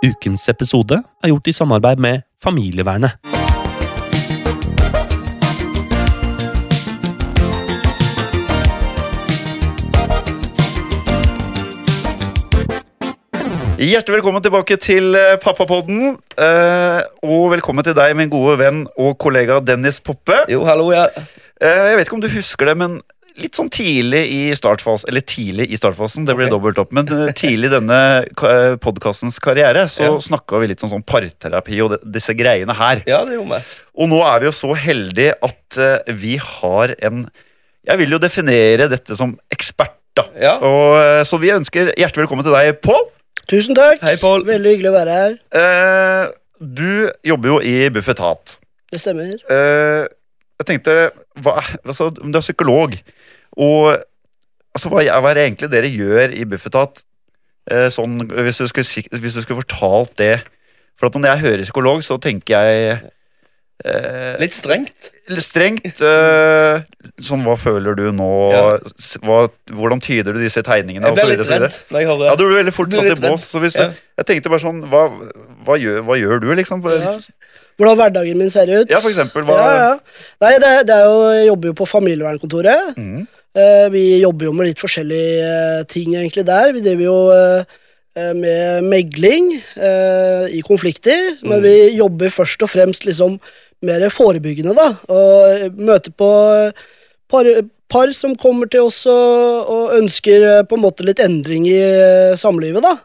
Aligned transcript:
Ukens 0.00 0.46
episode 0.48 0.96
er 0.96 1.28
gjort 1.28 1.48
i 1.50 1.52
samarbeid 1.52 1.98
med 2.00 2.22
Familievernet. 2.40 3.18
Hjertelig 13.80 14.16
velkommen 14.16 14.40
tilbake 14.44 14.76
til 14.80 15.14
eh, 15.16 15.36
Pappapodden. 15.40 16.16
eh, 16.36 17.00
og 17.24 17.50
velkommen 17.52 17.84
til 17.84 17.96
deg, 17.96 18.16
min 18.16 18.32
gode 18.32 18.56
venn 18.60 18.86
og 18.96 19.18
kollega 19.20 19.60
Dennis 19.60 20.00
Poppe. 20.00 20.46
Jo, 20.48 20.64
hallo, 20.64 20.90
ja. 20.96 21.04
Eh, 21.60 21.88
jeg 21.92 21.96
vet 22.00 22.08
ikke 22.08 22.16
om 22.16 22.24
du 22.24 22.32
husker 22.32 22.72
det, 22.72 22.76
men 22.80 23.00
litt 23.38 23.54
sånn 23.58 23.68
tidlig 23.72 24.22
i 24.32 24.40
startfasen 24.56 25.10
Eller 25.12 25.22
tidlig 25.26 25.68
i 25.70 25.78
startfasen, 25.78 26.24
det 26.26 26.34
blir 26.38 26.48
okay. 26.48 26.54
dobbelt 26.56 26.80
opp. 26.82 26.94
Men 26.96 27.08
eh, 27.14 27.32
tidlig 27.36 27.70
i 27.70 27.74
denne 27.76 28.00
podkastens 28.82 29.38
karriere 29.42 29.86
så 29.92 30.08
Ja. 30.08 30.16
snakka 30.18 30.60
vi 30.60 30.72
litt 30.72 30.82
om 30.84 30.90
sånn 30.90 31.04
parterapi 31.06 31.80
og 31.84 31.94
de, 31.94 32.00
disse 32.18 32.34
greiene 32.34 32.74
her. 32.74 33.04
Ja, 33.06 33.22
det 33.24 33.38
gjorde 33.38 33.60
vi. 33.60 33.78
Og 34.00 34.10
nå 34.10 34.20
er 34.26 34.40
vi 34.40 34.50
jo 34.50 34.52
så 34.56 34.74
heldige 34.74 35.36
at 35.42 35.78
eh, 35.78 36.12
vi 36.12 36.36
har 36.36 36.96
en 36.98 37.30
Jeg 37.86 37.96
vil 37.96 38.12
jo 38.12 38.18
definere 38.20 38.90
dette 38.92 39.16
som 39.16 39.38
ekspert, 39.50 39.96
da. 40.14 40.26
Ja. 40.36 40.56
Og, 40.60 40.98
eh, 41.00 41.22
så 41.24 41.38
vi 41.40 41.52
ønsker 41.54 41.94
hjertelig 41.96 42.26
velkommen 42.26 42.44
til 42.44 42.52
deg, 42.52 42.76
Pål. 42.84 43.06
Tusen 43.50 43.74
takk. 43.74 44.02
Hei, 44.04 44.16
Paul. 44.20 44.44
Veldig 44.46 44.74
hyggelig 44.76 44.90
å 44.92 44.94
være 44.94 45.14
her. 45.16 45.32
Eh, 45.58 46.32
du 46.60 47.10
jobber 47.26 47.48
jo 47.54 47.60
i 47.64 47.88
Bufetat. 47.90 48.58
Det 48.92 49.00
stemmer. 49.00 49.32
Eh, 49.50 50.04
jeg 50.60 50.68
tenkte 50.68 50.96
hva, 51.40 51.58
altså, 51.84 52.10
Du 52.12 52.26
er 52.28 52.44
psykolog, 52.44 52.96
og 53.56 53.94
altså, 54.74 54.90
hva, 54.92 55.04
hva 55.20 55.30
er 55.32 55.38
det 55.38 55.46
egentlig 55.48 55.70
dere 55.72 55.92
gjør 55.92 56.34
i 56.36 56.44
Bufetat? 56.48 57.02
Eh, 57.70 57.88
sånn, 57.92 58.18
hvis, 58.28 58.58
du 58.60 58.68
skulle, 58.70 59.20
hvis 59.20 59.36
du 59.36 59.42
skulle 59.44 59.60
fortalt 59.60 60.14
det 60.18 60.40
For 60.98 61.06
at 61.10 61.16
når 61.16 61.28
jeg 61.34 61.42
hører 61.44 61.64
psykolog, 61.68 62.00
så 62.02 62.16
tenker 62.18 62.56
jeg 62.56 62.94
eh, 63.84 64.36
Litt 64.40 64.56
strengt. 64.56 65.10
litt 65.30 65.44
strengt. 65.44 66.00
Eh, 66.02 66.80
sånn, 67.22 67.44
hva 67.46 67.54
føler 67.60 67.94
du 67.96 68.08
nå? 68.16 68.30
Ja. 68.52 68.64
Hva, 69.22 69.38
hvordan 69.70 70.02
tyder 70.02 70.34
du 70.34 70.40
disse 70.42 70.64
tegningene? 70.66 71.12
Jeg 71.12 71.20
ble 71.20 71.36
litt 71.36 71.44
redd 71.46 71.78
når 71.92 72.02
jeg 72.02 72.10
hører 72.10 72.26
Ja, 72.32 72.34
du 72.36 72.44
ble 72.48 72.58
veldig 72.62 72.74
fort 72.74 72.96
satt 72.96 73.12
i 73.12 73.18
bås. 73.22 73.46
Så 73.52 73.62
hvis, 73.62 73.78
Ja. 73.80 73.92
Jeg 74.20 74.28
tenkte 74.28 74.52
bare 74.52 74.64
sånn 74.64 74.82
Hva, 74.90 75.06
hva, 75.68 75.78
gjør, 75.80 76.02
hva 76.08 76.18
gjør 76.20 76.42
du, 76.42 76.50
liksom? 76.58 76.82
Ja. 76.92 77.14
Hvordan 77.78 77.96
hverdagen 78.00 78.38
min 78.38 78.50
ser 78.50 78.68
ut. 78.72 78.90
Ja, 78.90 78.98
for 79.00 79.10
eksempel. 79.10 79.44
Hva, 79.44 79.58
Ja, 79.58 79.74
ja. 79.76 79.92
Nei, 80.44 80.54
det, 80.62 80.72
det 80.88 80.96
er 80.96 81.04
jo, 81.06 81.20
jeg 81.32 81.46
jobber 81.50 81.70
jo 81.70 81.76
på 81.80 81.86
familievernkontoret. 81.88 82.96
Mm. 82.98 83.26
Eh, 83.56 83.86
vi 83.90 84.02
jobber 84.20 84.46
jo 84.46 84.52
med 84.54 84.68
litt 84.70 84.78
forskjellige 84.82 85.46
eh, 85.46 85.82
ting 85.90 86.14
egentlig 86.14 86.44
der. 86.46 86.72
Vi 86.76 86.82
driver 86.84 87.02
jo 87.06 87.16
eh, 87.34 87.78
med 88.36 88.84
megling 88.84 89.52
i 90.50 90.60
konflikter, 90.66 91.36
men 91.42 91.60
Mhm. 91.60 91.62
vi 91.62 91.74
jobber 91.96 92.28
først 92.34 92.62
og 92.66 92.68
fremst 92.68 93.04
liksom 93.06 93.38
mer 93.82 94.02
forebyggende, 94.10 94.74
da. 94.76 94.88
Og 95.08 95.78
møter 95.78 96.12
på 96.12 96.28
par, 97.30 97.46
par 97.88 98.12
som 98.12 98.34
kommer 98.36 98.68
til 98.68 98.82
oss 98.90 99.06
og, 99.06 99.70
og 99.70 99.94
ønsker 99.96 100.64
på 100.68 100.76
en 100.76 100.82
måte 100.84 101.06
litt 101.06 101.22
endring 101.22 101.64
i 101.70 101.78
samlivet, 102.36 102.82
da. 102.84 102.98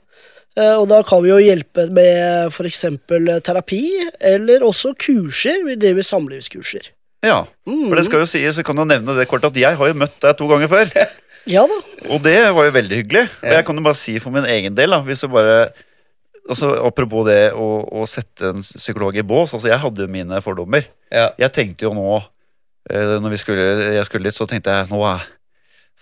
Eh, 0.55 0.75
Og 0.79 0.87
da 0.87 1.01
kan 1.03 1.21
vi 1.23 1.29
jo 1.33 1.39
hjelpe 1.43 1.87
med 1.91 2.47
f.eks. 2.53 2.85
terapi, 3.43 3.81
eller 4.19 4.63
også 4.63 4.93
kurser. 4.99 5.63
Vi 5.67 5.75
driver 5.75 6.01
samlivskurser. 6.07 6.91
ja. 7.25 7.41
Mm. 7.67 7.89
For 7.89 7.95
det 7.99 8.05
skal 8.05 8.21
jo 8.23 8.29
sies, 8.29 8.55
så 8.55 8.63
kan 8.63 8.75
du 8.77 8.85
nevne 8.85 9.15
det 9.17 9.27
kort 9.27 9.43
at 9.47 9.55
jeg 9.57 9.75
har 9.75 9.87
jo 9.89 9.93
møtt 9.97 10.15
deg 10.21 10.37
to 10.37 10.47
ganger 10.51 10.67
før. 10.71 10.89
Ja 11.45 11.61
da. 11.69 11.75
Og 12.09 12.23
det 12.25 12.39
var 12.55 12.65
jo 12.65 12.71
veldig 12.73 12.97
hyggelig. 13.03 13.27
Og 13.43 13.51
jeg 13.53 13.65
kan 13.67 13.77
jo 13.77 13.83
bare 13.85 13.97
si 13.99 14.15
for 14.17 14.33
min 14.33 14.47
egen 14.49 14.73
del, 14.73 14.89
da, 14.89 14.97
hvis 15.05 15.19
du 15.21 15.27
bare 15.29 15.67
altså 16.49 16.71
Apropos 16.87 17.21
det 17.27 17.51
å, 17.53 17.67
å 18.01 18.05
sette 18.09 18.49
en 18.49 18.63
psykolog 18.65 19.13
i 19.13 19.21
bås. 19.21 19.53
altså 19.53 19.69
Jeg 19.69 19.77
hadde 19.83 20.01
jo 20.07 20.09
mine 20.09 20.39
fordommer. 20.41 20.87
Ja. 21.13 21.27
Jeg 21.37 21.51
tenkte 21.53 21.85
jo 21.85 21.91
nå 21.93 22.15
eh, 22.89 23.13
Når 23.21 23.29
vi 23.35 23.37
skulle, 23.43 23.67
jeg 23.99 24.07
skulle 24.09 24.25
litt, 24.25 24.33
så 24.39 24.47
tenkte 24.49 24.73
jeg 24.73 24.89
nå 24.89 25.03
er 25.05 25.21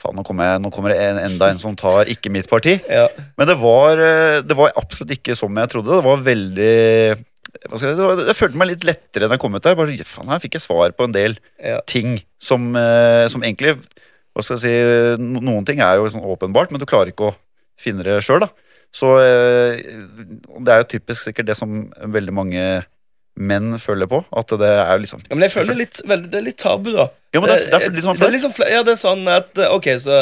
Faen, 0.03 0.17
nå 0.19 0.23
kommer, 0.27 0.49
jeg, 0.51 0.61
nå 0.65 0.71
kommer 0.75 0.91
det 0.91 0.99
en, 0.99 1.19
enda 1.29 1.47
en 1.53 1.61
som 1.61 1.75
tar 1.79 2.09
ikke 2.11 2.31
mitt 2.33 2.49
parti. 2.51 2.75
Ja. 2.91 3.05
Men 3.39 3.47
det 3.47 3.55
var, 3.61 4.01
eh, 4.03 4.41
det 4.43 4.57
var 4.59 4.73
absolutt 4.79 5.13
ikke 5.15 5.37
som 5.39 5.55
jeg 5.61 5.71
trodde. 5.71 5.95
Det 5.95 6.03
var 6.03 6.25
veldig 6.25 6.73
hva 7.69 7.77
skal 7.77 7.91
jeg, 7.91 7.97
det 7.99 8.05
var, 8.07 8.19
det 8.27 8.33
følte 8.35 8.57
meg 8.59 8.69
litt 8.71 8.85
lettere 8.87 9.27
da 9.29 9.37
jeg 9.37 9.41
kom 9.43 9.55
ut 9.55 9.63
der. 9.63 9.77
Bare, 9.79 9.95
faen, 10.09 10.31
her 10.33 10.41
fikk 10.43 10.57
jeg 10.57 10.65
svar 10.65 10.91
på 10.97 11.05
en 11.07 11.13
del 11.15 11.37
Ja. 11.61 11.79
ting 11.87 12.17
som, 12.41 12.71
eh, 12.75 13.27
som 13.31 13.43
egentlig 13.45 13.77
Hva 14.33 14.41
skal 14.41 14.57
jeg 14.57 14.63
si 14.65 15.21
Noen 15.21 15.65
ting 15.67 15.79
er 15.85 15.99
jo 16.01 16.07
sånn 16.09 16.25
åpenbart, 16.25 16.71
men 16.73 16.81
du 16.81 16.87
klarer 16.89 17.11
ikke 17.13 17.29
å 17.29 17.35
finne 17.77 18.01
det 18.03 18.15
sjøl. 18.25 18.47
Så 18.93 19.11
eh, 19.21 19.77
det 20.65 20.73
er 20.73 20.81
jo 20.81 20.89
typisk 20.95 21.27
sikkert 21.29 21.47
det 21.51 21.55
som 21.59 21.91
veldig 21.93 22.33
mange 22.33 22.63
menn 23.35 23.77
føler 23.81 24.09
på. 24.09 24.23
At 24.35 24.51
det 24.61 24.69
er 24.69 24.99
liksom 25.01 25.23
Ja, 25.29 25.35
Men 25.35 25.47
jeg 25.47 25.55
føler 25.55 25.73
er 25.73 25.81
litt, 25.83 26.01
veldig, 26.05 26.31
det 26.31 26.39
er 26.39 26.47
litt 26.47 26.59
tabu, 26.61 26.91
da. 26.95 27.07
Ja, 27.33 27.41
men 27.41 27.49
det 27.49 27.55
er, 27.59 27.69
det 27.71 27.79
er 27.87 27.95
litt 27.95 28.05
sånn 28.05 28.19
det 28.19 28.27
er 28.27 28.35
liksom, 28.35 28.53
fla- 28.53 28.69
ja, 28.69 28.83
det 28.85 28.93
er 28.93 28.99
sånn 29.01 29.23
at 29.31 29.57
eh, 29.57 29.71
Ok, 29.73 29.89
så 30.03 30.19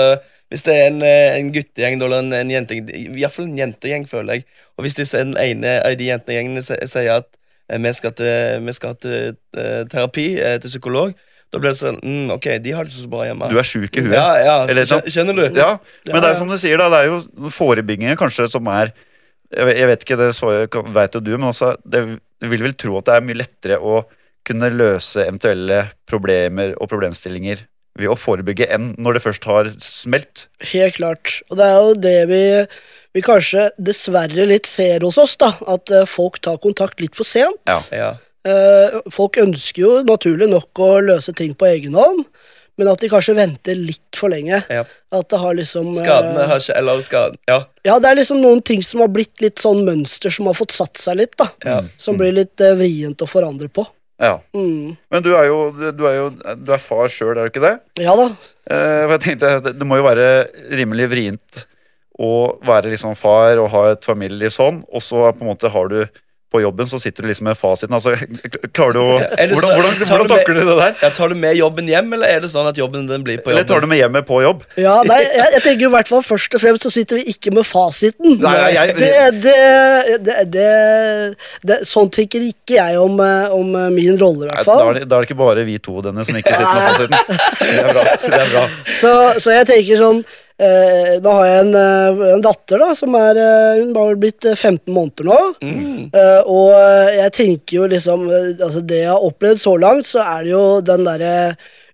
hvis 0.52 0.64
det 0.68 0.76
er 0.76 0.88
en, 0.90 1.02
eh, 1.08 1.38
en 1.40 1.52
guttegjeng 1.56 2.00
eller 2.00 2.20
en, 2.20 2.34
en 2.36 2.50
jentegjeng 2.52 3.18
Iallfall 3.20 3.48
en 3.48 3.60
jentegjeng, 3.60 4.08
føler 4.08 4.40
jeg. 4.40 4.48
Og 4.76 4.86
hvis 4.86 4.98
disse, 5.00 5.20
den 5.20 5.38
ene 5.40 5.78
av 5.80 5.96
de 6.00 6.08
jentegjengene 6.10 6.64
sier 6.64 7.12
at 7.16 7.28
eh, 7.72 7.80
vi 7.80 7.94
skal 7.96 8.16
til, 8.20 8.64
vi 8.68 8.76
skal 8.76 8.98
til 9.00 9.36
eh, 9.60 9.84
terapi, 9.92 10.28
eh, 10.40 10.58
til 10.64 10.74
psykolog, 10.74 11.14
da 11.52 11.60
blir 11.60 11.74
det 11.74 11.82
sånn 11.82 12.00
mm, 12.00 12.34
Ok, 12.38 12.48
de 12.64 12.74
har 12.76 12.88
det 12.88 12.94
så 12.96 13.10
bra 13.12 13.26
hjemme. 13.28 13.48
Du 13.52 13.58
er 13.60 13.68
sjuk 13.68 13.96
i 14.00 14.04
huet. 14.06 14.16
Ja, 14.16 14.28
ja, 14.40 14.58
Eller 14.72 14.88
Kjenner 14.88 15.36
du? 15.36 15.44
Ja, 15.60 15.72
men 16.08 16.20
det 16.24 16.30
er 16.30 16.36
ja. 16.36 16.40
som 16.40 16.52
du 16.52 16.56
sier, 16.60 16.80
da. 16.80 16.88
Det 16.94 17.02
er 17.02 17.10
jo 17.12 17.52
forebyggingen 17.56 18.20
kanskje 18.20 18.48
som 18.52 18.68
er 18.72 18.94
Jeg 19.52 19.68
vet, 19.68 19.82
vet 19.90 20.06
ikke, 20.06 20.20
det 20.20 20.30
veit 20.96 21.16
jo 21.18 21.20
du, 21.20 21.34
men 21.36 21.50
også 21.50 21.74
det, 21.84 22.06
du 22.42 22.50
vil 22.52 22.66
vel 22.66 22.78
tro 22.78 22.98
at 23.00 23.08
det 23.08 23.18
er 23.18 23.28
mye 23.28 23.42
lettere 23.44 23.78
å 23.78 24.02
kunne 24.48 24.72
løse 24.74 25.22
eventuelle 25.22 25.84
problemer 26.10 26.74
og 26.82 26.90
problemstillinger 26.90 27.62
ved 28.00 28.10
å 28.10 28.18
forebygge 28.18 28.70
enn 28.72 28.92
når 29.02 29.18
det 29.18 29.24
først 29.26 29.46
har 29.50 29.70
smelt. 29.84 30.48
Helt 30.72 30.98
klart. 30.98 31.38
Og 31.52 31.60
det 31.60 31.68
er 31.68 31.78
jo 31.78 31.94
det 32.08 32.18
vi, 32.32 32.42
vi 33.18 33.24
kanskje 33.26 33.68
dessverre 33.78 34.48
litt 34.50 34.70
ser 34.70 35.06
hos 35.06 35.20
oss, 35.22 35.36
da. 35.42 35.54
At 35.70 35.92
eh, 35.94 36.08
folk 36.10 36.40
tar 36.44 36.62
kontakt 36.64 37.04
litt 37.04 37.18
for 37.20 37.28
sent. 37.28 37.62
Ja. 37.70 37.80
Ja. 37.94 38.12
Eh, 38.48 39.02
folk 39.14 39.38
ønsker 39.42 39.84
jo 39.84 39.92
naturlig 40.08 40.50
nok 40.50 40.82
å 40.82 40.94
løse 41.04 41.36
ting 41.38 41.54
på 41.54 41.68
egen 41.70 41.98
hånd, 42.00 42.24
men 42.80 42.90
at 42.92 43.02
de 43.04 43.10
kanskje 43.12 43.36
venter 43.38 43.78
litt 43.78 44.18
for 44.18 44.32
lenge. 44.32 44.62
Ja. 44.72 44.84
At 45.14 45.30
det 45.30 45.40
har 45.42 45.56
liksom 45.58 45.92
eh, 45.92 46.00
Skadene 46.00 46.48
har 46.50 46.62
ikke 46.64 46.78
Eller 46.80 47.02
skaden 47.06 47.40
Ja. 47.50 47.58
Ja, 47.86 47.98
det 48.00 48.12
er 48.12 48.20
liksom 48.22 48.42
noen 48.42 48.62
ting 48.66 48.84
som 48.86 49.04
har 49.04 49.12
blitt 49.12 49.42
litt 49.44 49.62
sånn 49.62 49.84
mønster 49.88 50.34
som 50.34 50.48
har 50.50 50.58
fått 50.58 50.76
satt 50.76 51.02
seg 51.02 51.20
litt, 51.20 51.36
da. 51.40 51.50
Ja. 51.66 51.82
Som 52.02 52.20
blir 52.22 52.34
litt 52.36 52.62
eh, 52.64 52.78
vrient 52.80 53.22
å 53.22 53.30
forandre 53.30 53.70
på. 53.74 53.86
Ja. 54.22 54.36
Mm. 54.54 54.96
Men 55.10 55.24
du 55.26 55.32
er 55.34 55.50
jo, 55.50 55.60
du 55.74 56.04
er, 56.06 56.16
jo, 56.20 56.28
du 56.62 56.72
er 56.76 56.82
far 56.82 57.10
sjøl, 57.10 57.34
er 57.34 57.48
du 57.48 57.54
ikke 57.54 57.64
det? 57.64 57.76
Ja 58.06 58.14
da. 58.18 58.28
Eh, 58.70 59.04
for 59.08 59.16
jeg 59.18 59.24
tenkte, 59.26 59.54
at 59.60 59.70
det 59.74 59.88
må 59.88 59.98
jo 59.98 60.06
være 60.06 60.28
rimelig 60.78 61.10
vrient 61.12 61.64
å 62.22 62.34
være 62.68 62.92
liksom 62.94 63.16
far 63.18 63.58
og 63.58 63.72
ha 63.74 63.86
et 63.96 64.06
familieliv 64.06 64.54
sånn, 64.54 64.84
og 64.94 65.02
så 65.02 65.32
på 65.34 65.42
en 65.42 65.50
måte 65.50 65.72
har 65.74 65.90
du 65.90 66.04
på 66.52 66.60
jobben 66.62 66.88
så 66.90 66.98
sitter 67.00 67.24
du 67.24 67.30
liksom 67.32 67.46
med 67.48 67.56
fasiten. 67.58 67.94
Altså, 67.96 68.12
klarer 68.76 68.94
du 68.98 69.00
å 69.00 69.12
sånn, 69.22 69.54
Hvordan, 69.56 69.72
hvordan, 69.78 69.94
hvordan 70.04 70.28
du 70.28 70.34
takler 70.34 70.58
du 70.58 70.62
det 70.68 70.76
der? 70.82 70.96
Ja, 71.06 71.10
Tar 71.16 71.32
du 71.32 71.36
med 71.40 71.56
jobben 71.56 71.88
hjem, 71.88 72.10
eller 72.18 72.28
er 72.36 72.42
det 72.44 72.50
sånn 72.52 72.68
at 72.68 72.76
jobben 72.80 73.06
den 73.08 73.24
blir 73.24 73.40
på 73.44 73.54
Eller 73.54 73.64
tar 73.70 73.80
du 73.84 73.88
med 73.88 74.02
hjemmet 74.02 74.28
på 74.28 74.42
jobb? 74.44 74.66
Ja, 74.76 74.98
nei, 75.08 75.22
jeg, 75.24 75.48
jeg 75.56 75.64
tenker 75.68 75.88
i 75.88 75.92
hvert 75.96 76.12
fall 76.12 76.26
først 76.28 76.58
og 76.60 76.64
fremst 76.66 76.84
så 76.88 76.92
sitter 76.92 77.22
vi 77.22 77.26
ikke 77.32 77.54
med 77.56 77.64
fasiten. 77.70 78.36
Nei, 78.44 78.52
nei, 78.58 78.72
jeg- 78.76 78.98
det, 79.00 79.12
det, 79.46 79.56
det, 80.28 80.38
det, 80.52 80.68
det, 81.72 81.80
sånn 81.88 82.12
tenker 82.14 82.44
ikke 82.52 82.76
jeg 82.82 83.00
om, 83.00 83.16
eh, 83.24 83.56
om 83.56 83.72
eh, 83.86 83.90
min 83.96 84.20
rolle, 84.20 84.46
i 84.46 84.52
hvert 84.52 84.62
Da 84.62 84.68
fall. 84.68 84.84
er, 84.92 85.00
det, 85.00 85.08
da 85.08 85.18
er 85.18 85.24
det 85.26 85.32
ikke 85.32 85.40
bare 85.42 85.64
vi 85.68 85.80
to 85.84 86.02
denne 86.04 86.28
som 86.28 86.36
ikke 86.42 86.52
sitter 86.52 86.76
med 86.76 86.88
fasiten. 86.92 87.18
Det 87.62 87.82
er 87.82 87.92
bra. 87.96 88.06
Det 88.28 88.40
er 88.44 88.54
bra. 88.58 88.64
Så, 89.00 89.16
så 89.44 89.56
jeg 89.56 89.70
tenker 89.72 90.04
sånn 90.04 90.24
Nå 91.22 91.32
har 91.38 91.46
jeg 91.48 91.60
en, 91.66 91.72
eh, 91.80 92.22
en 92.36 92.42
datter 92.46 92.78
da 92.84 92.92
som 92.98 93.16
er 93.18 93.40
eh, 93.42 93.82
Hun 93.82 93.96
har 93.98 94.16
blitt 94.22 94.46
eh, 94.46 94.54
15 94.56 94.94
måneder 94.94 95.26
nå. 95.26 95.38
Mm. 95.64 96.10
Eh, 96.14 96.42
og 96.46 96.74
eh, 96.78 97.16
jeg 97.18 97.34
tenker 97.40 97.78
jo 97.80 97.88
liksom 97.92 98.28
eh, 98.30 98.50
Altså 98.62 98.84
det 98.86 99.00
jeg 99.04 99.10
har 99.10 99.26
opplevd 99.32 99.64
så 99.64 99.74
langt, 99.82 100.06
så 100.12 100.22
er 100.26 100.44
det 100.46 100.54
jo 100.54 100.66
den 100.86 101.08
derre 101.08 101.36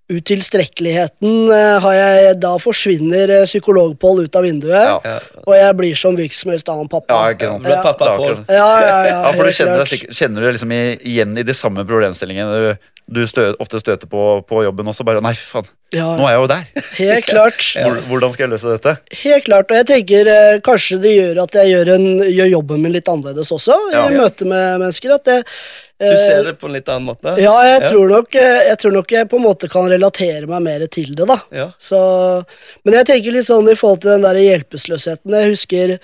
utilstrekkeligheten 0.08 1.50
eh, 1.52 1.78
har 1.84 1.94
jeg 1.96 2.36
Da 2.40 2.54
forsvinner 2.62 3.32
eh, 3.40 3.46
psykologpål 3.48 4.22
ut 4.26 4.38
av 4.40 4.46
vinduet, 4.46 4.76
Ja. 4.78 4.98
Ja. 5.04 5.16
og 5.44 5.54
jeg 5.56 5.76
blir 5.80 5.98
som 6.00 6.16
hvilken 6.16 6.38
som 6.40 6.52
helst 6.54 6.70
annen 6.72 6.88
pappa. 6.88 7.12
Ja, 7.12 7.34
ikke 7.36 7.50
sant. 7.50 7.66
Er 7.68 7.82
pappa 7.84 8.12
Ja, 8.16 8.36
ja, 8.56 8.70
ja, 8.86 9.02
Ja, 9.10 9.32
for 9.36 9.44
du 9.48 9.52
kjenner, 9.52 9.84
deg 9.84 10.06
kjenner 10.16 10.46
du 10.46 10.52
liksom 10.56 10.72
igjen 10.78 11.36
i 11.38 11.44
de 11.44 11.56
samme 11.56 11.84
problemstillingene 11.88 12.62
du, 12.64 12.88
du 13.08 13.22
stø, 13.26 13.54
ofte 13.62 13.80
støter 13.80 14.06
på 14.10 14.22
på 14.48 14.62
jobben 14.66 14.86
også. 14.90 15.04
Bare 15.08 15.22
nei, 15.24 15.32
faen, 15.34 15.64
Ja, 15.96 16.04
nå 16.18 16.26
er 16.28 16.34
jeg 16.34 16.40
jo 16.42 16.48
der. 16.50 16.64
helt 16.98 17.26
klart. 17.26 17.62
Hvordan 18.10 18.32
skal 18.34 18.44
jeg 18.44 18.50
løse 18.52 18.72
dette? 18.74 18.92
Helt 19.22 19.44
klart, 19.46 19.70
og 19.72 19.76
jeg 19.80 19.86
tenker 19.88 20.28
eh, 20.28 20.58
kanskje 20.60 20.98
det 21.00 21.12
gjør 21.16 21.42
at 21.46 21.54
jeg 21.56 21.70
gjør, 21.72 21.90
en, 21.94 22.06
gjør 22.28 22.50
jobben 22.58 22.82
min 22.84 22.92
litt 22.92 23.08
annerledes 23.08 23.52
også, 23.56 23.76
Ja. 23.94 24.06
i 24.10 24.16
møte 24.18 24.44
med 24.48 24.80
mennesker. 24.84 25.14
At 25.16 25.30
jeg, 25.32 25.44
eh, 26.00 26.10
Du 26.12 26.16
ser 26.20 26.42
det 26.44 26.58
på 26.60 26.68
en 26.68 26.74
litt 26.76 26.88
annen 26.92 27.08
måte? 27.08 27.32
Ja, 27.40 27.54
jeg, 27.64 27.80
Ja. 27.82 27.88
Tror 27.90 28.08
nok, 28.12 28.34
eh, 28.36 28.62
jeg 28.68 28.78
tror 28.82 28.92
nok 28.98 29.10
jeg 29.16 29.28
på 29.30 29.36
en 29.40 29.46
måte 29.48 29.70
kan 29.72 29.88
relatere 29.88 30.46
meg 30.46 30.62
mer 30.62 30.86
til 30.86 31.14
det, 31.14 31.26
da. 31.26 31.38
Ja. 31.50 31.70
Så, 31.80 32.44
men 32.84 32.94
jeg 33.00 33.06
tenker 33.08 33.32
litt 33.32 33.48
sånn 33.48 33.70
i 33.72 33.74
forhold 33.78 34.02
til 34.04 34.10
den 34.18 34.26
der 34.28 34.34
hjelpeløsheten. 34.42 35.32
Jeg 35.40 35.54
husker 35.56 35.98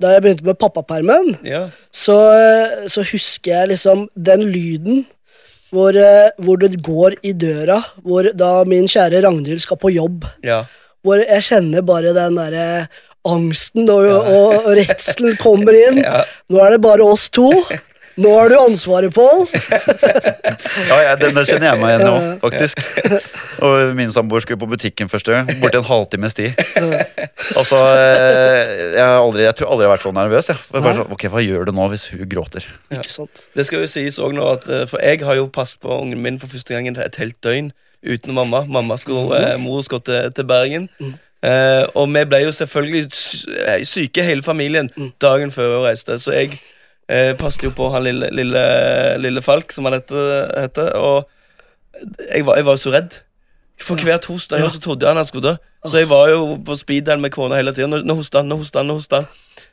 da 0.00 0.12
jeg 0.14 0.22
begynte 0.22 0.44
med 0.46 0.58
pappapermen, 0.58 1.36
Ja. 1.46 1.68
så, 1.94 2.18
så 2.86 3.02
husker 3.02 3.50
jeg 3.54 3.68
liksom 3.72 4.08
den 4.14 4.44
lyden 4.50 5.06
hvor, 5.74 5.96
eh, 5.96 6.30
hvor 6.42 6.60
det 6.60 6.78
går 6.84 7.18
i 7.22 7.34
døra, 7.36 7.82
hvor 8.04 8.30
da 8.36 8.64
min 8.68 8.88
kjære 8.88 9.22
Ragnhild 9.24 9.62
skal 9.64 9.80
på 9.80 9.92
jobb. 9.94 10.28
ja. 10.44 10.64
Hvor 11.06 11.20
jeg 11.22 11.44
kjenner 11.46 11.84
bare 11.86 12.10
den 12.12 12.34
derre 12.34 12.88
angsten 13.24 13.86
og, 13.88 14.02
ja. 14.04 14.16
og 14.18 14.66
redselen 14.76 15.36
kommer 15.38 15.76
inn. 15.78 16.00
Ja. 16.08 16.24
Nå 16.50 16.58
er 16.64 16.74
det 16.74 16.80
bare 16.82 17.06
oss 17.06 17.28
to. 17.30 17.46
Nå 18.18 18.32
har 18.34 18.50
du 18.50 18.56
ansvaret, 18.58 19.14
Pål. 19.14 19.46
Ja, 20.88 20.96
jeg, 21.02 21.18
denne 21.20 21.42
kjenner 21.46 21.68
jeg 21.68 21.80
meg 21.80 21.90
igjen 21.90 22.02
i 22.02 22.10
òg, 22.10 22.26
faktisk. 22.42 22.80
Og 23.66 23.92
min 23.98 24.10
samboer 24.14 24.42
skulle 24.42 24.60
på 24.60 24.68
butikken 24.70 25.10
første 25.10 25.34
gang. 25.34 25.50
Borti 25.60 25.78
en 25.80 25.86
halvtimes 25.86 26.36
tid. 26.38 26.58
Altså, 27.58 27.78
eh, 27.98 28.72
jeg, 28.94 29.02
har 29.02 29.18
aldri, 29.20 29.44
jeg 29.46 29.58
tror 29.58 29.72
aldri 29.74 29.86
jeg 29.86 29.90
har 29.90 29.94
vært 29.96 30.06
så 30.06 30.12
nervøs. 30.16 30.50
Jeg. 30.50 30.62
jeg 30.72 30.84
bare 30.86 30.96
sånn, 31.00 31.12
ok, 31.16 31.26
Hva 31.34 31.44
gjør 31.44 31.68
du 31.68 31.74
nå 31.76 31.88
hvis 31.92 32.06
hun 32.12 32.24
gråter? 32.30 32.66
Ikke 32.94 33.12
sant? 33.12 33.44
Det 33.58 33.66
skal 33.68 33.84
jo 33.84 33.90
sies 33.90 34.18
også 34.18 34.38
nå 34.38 34.48
at 34.54 34.66
eh, 34.70 34.86
For 34.90 35.04
jeg 35.04 35.22
har 35.26 35.38
jo 35.38 35.48
passet 35.52 35.82
på 35.84 36.00
ungen 36.00 36.22
min 36.24 36.40
for 36.42 36.50
første 36.52 36.74
gang 36.74 36.90
et 36.90 37.20
helt 37.22 37.38
døgn 37.44 37.72
uten 38.02 38.34
mamma. 38.34 38.64
Mamma 38.68 38.98
skulle, 39.00 39.38
eh, 39.38 39.56
Mor 39.62 39.82
skulle 39.86 40.06
til, 40.06 40.32
til 40.34 40.48
Bergen. 40.48 40.88
Eh, 41.44 41.84
og 41.94 42.08
vi 42.14 42.24
ble 42.26 42.42
jo 42.42 42.54
selvfølgelig 42.54 43.06
eh, 43.66 43.84
syke, 43.86 44.22
hele 44.26 44.42
familien, 44.42 44.90
dagen 45.22 45.54
før 45.54 45.68
vi 45.74 45.84
reiste. 45.86 46.18
Så 46.18 46.34
jeg 46.34 46.58
eh, 47.08 47.32
passet 47.38 47.64
jo 47.66 47.72
på 47.76 47.88
han 47.94 48.04
lille, 48.06 48.28
lille, 48.32 48.62
lille 49.22 49.42
Falk, 49.42 49.72
som 49.72 49.88
han 49.88 49.98
heter. 49.98 50.92
og 50.96 51.28
jeg 52.34 52.46
var, 52.46 52.56
jeg 52.56 52.66
var 52.66 52.76
jo 52.76 52.82
så 52.82 52.92
redd. 52.94 53.22
For 53.78 53.94
hvert 54.02 54.26
hver 54.26 54.58
ja. 54.58 54.68
så 54.68 54.80
trodde 54.80 55.06
jeg 55.06 55.16
han 55.16 55.24
skulle 55.24 55.48
dø. 55.48 55.56
Så 55.86 55.98
jeg 55.98 56.08
var 56.10 56.28
jo 56.28 56.58
på 56.66 56.74
speederen 56.74 57.20
med 57.20 57.30
kona 57.30 57.56
hele 57.56 57.74
tida. 57.74 57.86
Nå, 57.86 58.14
hosta 58.14 58.42
han, 58.42 58.48
nå 58.50 58.56
hoster 58.58 58.82
han, 58.82 58.90
nå 58.90 58.98
hoster 58.98 59.22
han. 59.22 59.28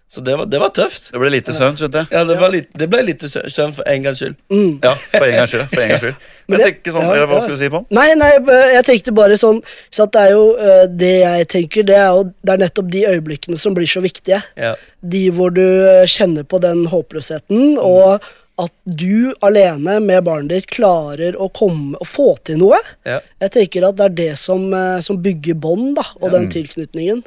Så 0.08 0.22
det 0.22 0.36
var, 0.38 0.46
det 0.46 0.60
var 0.62 0.70
tøft. 0.70 1.10
Det 1.12 1.20
ble 1.20 1.32
lite 1.34 1.54
søvn, 1.56 1.78
skjønte 1.80 2.04
jeg. 2.04 2.12
Ja, 2.14 2.22
det, 2.30 2.36
var 2.38 2.52
litt, 2.54 2.68
det 2.78 2.88
ble 2.92 3.02
lite 3.08 3.26
søvn 3.28 3.74
for 3.74 3.88
en 3.90 4.06
gangs 4.06 4.22
skyld. 4.22 4.38
Ja, 4.86 4.94
for 4.94 5.26
en 5.26 5.38
gangs 5.40 5.52
skyld. 5.56 5.66
For 5.74 5.82
en 5.82 5.94
gangs 5.96 6.06
skyld. 6.06 6.28
Men 6.46 6.46
Men 6.56 6.62
jeg 6.62 6.76
tenker 6.76 6.94
sånn, 6.94 7.10
ja, 7.10 7.26
Hva 7.26 7.40
ja. 7.40 7.42
skulle 7.42 7.58
du 7.58 7.64
si 7.64 7.72
på? 7.74 7.82
Nei, 7.98 8.06
nei, 8.20 8.30
jeg 8.76 8.86
tenkte 8.86 9.16
bare 9.18 9.38
sånn 9.42 9.64
så 9.90 10.06
at 10.06 10.14
det 10.14 10.24
er 10.28 10.34
jo 10.36 10.46
eh, 10.62 10.84
Det 10.94 11.12
jeg 11.24 11.48
tenker, 11.56 11.88
det 11.90 11.98
er 11.98 12.10
jo 12.14 12.28
Det 12.30 12.54
er 12.54 12.62
nettopp 12.62 12.90
de 12.94 13.04
øyeblikkene 13.10 13.58
som 13.60 13.74
blir 13.78 13.90
så 13.90 14.04
viktige. 14.06 14.44
Ja. 14.62 14.76
De 15.02 15.26
hvor 15.34 15.54
du 15.56 15.66
eh, 15.66 16.06
kjenner 16.10 16.46
på 16.46 16.62
den 16.62 16.86
håpløsheten, 16.92 17.80
og 17.82 18.22
at 18.62 18.72
du 18.88 19.34
alene 19.44 19.98
med 20.00 20.24
barnet 20.24 20.54
ditt 20.54 20.68
klarer 20.72 21.36
å 21.36 21.50
komme 21.52 21.98
og 22.00 22.08
få 22.08 22.30
til 22.48 22.62
noe. 22.62 22.80
Ja. 23.08 23.20
Jeg 23.44 23.52
tenker 23.58 23.90
at 23.90 23.98
det 24.00 24.06
er 24.06 24.16
det 24.22 24.34
som, 24.40 24.70
eh, 24.74 25.02
som 25.04 25.20
bygger 25.24 25.58
bånd, 25.60 25.96
da, 25.98 26.06
og 26.22 26.32
den 26.36 26.48
tilknytningen. 26.54 27.26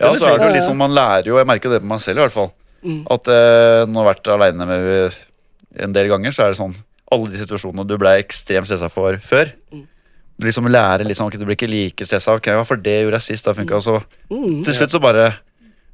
Ja, 0.00 0.10
så 0.16 0.26
er 0.32 0.38
det 0.40 0.48
jo 0.48 0.54
liksom, 0.56 0.76
Man 0.80 0.94
lærer 0.96 1.26
jo, 1.30 1.36
jeg 1.38 1.46
merker 1.46 1.70
det 1.70 1.82
på 1.82 1.90
meg 1.90 2.00
selv 2.04 2.18
i 2.18 2.26
hvert 2.26 2.36
fall, 2.38 2.50
Mm. 2.80 3.02
at 3.12 3.28
eh, 3.28 3.82
når 3.84 3.92
jeg 3.92 4.00
har 4.00 4.06
vært 4.14 4.28
aleine 4.32 4.66
med 4.66 4.78
henne 4.80 5.10
en 5.84 5.92
del 5.92 6.06
ganger, 6.08 6.32
så 6.32 6.46
er 6.46 6.54
det 6.54 6.56
sånn 6.56 6.72
Alle 7.12 7.28
de 7.28 7.36
situasjonene 7.42 7.84
du 7.86 7.98
ble 8.00 8.14
ekstremt 8.22 8.64
stressa 8.70 8.88
for 8.88 9.18
før. 9.20 9.50
Mm. 9.74 9.82
Du 10.40 10.46
liksom 10.46 10.64
lærer 10.72 11.04
liksom, 11.04 11.26
ok, 11.28 11.36
du 11.36 11.44
blir 11.44 11.58
ikke 11.58 11.68
like 11.68 12.06
stressa. 12.08 12.32
Ok, 12.38 12.46
ja, 12.48 12.62
for 12.64 12.80
det 12.80 12.94
gjorde 13.02 13.18
jeg 13.18 13.26
sist, 13.26 13.44
da 13.44 13.52
funka 13.52 13.80
det. 13.84 14.00
Mm. 14.30 14.62
Til 14.64 14.74
slutt 14.78 14.94
så 14.96 15.00
bare 15.02 15.26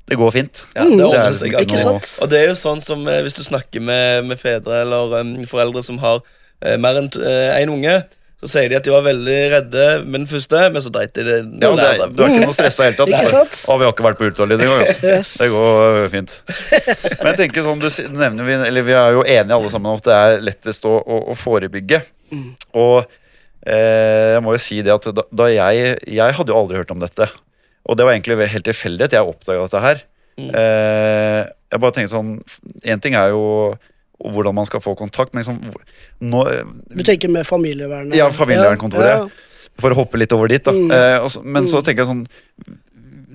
Det 0.07 0.15
går 0.21 0.31
fint. 0.31 0.63
Ja, 0.77 0.85
det 0.85 1.01
er 1.01 1.07
ordner 1.09 1.33
seg. 1.35 1.49
ikke. 1.51 1.65
Ikke 1.67 1.79
sant? 1.83 2.13
Og 2.23 2.31
det 2.31 2.39
er 2.39 2.47
jo 2.53 2.55
sånn 2.55 2.81
som 2.81 3.03
eh, 3.11 3.23
hvis 3.27 3.35
du 3.35 3.43
snakker 3.43 3.83
med, 3.83 4.29
med 4.29 4.39
fedre 4.39 4.83
eller 4.85 5.17
um, 5.25 5.33
foreldre 5.51 5.83
som 5.83 5.99
har 5.99 6.21
eh, 6.63 6.77
mer 6.79 7.01
enn 7.01 7.11
én 7.11 7.73
unge, 7.75 7.97
så 8.47 8.53
sier 8.53 8.71
de 8.71 8.77
at 8.79 8.87
de 8.87 8.93
var 8.95 9.03
veldig 9.03 9.37
redde 9.53 9.85
med 10.05 10.23
den 10.23 10.29
første, 10.31 10.61
men 10.73 10.85
så 10.85 10.93
dreit 10.95 11.13
de 11.17 11.25
det. 11.27 11.37
Ja, 11.63 11.73
det 11.75 11.87
er, 11.89 12.15
du 12.15 12.23
er 12.23 12.33
ikke 12.33 12.47
noe 12.47 12.57
stressa 12.57 12.87
i 12.87 12.95
det 12.95 13.07
hele 13.11 13.33
tatt. 13.33 13.59
Å, 13.67 13.77
vi 13.81 13.87
har 13.87 13.95
ikke 13.95 14.07
vært 14.07 14.21
på 14.21 14.29
ultralyd 14.29 14.63
engang. 14.63 14.85
Altså. 14.87 15.11
Yes. 15.11 15.33
Det 15.43 15.49
går 15.53 16.01
øh, 16.01 16.09
fint. 16.13 16.37
Men 16.47 17.31
jeg 17.33 17.39
tenker 17.43 17.67
sånn, 17.67 17.83
du 17.83 18.19
nevner 18.23 18.49
vi, 18.49 18.59
eller 18.71 18.87
vi 18.87 18.97
er 18.97 19.19
jo 19.19 19.25
enige 19.27 19.59
alle 19.59 19.73
sammen 19.73 19.93
om 19.93 19.99
at 19.99 20.07
det 20.07 20.19
er 20.19 20.47
lettest 20.47 20.87
å, 20.89 20.95
å, 21.03 21.21
å 21.35 21.39
forebygge. 21.39 22.03
Og 22.79 22.97
eh, 23.03 24.37
jeg 24.37 24.45
må 24.47 24.55
jo 24.57 24.63
si 24.63 24.81
det 24.87 24.95
at 24.95 25.11
da, 25.15 25.27
da 25.31 25.51
jeg 25.51 25.93
Jeg 26.11 26.39
hadde 26.39 26.55
jo 26.55 26.61
aldri 26.61 26.81
hørt 26.81 26.95
om 26.95 27.03
dette. 27.03 27.29
Og 27.87 27.99
det 27.99 28.07
var 28.07 28.17
egentlig 28.17 28.51
helt 28.55 28.67
tilfeldig 28.67 29.09
at 29.09 29.19
jeg 29.19 29.35
oppdaga 29.35 29.67
dette 29.67 29.85
her. 29.85 30.07
Eh, 30.37 31.43
jeg 31.73 31.81
bare 31.81 31.97
tenkte 31.97 32.13
sånn 32.13 32.35
Én 32.85 33.01
ting 33.01 33.15
er 33.17 33.31
jo 33.33 33.45
hvordan 34.23 34.55
man 34.55 34.67
skal 34.67 34.81
få 34.81 34.95
kontakt, 34.97 35.35
men 35.35 35.43
liksom 35.45 35.59
nå, 36.21 36.45
Du 36.97 37.03
tenker 37.05 37.29
med 37.29 37.47
familievernet? 37.47 38.15
Ja, 38.17 38.31
familievernkontoret. 38.31 39.27
Ja, 39.27 39.29
For 39.79 39.91
å 39.93 39.99
hoppe 39.99 40.17
litt 40.19 40.33
over 40.33 40.49
dit, 40.49 40.65
da. 40.65 40.73
Mm. 40.73 40.91
Eh, 40.91 41.19
også, 41.21 41.43
men 41.45 41.53
men 41.53 41.67
så 41.69 41.79
Mm. 41.81 41.85
tenker 41.85 42.05
jeg 42.05 42.07
sånn 42.09 42.27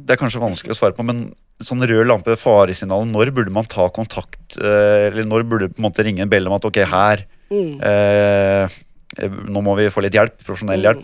Det 0.02 0.16
er 0.16 0.18
kanskje 0.18 0.42
vanskelig 0.42 0.74
å 0.74 0.80
svare 0.80 0.96
på, 0.98 1.04
men 1.06 1.36
sånn 1.62 1.86
rød 1.86 2.08
lampe, 2.08 2.36
faresignal, 2.36 3.06
når 3.06 3.30
burde 3.32 3.52
man 3.54 3.64
ta 3.66 3.88
kontakt? 3.90 4.58
Eh, 4.58 5.08
eller 5.12 5.24
når 5.24 5.44
burde 5.48 5.68
på 5.70 5.78
en 5.78 5.86
måte 5.92 6.04
ringe 6.04 6.22
en 6.22 6.30
bjelle 6.30 6.48
om 6.48 6.54
at 6.58 6.66
ok, 6.66 6.78
her 6.90 7.26
Mm. 7.52 7.82
eh, 7.84 8.68
Nå 9.52 9.62
må 9.62 9.76
vi 9.76 9.90
få 9.92 10.02
litt 10.02 10.14
hjelp. 10.14 10.38
Profesjonell 10.48 10.82
hjelp. 10.82 11.04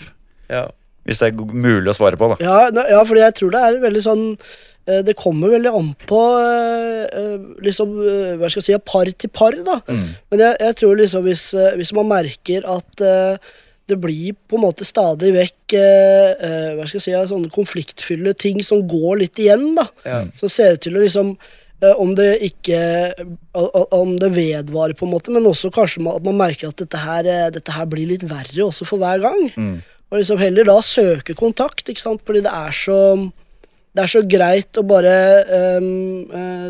Ja. 0.50 0.70
Hvis 1.06 1.20
det 1.20 1.28
er 1.34 1.36
mulig 1.54 1.88
å 1.92 1.96
svare 1.96 2.16
på, 2.18 2.30
da. 2.34 2.38
Ja, 2.40 2.70
ja, 2.90 3.04
fordi 3.04 3.20
jeg 3.20 3.36
tror 3.36 3.52
det 3.52 3.60
er 3.64 3.80
veldig 3.84 4.02
sånn 4.04 4.24
eh, 4.40 4.67
Det 5.04 5.18
kommer 5.20 5.52
veldig 5.52 5.72
an 5.76 5.94
på 6.08 6.20
eh, 6.40 7.06
eh, 7.12 7.38
liksom, 7.66 7.96
eh, 8.00 8.34
hva 8.40 8.48
skal 8.48 8.62
jeg 8.62 8.68
si, 8.70 8.82
par 8.88 9.10
til 9.12 9.32
par, 9.36 9.58
da. 9.68 9.82
Mm. 9.88 10.10
Men 10.32 10.44
jeg, 10.46 10.60
jeg 10.64 10.78
tror 10.82 11.00
liksom 11.02 11.26
hvis, 11.28 11.48
eh, 11.60 11.74
hvis 11.80 11.92
man 11.98 12.08
merker 12.08 12.68
at 12.72 13.04
eh, 13.04 13.50
det 13.88 13.98
blir 14.04 14.36
på 14.48 14.58
en 14.58 14.66
måte 14.66 14.88
stadig 14.88 15.32
vekk 15.36 15.76
eh, 15.80 16.32
eh, 16.44 16.72
hva 16.76 16.88
skal 16.88 17.00
jeg 17.00 17.06
si, 17.06 17.16
sånne 17.32 17.52
konfliktfylle 17.54 18.34
ting 18.40 18.60
som 18.66 18.84
går 18.88 19.24
litt 19.24 19.40
igjen, 19.40 19.70
da. 19.78 19.88
Ja. 20.08 20.20
Som 20.40 20.52
ser 20.52 20.76
ut 20.76 20.84
til 20.84 20.98
å 20.98 21.04
liksom 21.04 21.34
eh, 21.36 21.94
om 21.96 22.14
det 22.18 22.34
ikke 22.50 22.80
Om 23.56 24.18
det 24.20 24.32
vedvarer, 24.36 24.96
på 24.98 25.08
en 25.08 25.14
måte, 25.16 25.32
men 25.34 25.48
også 25.48 25.72
kanskje 25.74 26.04
at 26.12 26.26
man 26.26 26.40
merker 26.40 26.72
at 26.72 26.80
dette 26.84 27.00
her, 27.00 27.28
eh, 27.32 27.50
dette 27.56 27.76
her 27.76 27.88
blir 27.90 28.10
litt 28.12 28.28
verre 28.28 28.68
også 28.68 28.88
for 28.88 29.04
hver 29.04 29.24
gang. 29.24 29.48
Mm. 29.56 29.78
Og 30.12 30.20
liksom 30.20 30.40
heller 30.40 30.68
da 30.68 30.78
søke 30.84 31.36
kontakt, 31.36 31.88
ikke 31.88 32.04
sant? 32.04 32.24
fordi 32.28 32.44
det 32.46 32.54
er 32.54 32.76
så 32.76 33.00
Det 33.98 34.04
er 34.04 34.12
så 34.12 34.22
greit 34.30 34.78
å 34.78 34.84
bare 34.86 35.14
um, 35.82 35.88
uh, 36.30 36.68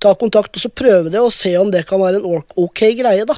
ta 0.00 0.14
kontakt 0.16 0.56
og 0.56 0.62
så 0.62 0.70
prøve 0.72 1.10
det, 1.12 1.20
og 1.20 1.34
se 1.34 1.52
om 1.60 1.68
det 1.74 1.84
kan 1.88 2.00
være 2.00 2.22
en 2.22 2.42
ok, 2.56 2.84
greie, 2.96 3.26
da. 3.28 3.36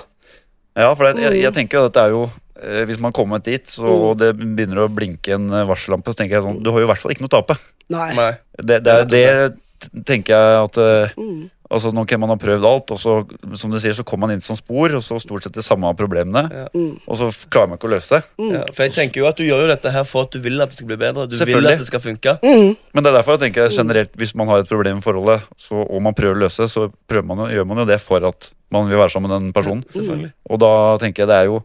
Ja, 0.78 0.92
for 0.94 1.08
det, 1.08 1.18
jeg, 1.24 1.32
Mm. 1.34 1.42
jeg 1.42 1.52
tenker 1.56 1.78
jo 1.80 1.84
at 1.88 1.90
dette 1.90 2.04
er 2.06 2.12
jo 2.14 2.20
eh, 2.62 2.84
Hvis 2.86 3.00
man 3.02 3.12
kommer 3.16 3.40
dit 3.42 3.66
så, 3.66 3.82
og 3.90 4.18
det 4.20 4.28
begynner 4.38 4.84
å 4.84 4.90
blinke 4.92 5.34
en 5.34 5.48
eh, 5.50 5.64
varsellampe, 5.66 6.12
så 6.12 6.20
tenker 6.20 6.36
jeg 6.38 6.44
sånn 6.46 6.60
Du 6.62 6.70
har 6.70 6.78
jo 6.78 6.86
i 6.86 6.90
hvert 6.92 7.02
fall 7.02 7.10
ikke 7.16 7.24
noe 7.26 7.32
å 7.32 7.36
tape. 7.40 7.56
Nei. 7.90 8.10
Nei. 8.14 8.28
Det, 8.62 8.78
det, 8.86 8.94
er, 8.94 9.08
det 9.10 10.04
tenker 10.06 10.36
jeg 10.36 10.60
at 10.68 10.78
eh, 10.84 11.16
Mm. 11.18 11.48
Altså, 11.70 11.93
nå 11.94 12.02
kan 12.11 12.19
man 12.19 12.32
ha 12.32 12.37
prøvd 12.40 12.64
alt, 12.67 12.90
og 12.90 12.99
så 12.99 13.12
som 13.55 13.70
du 13.70 13.76
sier, 13.78 13.94
så 13.94 14.02
kommer 14.02 14.26
man 14.26 14.34
inn 14.34 14.42
som 14.42 14.56
spor, 14.59 14.90
og 14.99 15.04
så 15.06 15.21
stort 15.23 15.44
sett 15.47 15.54
de 15.54 15.62
samme 15.62 15.87
problemene. 15.94 16.42
Ja. 16.50 16.64
Mm. 16.75 16.97
Og 17.06 17.18
så 17.21 17.28
klarer 17.47 17.71
man 17.71 17.78
ikke 17.78 17.87
å 17.87 17.92
løse 17.92 18.18
det. 18.18 18.26
Mm. 18.42 18.49
Ja, 18.56 18.62
for 18.75 18.83
jeg 18.88 18.94
tenker 18.97 19.23
jo 19.23 19.28
at 19.30 19.38
du 19.38 19.44
gjør 19.47 19.62
jo 19.62 19.68
dette 19.71 19.92
her 19.94 20.06
for 20.09 20.26
at 20.26 20.35
du 20.35 20.40
vil 20.42 20.59
at 20.64 20.73
det 20.73 20.80
skal 20.80 20.90
bli 20.90 20.99
bedre. 20.99 21.28
Du 21.30 21.37
vil 21.38 21.71
at 21.71 21.78
det 21.78 21.87
skal 21.87 22.02
funke. 22.02 22.35
Mm. 22.42 22.73
Men 22.75 23.06
det 23.06 23.12
er 23.12 23.18
derfor 23.21 23.38
jeg 23.38 23.44
tenker 23.47 23.71
generelt, 23.76 24.11
hvis 24.18 24.35
man 24.35 24.50
har 24.50 24.64
et 24.64 24.73
problem 24.73 24.99
i 24.99 25.04
forholdet, 25.06 25.47
så, 25.62 25.78
og 25.87 26.02
man 26.02 26.16
prøver 26.18 26.40
å 26.40 26.42
løse 26.42 26.66
det, 26.66 26.73
så 26.75 26.88
man, 27.23 27.44
jo- 27.47 27.52
gjør 27.61 27.68
man 27.71 27.85
jo 27.85 27.87
det 27.92 28.00
for 28.02 28.26
at 28.26 28.50
man 28.75 28.90
vil 28.90 28.99
være 28.99 29.14
sammen 29.14 29.30
med 29.30 29.38
den 29.47 29.52
personen. 29.54 29.85
Selvfølgelig. 29.94 30.33
Og 30.50 30.61
da 30.62 30.73
tenker 31.02 31.23
jeg 31.25 31.30
det 31.30 31.38
er 31.38 31.49
jo 31.52 31.62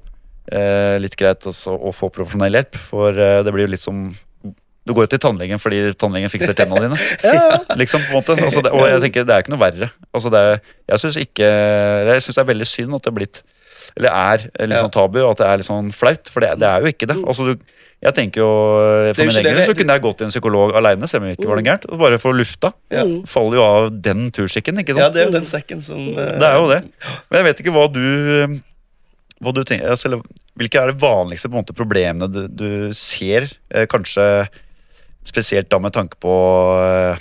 eh, 0.53 0.95
litt 1.01 1.17
greit 1.17 1.49
også 1.49 1.73
å 1.73 1.91
få 1.93 2.09
profesjonell 2.13 2.53
hjelp, 2.59 2.77
for 2.93 3.09
eh, 3.17 3.41
det 3.45 3.53
blir 3.53 3.65
jo 3.67 3.73
litt 3.73 3.83
som 3.83 4.05
Du 4.85 4.93
går 4.93 5.07
jo 5.07 5.11
til 5.15 5.21
tannlegen 5.23 5.61
fordi 5.61 5.81
tannlegen 5.97 6.31
fikser 6.33 6.55
tennene 6.59 6.87
dine. 6.87 6.99
Ja, 7.25 7.59
liksom 7.77 8.03
på 8.05 8.13
en 8.13 8.19
måte 8.19 8.37
altså 8.37 8.61
det, 8.65 8.73
Og 8.75 8.87
jeg 8.89 9.01
tenker 9.07 9.27
det 9.27 9.35
er 9.35 9.45
ikke 9.45 9.55
noe 9.55 9.63
verre. 9.63 9.91
Altså 10.13 10.31
det 10.33 10.43
jeg 10.91 11.01
syns 11.01 11.19
det 11.35 12.41
er 12.43 12.51
veldig 12.51 12.69
synd 12.69 12.97
at 12.97 13.05
det 13.05 13.13
er 13.13 13.17
blitt 13.19 13.41
Eller 13.95 14.11
er 14.11 14.45
litt 14.67 14.81
sånn 14.81 14.93
tabu, 14.93 15.21
og 15.23 15.33
at 15.33 15.41
det 15.41 15.47
er 15.49 15.61
litt 15.61 15.69
sånn 15.69 15.89
flaut. 15.95 16.29
For 16.31 16.45
det, 16.45 16.55
det 16.61 16.69
er 16.69 16.85
jo 16.85 16.93
ikke 16.93 17.09
det. 17.09 17.17
Altså 17.25 17.49
du 17.49 17.73
jeg 18.05 18.13
tenker 18.13 18.41
jo, 18.43 18.49
jo 19.07 19.13
For 19.15 19.25
min 19.25 19.37
egen 19.39 19.55
del 19.57 19.65
så 19.65 19.73
kunne 19.77 19.95
jeg 19.95 20.03
gått 20.03 20.17
til 20.19 20.27
en 20.27 20.33
psykolog 20.33 20.75
aleine, 20.77 21.07
selv 21.09 21.23
om 21.23 21.29
det 21.29 21.37
ikke 21.39 21.47
var 21.49 21.57
noe 21.57 21.65
gærent. 21.65 21.87
Og 21.89 22.01
bare 22.03 22.19
få 22.21 22.33
lufta. 22.35 22.69
Ja. 22.93 23.05
Mm. 23.07 23.23
Faller 23.29 23.57
jo 23.57 23.63
av 23.65 23.87
den 24.07 24.27
turskikken, 24.35 24.81
ikke 24.83 24.93
sant. 24.93 25.01
Ja, 25.01 25.09
det 25.15 25.23
er 25.23 25.29
jo 25.31 25.33
den 25.33 25.47
sekken 25.49 25.81
som 25.81 26.11
uh... 26.11 26.35
Det 26.37 26.49
er 26.49 26.59
jo 26.59 26.67
det. 26.69 26.81
Men 27.31 27.39
jeg 27.39 27.47
vet 27.47 27.63
ikke 27.63 27.73
hva 27.73 27.87
du 27.89 28.03
hva 29.43 29.51
du 29.51 29.63
tenker, 29.67 29.91
altså, 29.91 30.21
Hvilke 30.55 30.79
er 30.79 30.93
de 30.93 31.01
vanligste 31.01 31.49
måte, 31.51 31.75
problemene 31.75 32.29
du, 32.31 32.45
du 32.47 32.69
ser? 32.95 33.49
Eh, 33.67 33.83
kanskje 33.91 34.45
spesielt 35.25 35.69
da 35.71 35.79
med 35.81 35.93
tanke 35.95 36.17
på 36.21 36.33
eh, 36.79 37.17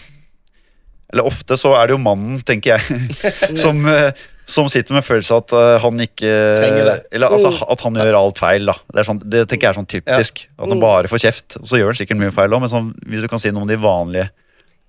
Eller 1.12 1.26
ofte 1.28 1.56
så 1.60 1.74
er 1.78 1.86
det 1.88 1.94
jo 1.96 2.02
mannen, 2.02 2.40
tenker 2.46 2.74
jeg, 2.76 3.10
som, 3.62 3.80
eh, 3.88 4.12
som 4.50 4.66
sitter 4.68 4.96
med 4.96 5.04
følelse 5.06 5.36
at 5.40 5.52
eh, 5.56 5.76
han 5.84 6.00
ikke 6.04 6.32
Trenger 6.58 6.88
det. 6.90 6.96
Eller 7.16 7.32
altså, 7.32 7.52
Mm. 7.54 7.60
at 7.72 7.80
han 7.86 7.94
gjør 8.00 8.18
alt 8.18 8.38
feil. 8.42 8.66
da 8.66 8.74
Det, 8.90 8.98
er 9.00 9.08
sånn, 9.08 9.20
det 9.24 9.44
tenker 9.48 9.68
jeg 9.68 9.72
er 9.74 9.78
sånn 9.80 9.88
typisk. 9.94 10.46
At 10.58 10.66
han 10.68 10.76
Mm. 10.78 10.82
bare 10.84 11.08
får 11.08 11.22
kjeft. 11.24 11.56
Og 11.62 11.68
så 11.70 11.78
gjør 11.80 11.92
han 11.92 12.00
sikkert 12.00 12.20
mye 12.20 12.34
feil 12.34 12.52
òg, 12.52 12.60
men 12.64 12.72
sånn, 12.72 12.90
hvis 13.08 13.22
du 13.22 13.28
kan 13.28 13.38
si 13.40 13.50
noen 13.54 13.64
av 13.68 13.72
de 13.72 13.80
vanlige 13.80 14.28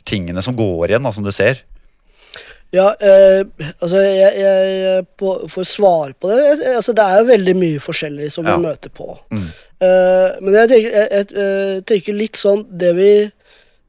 tingene 0.06 0.42
som 0.44 0.56
går 0.58 0.90
igjen, 0.92 1.04
da, 1.04 1.12
som 1.16 1.24
du 1.24 1.32
ser. 1.32 1.62
Ja, 2.74 2.90
eh, 3.00 3.46
altså 3.80 4.02
jeg, 4.02 4.32
jeg 4.42 5.06
på, 5.18 5.36
For 5.52 5.62
å 5.64 5.68
svare 5.70 6.14
på 6.20 6.28
det 6.32 6.40
jeg, 6.44 6.74
altså 6.76 6.96
Det 6.98 7.04
er 7.06 7.22
jo 7.22 7.28
veldig 7.30 7.54
mye 7.56 7.80
forskjellig 7.84 8.32
som 8.34 8.46
Ja. 8.48 8.56
vi 8.58 8.66
møter 8.66 8.90
på. 8.90 9.18
Mm. 9.32 9.46
Eh, 9.86 10.36
men 10.42 10.54
jeg 10.60 10.70
tenker, 10.74 10.92
jeg, 10.92 11.08
jeg, 11.12 11.28
eh, 11.46 11.80
tenker 11.88 12.14
litt 12.18 12.36
sånn 12.40 12.66
Det 12.72 12.92
vi, 12.98 13.12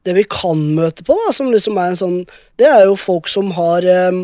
det 0.05 0.15
vi 0.15 0.23
kan 0.29 0.61
møte 0.77 1.03
på, 1.07 1.17
da, 1.25 1.33
som 1.35 1.51
liksom 1.51 1.77
er 1.81 1.91
en 1.93 1.99
sånn 1.99 2.17
Det 2.59 2.67
er 2.69 2.85
jo 2.85 2.95
folk 2.95 3.27
som 3.27 3.51
har 3.57 3.83
eh, 3.83 4.21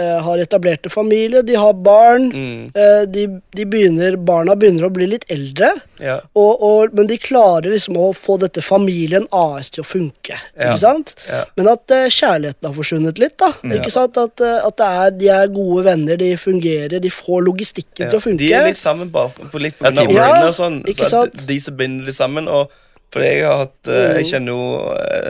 eh, 0.00 0.18
har 0.26 0.38
etablerte 0.42 0.90
familier, 0.90 1.42
de 1.46 1.54
har 1.58 1.72
barn. 1.74 2.28
Mm. 2.34 2.70
eh, 2.74 3.02
de, 3.10 3.26
de 3.56 3.64
begynner, 3.70 4.16
barna 4.16 4.56
begynner 4.58 4.88
å 4.88 4.92
bli 4.94 5.06
litt 5.12 5.24
eldre, 5.32 5.70
Ja. 6.02 6.16
og, 6.34 6.62
og, 6.66 6.94
men 6.98 7.06
de 7.10 7.16
klarer 7.22 7.70
liksom 7.70 7.96
å 8.00 8.08
få 8.16 8.36
dette 8.42 8.62
familien 8.64 9.26
AS 9.30 9.70
til 9.70 9.84
å 9.84 9.86
funke. 9.86 10.36
Ja. 10.58 10.72
Ikke 10.72 10.80
sant? 10.82 11.14
Ja. 11.28 11.44
Men 11.56 11.70
at 11.74 11.90
eh, 11.94 12.08
kjærligheten 12.10 12.68
har 12.70 12.74
forsvunnet 12.76 13.18
litt. 13.22 13.36
da, 13.38 13.52
ikke 13.78 13.92
sant? 13.94 14.18
At, 14.20 14.40
eh, 14.44 14.58
at 14.66 14.76
det 14.80 14.90
er, 15.04 15.10
de 15.20 15.28
er 15.40 15.52
gode 15.54 15.84
venner, 15.86 16.16
de 16.20 16.32
fungerer, 16.40 16.98
de 17.00 17.10
får 17.14 17.44
logistikken 17.46 18.08
til 18.10 18.18
å 18.18 18.22
funke. 18.24 18.42
De 18.42 18.52
er 18.56 18.66
litt 18.70 18.80
sammen 18.80 19.10
bare 19.14 19.50
på 19.52 19.62
litt 19.62 19.78
på 19.78 19.86
grunn 19.86 20.04
av. 20.04 20.12
Ja, 20.14 20.30
og 20.48 20.54
sånn. 20.56 20.80
Så 20.94 21.24
at 21.28 21.44
de 21.48 21.60
som 21.62 21.76
binder 21.78 22.06
de 22.08 22.12
sammen. 22.16 22.48
Og 22.50 22.70
fordi 23.14 23.28
jeg 23.30 23.44
har 23.46 23.60
hatt 23.66 23.88
eh, 23.90 24.00
Mm. 24.04 24.16
Jeg 24.18 24.26
kjenner 24.32 24.56
jo 24.56 24.64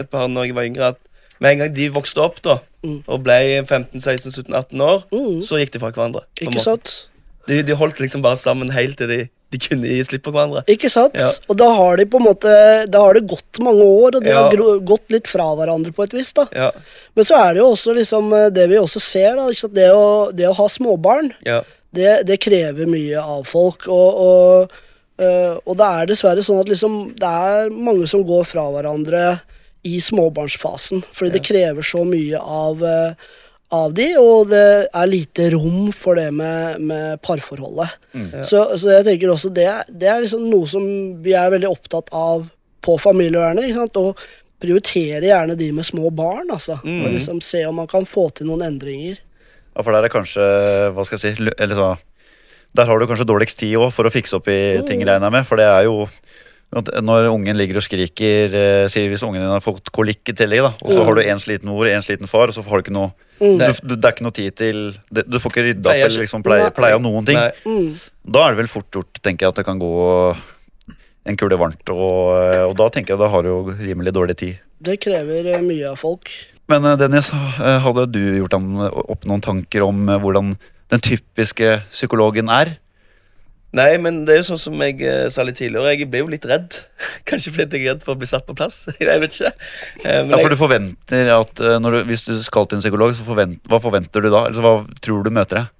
et 0.00 0.08
par 0.10 0.28
når 0.32 0.46
jeg 0.48 0.54
var 0.56 0.64
yngre, 0.68 0.88
at 0.94 1.00
med 1.44 1.52
en 1.52 1.62
gang 1.64 1.74
de 1.76 1.90
vokste 1.94 2.24
opp 2.24 2.40
da 2.44 2.58
Mm. 2.84 2.98
og 3.08 3.22
ble 3.24 3.36
15-16-17-18 3.64 4.80
år, 4.84 5.04
Mm. 5.12 5.38
så 5.44 5.56
gikk 5.60 5.70
de 5.72 5.80
fra 5.80 5.90
hverandre. 5.94 6.24
Ikke 6.40 6.60
sant? 6.60 6.90
De, 7.48 7.62
de 7.64 7.76
holdt 7.76 8.00
liksom 8.00 8.22
bare 8.24 8.36
sammen 8.40 8.70
helt 8.72 8.96
til 9.00 9.08
de, 9.08 9.18
de 9.52 9.58
kunne 9.60 9.88
gi 9.88 10.02
slipp 10.04 10.24
på 10.26 10.32
hverandre. 10.34 10.62
Ikke 10.72 10.90
sant? 10.92 11.14
Ja. 11.16 11.30
Og 11.48 11.56
da 11.60 11.68
har 11.76 11.96
de 12.00 12.06
på 12.10 12.18
en 12.20 12.26
måte 12.26 12.52
Da 12.90 13.00
har 13.04 13.14
det 13.16 13.26
gått 13.30 13.60
mange 13.64 13.84
år, 13.84 14.16
og 14.16 14.24
de 14.24 14.30
Ja. 14.32 14.42
har 14.50 14.80
gått 14.84 15.08
litt 15.12 15.28
fra 15.28 15.46
hverandre 15.56 15.92
på 15.96 16.04
et 16.04 16.12
vis. 16.16 16.32
da. 16.36 16.46
Ja, 16.52 16.70
Men 17.16 17.24
så 17.24 17.36
er 17.40 17.54
det 17.54 17.60
jo 17.62 17.70
også 17.72 17.94
liksom 17.96 18.32
eh, 18.34 18.50
det 18.50 18.68
vi 18.68 18.76
også 18.76 19.00
ser, 19.00 19.36
da. 19.36 19.48
Det, 19.48 19.88
å, 19.92 20.30
det 20.34 20.48
å 20.48 20.54
ha 20.56 20.66
småbarn, 20.68 21.32
ja, 21.46 21.62
det, 21.92 22.26
det 22.26 22.40
krever 22.40 22.86
mye 22.86 23.16
av 23.22 23.44
folk. 23.46 23.86
Og, 23.88 24.14
og, 24.28 24.70
eh, 25.20 25.56
og 25.66 25.76
det 25.76 25.86
er 25.88 26.06
dessverre 26.06 26.42
sånn 26.44 26.60
at 26.60 26.68
liksom 26.68 27.14
det 27.16 27.28
er 27.28 27.70
mange 27.70 28.06
som 28.08 28.24
går 28.24 28.44
fra 28.44 28.68
hverandre 28.72 29.40
i 29.84 30.00
småbarnsfasen. 30.00 31.04
Fordi 31.14 31.34
det 31.36 31.44
krever 31.46 31.86
så 31.86 32.04
mye 32.08 32.40
av, 32.40 32.84
eh, 32.84 33.32
av 33.74 33.94
de, 33.96 34.08
og 34.20 34.48
det 34.52 34.64
er 34.86 35.10
lite 35.10 35.50
rom 35.54 35.90
for 35.92 36.18
det 36.20 36.30
med, 36.32 36.80
med 36.80 37.20
parforholdet. 37.24 37.98
Så, 38.46 38.62
så 38.78 38.94
jeg 38.94 39.06
tenker 39.08 39.32
også 39.32 39.50
det, 39.54 39.68
det 39.90 40.08
er 40.08 40.24
liksom 40.24 40.46
noe 40.48 40.68
som 40.70 40.86
vi 41.24 41.34
er 41.36 41.52
veldig 41.52 41.70
opptatt 41.72 42.12
av 42.14 42.46
på 42.84 42.96
familievernet. 43.00 43.68
Ikke 43.68 43.82
sant? 43.82 44.00
Og 44.00 44.24
prioritere 44.64 45.28
gjerne 45.28 45.56
de 45.58 45.70
med 45.76 45.86
små 45.86 46.10
barn, 46.14 46.52
altså. 46.54 46.78
Og 46.84 47.12
liksom 47.12 47.42
se 47.44 47.64
om 47.68 47.76
man 47.82 47.90
kan 47.90 48.06
få 48.08 48.28
til 48.36 48.48
noen 48.48 48.64
endringer. 48.68 49.20
Ja, 49.74 49.82
for 49.82 49.90
der 49.90 50.06
er 50.06 50.12
kanskje 50.12 50.44
Hva 50.94 51.02
skal 51.02 51.18
jeg 51.18 51.34
si 51.34 51.48
Eller 51.58 51.74
så 51.74 51.86
Der 52.78 52.86
har 52.86 52.94
du 52.94 53.08
kanskje 53.10 53.26
dårligst 53.26 53.56
tid 53.58 53.72
òg 53.74 53.88
for 53.90 54.06
å 54.06 54.12
fikse 54.14 54.36
opp 54.38 54.46
i 54.46 54.78
ting, 54.86 55.02
regner 55.02 55.26
jeg 55.26 55.34
med. 55.34 55.46
For 55.48 55.58
det 55.58 55.66
er 55.66 55.88
jo 55.88 56.04
Når 56.72 57.28
ungen 57.30 57.54
ligger 57.58 57.78
og 57.78 57.84
skriker, 57.86 58.54
eh, 58.54 58.86
sier 58.90 59.10
hvis 59.12 59.22
ungen 59.22 59.42
din 59.42 59.52
har 59.52 59.62
fått 59.62 59.92
kolikk 59.94 60.32
i 60.32 60.34
tillegg, 60.34 60.64
da, 60.64 60.72
og 60.82 60.90
så 60.90 61.04
har 61.06 61.14
du 61.14 61.22
en 61.22 61.42
sliten 61.42 61.70
mor 61.70 61.86
en 61.86 62.02
sliten 62.02 62.30
far, 62.30 62.50
og 62.50 62.56
så 62.56 62.64
har 62.66 62.80
du 62.80 62.86
ikke 62.86 62.96
noe 62.96 63.12
Mm. 63.40 63.58
du, 63.58 63.64
du, 63.82 63.94
Det 63.98 64.06
er 64.06 64.14
ikke 64.14 64.24
noe 64.28 64.34
tid 64.34 64.54
til 64.54 64.76
det, 65.10 65.24
Du 65.26 65.40
får 65.42 65.50
ikke 65.50 65.64
rydda 65.66 65.90
opp 65.90 66.02
eller 66.06 66.22
liksom 66.22 66.44
pleie, 66.46 66.68
pleie 66.70 66.94
av 66.94 67.02
noen 67.02 67.26
ting. 67.26 67.40
Mm. 67.66 67.88
Da 68.30 68.44
er 68.44 68.54
det 68.54 68.60
vel 68.62 68.70
fort 68.70 68.94
gjort, 68.94 69.18
tenker 69.24 69.46
jeg, 69.46 69.54
at 69.54 69.58
det 69.58 69.64
kan 69.66 69.80
gå 69.82 69.90
en 71.26 71.38
kule 71.40 71.58
varmt. 71.58 71.82
Og, 71.90 72.30
og 72.68 72.76
da 72.78 72.88
tenker 72.94 73.14
jeg 73.14 73.22
da 73.24 73.30
har 73.32 73.44
du 73.44 73.50
jo 73.50 73.58
rimelig 73.74 74.14
dårlig 74.14 74.36
tid. 74.38 74.60
Det 74.84 74.98
krever 75.02 75.48
eh, 75.54 75.64
mye 75.64 75.90
av 75.90 75.98
folk. 76.00 76.30
Men 76.70 76.86
eh, 76.88 76.96
Dennis, 77.00 77.32
eh, 77.34 77.80
hadde 77.84 78.06
du 78.12 78.22
gjort 78.38 78.54
deg 78.54 79.02
opp 79.02 79.26
noen 79.28 79.44
tanker 79.44 79.86
om 79.86 80.06
eh, 80.08 80.20
hvordan 80.20 80.54
den 80.92 81.04
typiske 81.04 81.78
psykologen 81.90 82.50
er? 82.52 82.76
Nei, 83.74 83.96
men 83.98 84.20
det 84.26 84.36
er 84.36 84.38
jo 84.40 84.46
sånn 84.52 84.60
som 84.60 84.82
jeg 84.84 85.00
eh, 85.02 85.24
sa 85.34 85.42
litt 85.46 85.56
tidligere. 85.58 85.96
Jeg 85.96 86.06
ble 86.10 86.20
jo 86.22 86.28
litt 86.30 86.44
redd. 86.46 86.76
Kanskje 87.28 87.54
fordi 87.56 87.80
jeg 87.80 87.88
er 87.88 87.94
redd 87.94 88.04
for 88.06 88.14
å 88.14 88.20
bli 88.20 88.28
satt 88.30 88.46
på 88.46 88.54
plass. 88.58 88.84
jeg 89.02 89.22
vet 89.22 89.34
ikke. 89.34 89.50
Eh, 90.04 90.20
men 90.22 90.36
Ja, 90.36 90.38
for 90.38 90.54
du 90.54 90.58
forventer 90.60 91.32
at 91.34 91.62
eh, 91.64 91.80
du, 91.82 91.98
Hvis 92.06 92.26
du 92.28 92.36
skal 92.44 92.68
til 92.70 92.78
en 92.78 92.84
psykolog, 92.84 93.16
så 93.16 93.26
forvent, 93.26 93.58
hva 93.70 93.82
forventer 93.82 94.22
du 94.22 94.30
da? 94.30 94.46
Altså, 94.50 94.62
hva 94.62 94.76
tror 95.02 95.26
du 95.26 95.32
møter 95.34 95.64
deg? 95.64 95.72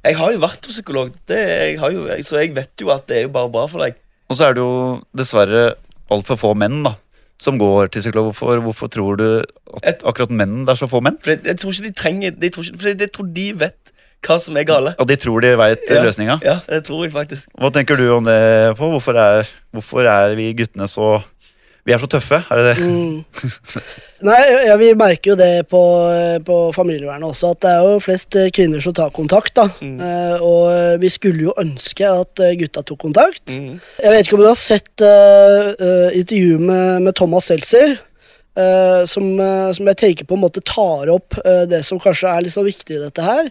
jeg 0.00 0.16
har 0.16 0.32
jo 0.32 0.40
vært 0.40 0.64
hos 0.64 0.78
psykolog, 0.78 1.10
det, 1.28 1.38
jeg 1.44 1.76
har 1.82 1.92
jo, 1.92 2.06
så 2.24 2.38
jeg 2.40 2.54
vet 2.56 2.72
jo 2.80 2.88
at 2.94 3.04
det 3.10 3.18
er 3.18 3.26
jo 3.26 3.32
bare 3.34 3.50
bra 3.52 3.66
for 3.68 3.84
deg. 3.84 3.98
Og 4.32 4.38
så 4.38 4.46
er 4.46 4.56
det 4.56 4.62
jo 4.62 4.72
dessverre 5.12 5.64
altfor 6.14 6.38
få 6.40 6.54
menn 6.56 6.80
da 6.86 6.94
som 7.40 7.58
går 7.60 7.90
til 7.92 8.04
psykolog. 8.04 8.30
Hvorfor, 8.30 8.60
hvorfor 8.64 8.90
tror 8.92 9.20
du 9.20 9.26
at 9.84 10.04
akkurat 10.04 10.32
menn 10.32 10.64
det 10.64 10.74
er 10.74 10.80
så 10.80 10.88
få 10.90 11.02
menn? 11.04 11.18
For 11.24 11.36
jeg, 11.36 11.56
tror 11.60 11.76
ikke 11.76 11.88
de 11.88 11.96
trenger 11.96 12.36
de 12.36 12.52
tror 12.52 12.64
ikke, 12.64 12.80
For 12.80 12.92
jeg, 12.92 13.00
jeg 13.00 13.12
tror 13.16 13.30
de 13.36 13.46
vet 13.60 13.92
hva 14.26 14.36
som 14.42 14.56
er 14.60 14.66
gale. 14.68 14.94
Og 15.00 15.08
de 15.08 15.16
tror 15.16 15.40
de 15.44 15.54
veit 15.56 15.84
Ja. 15.88 16.02
løsninga? 16.04 16.40
Ja, 16.44 16.60
det 16.68 16.84
tror 16.84 17.04
jeg 17.06 17.12
faktisk. 17.12 17.48
Hva 17.58 17.70
tenker 17.72 17.96
du 17.96 18.06
om 18.12 18.24
det, 18.24 18.76
på? 18.76 18.90
Hvorfor 18.92 19.16
er, 19.16 19.48
hvorfor 19.72 20.04
er 20.06 20.34
vi 20.36 20.52
guttene 20.54 20.88
så 20.88 21.22
Vi 21.80 21.94
er 21.94 21.98
så 21.98 22.06
tøffe? 22.12 22.42
Er 22.52 22.58
det 22.60 22.76
det? 22.76 22.84
Mm. 22.84 23.24
Nei, 24.28 24.40
ja, 24.66 24.74
vi 24.76 24.90
merker 24.94 25.30
jo 25.32 25.36
det 25.40 25.66
på, 25.70 25.80
på 26.44 26.56
familievernet 26.76 27.24
også, 27.24 27.54
at 27.54 27.62
det 27.64 27.70
er 27.70 27.86
jo 27.88 28.02
flest 28.04 28.36
eh, 28.36 28.50
kvinner 28.52 28.84
som 28.84 28.92
tar 28.92 29.08
kontakt. 29.16 29.54
da. 29.56 29.64
Mm. 29.80 29.96
Eh, 29.96 30.44
og 30.44 30.68
eh, 30.74 30.98
vi 31.00 31.08
skulle 31.08 31.46
jo 31.48 31.54
ønske 31.58 32.04
at 32.04 32.44
eh, 32.44 32.52
gutta 32.60 32.84
tok 32.84 33.00
kontakt. 33.00 33.46
Mm. 33.48 33.80
Jeg 33.96 34.12
vet 34.12 34.28
ikke 34.28 34.36
om 34.36 34.44
du 34.44 34.50
har 34.50 34.60
sett 34.60 34.92
uh, 35.00 36.12
intervjuet 36.12 36.60
med, 36.68 37.02
med 37.08 37.16
Thomas 37.16 37.48
Seltzer. 37.48 37.96
Uh, 38.60 39.06
som, 39.08 39.24
uh, 39.40 39.70
som 39.72 39.88
jeg 39.88 39.96
tenker 39.96 40.26
på 40.28 40.36
en 40.36 40.42
måte 40.42 40.60
tar 40.60 41.08
opp 41.08 41.36
uh, 41.40 41.64
det 41.70 41.80
som 41.86 42.00
kanskje 42.02 42.28
er 42.28 42.44
litt 42.44 42.52
så 42.52 42.64
viktig 42.66 42.98
i 42.98 43.04
dette 43.06 43.24
her. 43.24 43.48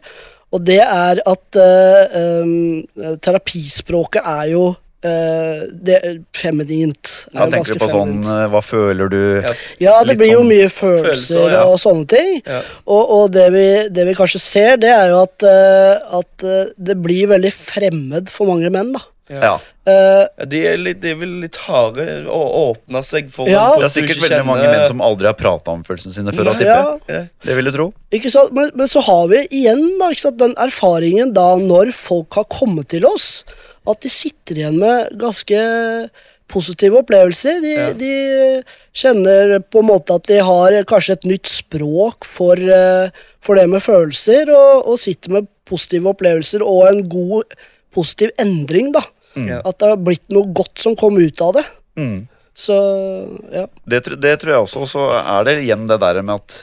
Og 0.49 0.61
det 0.65 0.81
er 0.81 1.23
at 1.29 1.59
uh, 1.61 2.19
um, 2.43 3.17
terapispråket 3.21 4.23
er 4.25 4.53
jo 4.55 4.69
Uh, 4.99 5.63
det, 5.71 5.95
feminint. 6.35 7.11
er 7.31 7.37
Ja, 7.37 7.45
tenker 7.47 7.77
du 7.77 7.79
på 7.79 7.87
sånn 7.87 8.09
feminint. 8.09 8.25
sånn 8.27 8.49
Hva 8.51 8.59
føler 8.67 9.07
du? 9.07 9.21
Ja. 9.45 9.53
Ja, 9.79 9.93
det 10.03 10.17
blir 10.19 10.33
jo 10.33 10.41
sånn 10.41 10.49
mye 10.51 10.65
følelser, 10.67 11.05
følelser, 11.05 11.53
ja. 11.53 11.61
og 11.63 11.77
sånne 11.79 12.09
ting. 12.11 12.33
Ja. 12.43 12.57
Og, 12.83 13.13
og 13.15 13.31
det, 13.31 13.45
vi, 13.55 13.63
det 13.95 14.05
vi 14.09 14.15
kanskje 14.17 14.41
ser, 14.43 14.73
det 14.83 14.91
er 14.91 15.13
jo 15.13 15.21
at, 15.23 15.47
uh, 15.47 16.19
at 16.19 16.43
uh, 16.43 16.73
det 16.75 16.97
blir 16.99 17.31
veldig 17.31 17.53
fremmed 17.55 18.27
for 18.33 18.51
mange 18.51 18.73
menn, 18.75 18.91
da. 18.97 19.05
Ja. 19.31 19.53
Ja, 19.89 20.45
De 20.51 20.61
er, 20.67 20.77
litt, 20.81 20.99
de 21.03 21.11
er 21.13 21.19
vel 21.19 21.33
litt 21.43 21.57
harde 21.65 22.05
å 22.29 22.39
åpne 22.71 23.01
seg 23.07 23.29
for 23.33 23.49
Ja. 23.49 23.65
folk 23.73 23.83
Det 23.83 23.89
er 23.89 23.95
sikkert 23.97 24.21
veldig 24.21 24.29
veldig 24.29 24.47
mange 24.49 24.69
menn 24.71 24.85
som 24.87 25.01
aldri 25.05 25.29
har 25.29 25.37
prata 25.39 25.71
om 25.75 25.83
følelsene 25.87 26.13
sine 26.15 26.31
før. 26.35 26.51
ja, 26.61 26.79
Ja. 27.09 27.23
Det 27.45 27.55
vil 27.59 27.65
du 27.65 27.71
tro. 27.75 27.87
ikke 28.11 28.31
sant? 28.31 28.53
Men, 28.53 28.71
men 28.75 28.87
så 28.87 29.01
har 29.05 29.27
vi 29.31 29.43
igjen 29.51 29.85
da, 29.99 30.09
ikke 30.13 30.25
sant? 30.27 30.37
den 30.39 30.55
erfaringen 30.55 31.33
da 31.33 31.55
når 31.57 31.93
folk 31.93 32.33
har 32.39 32.45
kommet 32.45 32.87
til 32.89 33.05
oss, 33.05 33.43
at 33.87 34.01
de 34.01 34.09
sitter 34.09 34.55
igjen 34.63 34.79
med 34.79 35.17
ganske 35.19 36.09
positive 36.49 36.97
opplevelser. 37.03 37.61
De, 37.61 37.73
Ja. 37.77 37.93
de 37.93 38.63
kjenner 38.93 39.59
på 39.69 39.79
en 39.83 39.89
måte 39.91 40.15
at 40.15 40.23
de 40.29 40.39
har 40.41 40.71
kanskje 40.89 41.13
et 41.19 41.27
nytt 41.29 41.45
språk 41.49 42.25
for, 42.25 42.55
eh, 42.57 43.09
for 43.41 43.55
det 43.55 43.67
med 43.69 43.81
følelser, 43.85 44.49
og, 44.49 44.87
og 44.89 44.97
sitter 44.99 45.29
med 45.37 45.47
positive 45.69 46.09
opplevelser 46.09 46.63
og 46.65 46.87
en 46.89 47.03
god 47.07 47.43
positiv 47.93 48.31
endring, 48.41 48.91
da. 48.93 49.01
Ja. 49.37 49.61
At 49.61 49.77
det 49.81 49.91
har 49.91 50.01
blitt 50.01 50.25
noe 50.33 50.49
godt 50.55 50.81
som 50.81 50.95
kom 50.99 51.19
ut 51.19 51.41
av 51.45 51.53
det. 51.59 51.65
Mm. 51.99 52.27
Så 52.59 52.75
ja. 53.53 53.67
Det, 53.87 54.01
det 54.19 54.33
tror 54.41 54.53
jeg 54.53 54.65
også. 54.65 54.83
Og 54.83 54.91
så 54.91 55.05
er 55.19 55.47
det 55.47 55.59
igjen 55.63 55.87
det 55.89 55.99
der 56.01 56.19
med 56.25 56.35
at 56.41 56.57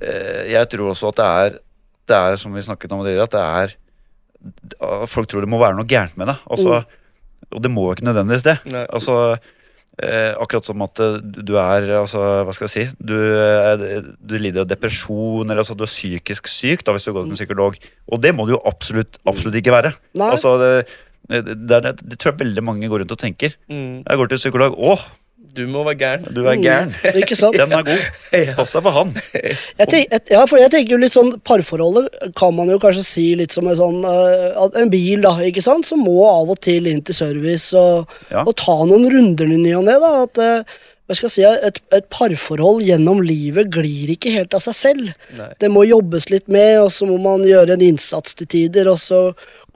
eh, 0.00 0.44
Jeg 0.52 0.70
tror 0.72 0.92
også 0.92 1.10
at 1.10 1.18
det 1.18 1.26
er, 1.26 1.58
det 2.06 2.20
er 2.20 2.38
som 2.40 2.54
vi 2.54 2.62
snakket 2.62 2.94
om 2.94 3.02
tidligere, 3.02 3.26
at 3.26 3.36
det 3.36 3.42
er 3.42 3.76
Folk 5.10 5.26
tror 5.26 5.42
det 5.42 5.50
må 5.50 5.58
være 5.58 5.74
noe 5.74 5.88
gærent 5.90 6.14
med 6.20 6.28
det. 6.30 6.36
Altså, 6.46 6.82
Og 7.50 7.62
det 7.62 7.70
må 7.72 7.88
jo 7.88 7.96
ikke 7.96 8.06
nødvendigvis 8.06 8.44
det. 8.46 8.54
Nei. 8.70 8.84
Altså, 8.94 9.16
eh, 9.98 10.36
akkurat 10.38 10.68
som 10.68 10.84
at 10.86 11.02
eh, 11.02 11.16
du 11.24 11.56
er 11.58 11.88
altså, 11.98 12.20
Hva 12.46 12.54
skal 12.54 12.68
jeg 12.68 12.74
si 12.74 12.84
Du, 13.00 13.16
eh, 13.16 13.96
du 14.20 14.36
lider 14.38 14.62
av 14.62 14.70
depresjon, 14.70 15.48
eller 15.48 15.64
altså, 15.64 15.74
du 15.74 15.82
er 15.86 15.90
psykisk 15.90 16.50
syk 16.52 16.84
da, 16.86 16.94
hvis 16.94 17.08
du 17.08 17.10
går 17.16 17.26
til 17.26 17.34
en 17.34 17.40
psykolog. 17.40 17.80
Og 18.12 18.22
det 18.22 18.34
må 18.36 18.46
du 18.46 18.54
jo 18.54 18.62
absolutt, 18.68 19.18
absolutt 19.26 19.58
ikke 19.58 19.74
være. 19.74 19.96
Nei. 20.14 20.30
Altså, 20.36 20.54
det, 20.62 20.72
det, 21.28 21.44
det, 21.68 21.78
er- 21.84 22.00
det 22.02 22.18
tror 22.18 22.32
jeg 22.34 22.40
veldig 22.46 22.62
mange 22.64 22.88
går 22.90 23.02
rundt 23.04 23.12
og 23.16 23.18
tenker. 23.22 23.54
Mm. 23.70 24.02
Jeg 24.06 24.18
går 24.22 24.28
til 24.34 24.38
psykolog. 24.44 24.76
Å, 24.78 24.96
Du 25.56 25.62
må 25.72 25.82
være 25.86 25.96
gæren. 25.96 26.24
du 26.36 26.42
er 26.44 26.58
gæren. 26.60 26.90
Mm, 26.92 27.16
ikke 27.22 27.36
sant? 27.38 27.56
Den 27.56 27.70
er 27.72 27.82
god. 27.86 28.02
Pass 28.58 28.74
deg 28.76 28.82
for 28.84 28.92
han. 28.92 29.14
Jeg 29.80 29.88
tenk, 29.88 30.10
et, 30.12 30.32
ja, 30.34 30.42
for 30.44 30.60
jeg 30.60 30.70
tenker 30.74 30.92
jo 30.92 30.98
litt 31.00 31.14
sånn 31.16 31.30
Parforholdet 31.48 32.10
kan 32.36 32.52
man 32.52 32.68
jo 32.68 32.76
kanskje 32.82 33.04
si 33.08 33.24
litt 33.40 33.56
som 33.56 33.64
en 33.70 33.78
sånn 33.78 34.02
uh, 34.04 34.66
En 34.76 34.90
bil, 34.92 35.22
da, 35.24 35.32
ikke 35.48 35.64
sant, 35.64 35.88
som 35.88 36.02
må 36.04 36.18
av 36.28 36.52
og 36.52 36.60
til 36.66 36.86
inn 36.90 37.00
til 37.08 37.16
service 37.16 37.72
og, 37.72 38.04
Ja. 38.28 38.44
og 38.44 38.52
ta 38.60 38.76
noen 38.84 39.08
runder 39.14 39.48
i 39.48 39.56
ny 39.62 39.72
og 39.80 39.86
ne. 39.88 39.96
da, 40.02 40.12
At 40.26 40.42
øh, 40.44 40.76
hva 41.06 41.14
skal 41.14 41.28
jeg 41.28 41.34
si, 41.36 41.42
et, 41.68 41.76
et 41.94 42.06
parforhold 42.10 42.80
gjennom 42.82 43.20
livet 43.22 43.68
glir 43.70 44.10
ikke 44.16 44.32
helt 44.34 44.56
av 44.58 44.64
seg 44.64 44.74
selv. 44.74 45.12
Nei. 45.38 45.52
Det 45.62 45.68
må 45.70 45.84
jobbes 45.86 46.26
litt 46.32 46.48
med, 46.50 46.80
og 46.82 46.90
så 46.90 47.06
må 47.06 47.14
man 47.22 47.44
gjøre 47.46 47.76
en 47.76 47.84
innsats 47.86 48.34
til 48.34 48.48
tider, 48.50 48.90
og 48.90 48.98
så 48.98 49.20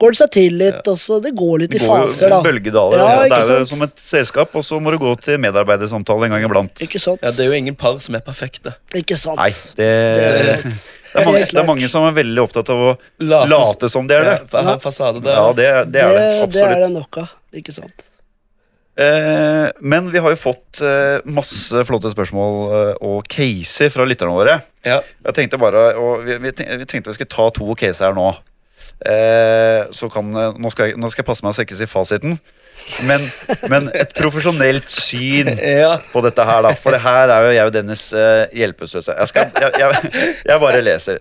går 0.01 0.11
det 0.11 0.17
seg 0.17 0.31
til 0.33 0.55
litt, 0.59 0.87
og 0.91 0.97
så 0.99 1.19
det 1.23 1.31
går 1.37 1.61
litt 1.63 1.71
Det 1.75 1.79
i 1.79 1.85
faser, 1.87 2.33
da. 2.33 2.41
bølgedaler. 2.43 2.99
Ja, 2.99 3.15
det 3.31 3.37
er 3.45 3.61
jo 3.61 3.69
som 3.69 3.85
et 3.85 3.95
selskap, 4.01 4.51
og 4.59 4.65
så 4.67 4.79
må 4.83 4.91
du 4.91 4.97
gå 4.99 5.13
til 5.23 5.39
medarbeidersamtale 5.43 6.27
en 6.27 6.35
gang 6.35 6.47
iblant. 6.49 6.83
Ikke 6.83 6.99
sant? 6.99 7.23
Ja, 7.23 7.31
Det 7.31 7.45
er 7.45 7.51
jo 7.53 7.59
ingen 7.61 7.77
par 7.79 7.95
som 8.03 8.17
er 8.19 8.25
perfekte. 8.27 8.75
Ikke 8.97 9.15
sant? 9.21 9.39
Nei, 9.39 9.51
det, 9.79 9.87
Det 10.17 10.27
er 10.27 10.51
det, 10.67 10.75
er 11.21 11.27
mange, 11.31 11.45
det 11.47 11.63
er 11.63 11.67
mange 11.71 11.91
som 11.95 12.09
er 12.11 12.17
veldig 12.19 12.43
opptatt 12.43 12.73
av 12.75 12.85
å 12.89 12.93
Late- 13.23 13.51
late 13.55 13.89
som 13.93 14.09
de 14.09 14.19
er 14.19 14.27
det. 14.33 14.37
Ja, 14.51 14.75
fasade 14.83 15.23
der. 15.23 15.37
Ja, 15.37 15.47
det, 15.53 15.69
det 15.95 16.03
er 16.09 16.17
det. 16.17 16.29
det, 16.43 16.55
det 16.59 16.67
er 16.67 16.79
det 16.87 16.91
nok 16.99 17.23
av. 17.23 17.37
Ikke 17.55 17.71
sant? 17.75 18.10
Eh, 18.99 19.69
men 19.79 20.09
vi 20.11 20.19
har 20.19 20.33
jo 20.33 20.39
fått 20.39 20.81
eh, 20.83 21.23
masse 21.31 21.79
flotte 21.87 22.11
spørsmål 22.11 22.55
eh, 22.75 22.93
og 23.07 23.23
caser 23.31 23.89
fra 23.93 24.03
lytterne 24.05 24.35
våre. 24.35 24.57
Ja. 24.85 24.97
Jeg 25.29 25.37
tenkte 25.37 25.59
bare, 25.61 25.93
og 25.95 26.25
vi, 26.27 26.35
vi 26.43 26.51
tenkte 26.57 27.07
vi 27.09 27.15
skulle 27.15 27.31
ta 27.31 27.47
to 27.55 27.71
caser 27.79 28.09
her 28.09 28.17
nå. 28.17 28.27
Eh, 29.07 29.87
så 29.95 30.09
kan, 30.11 30.27
nå, 30.35 30.73
skal 30.73 30.91
jeg, 30.91 30.99
nå 30.99 31.09
skal 31.13 31.23
jeg 31.23 31.29
passe 31.31 31.45
meg 31.45 31.55
så 31.55 31.63
jeg 31.63 31.71
ikke 31.71 31.79
sier 31.79 31.91
fasiten. 31.91 32.35
Men, 33.05 33.23
men 33.69 33.89
et 33.95 34.13
profesjonelt 34.17 34.89
syn 34.91 35.51
Ja. 35.59 35.95
på 36.11 36.21
dette 36.25 36.43
her, 36.47 36.63
da. 36.65 36.71
For 36.81 36.95
det 36.95 37.01
her 37.03 37.29
er 37.31 37.47
jo 37.47 37.51
jeg 37.55 37.69
og 37.69 37.75
Dennis 37.75 38.05
hjelpeløse. 38.57 39.03
Jeg, 39.07 39.51
jeg, 39.61 39.73
jeg, 39.79 40.13
jeg 40.49 40.61
bare 40.63 40.81
leser. 40.83 41.19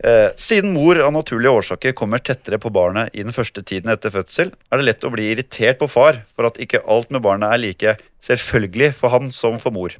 Eh, 0.00 0.30
siden 0.40 0.72
mor 0.72 0.96
av 1.04 1.12
naturlige 1.12 1.52
årsaker 1.52 1.92
kommer 1.92 2.22
tettere 2.24 2.56
på 2.60 2.70
barnet 2.72 3.12
i 3.12 3.20
den 3.20 3.34
første 3.36 3.60
tiden 3.60 3.92
etter 3.92 4.12
fødsel, 4.14 4.52
er 4.72 4.80
det 4.80 4.86
lett 4.86 5.04
å 5.04 5.10
bli 5.12 5.26
irritert 5.34 5.76
på 5.82 5.90
far 5.92 6.22
for 6.32 6.48
at 6.48 6.56
ikke 6.62 6.80
alt 6.88 7.10
med 7.12 7.20
barnet 7.26 7.52
er 7.52 7.60
like 7.60 7.96
selvfølgelig 8.24 8.94
for 8.96 9.12
han 9.12 9.28
som 9.36 9.58
for 9.60 9.76
mor. 9.76 9.92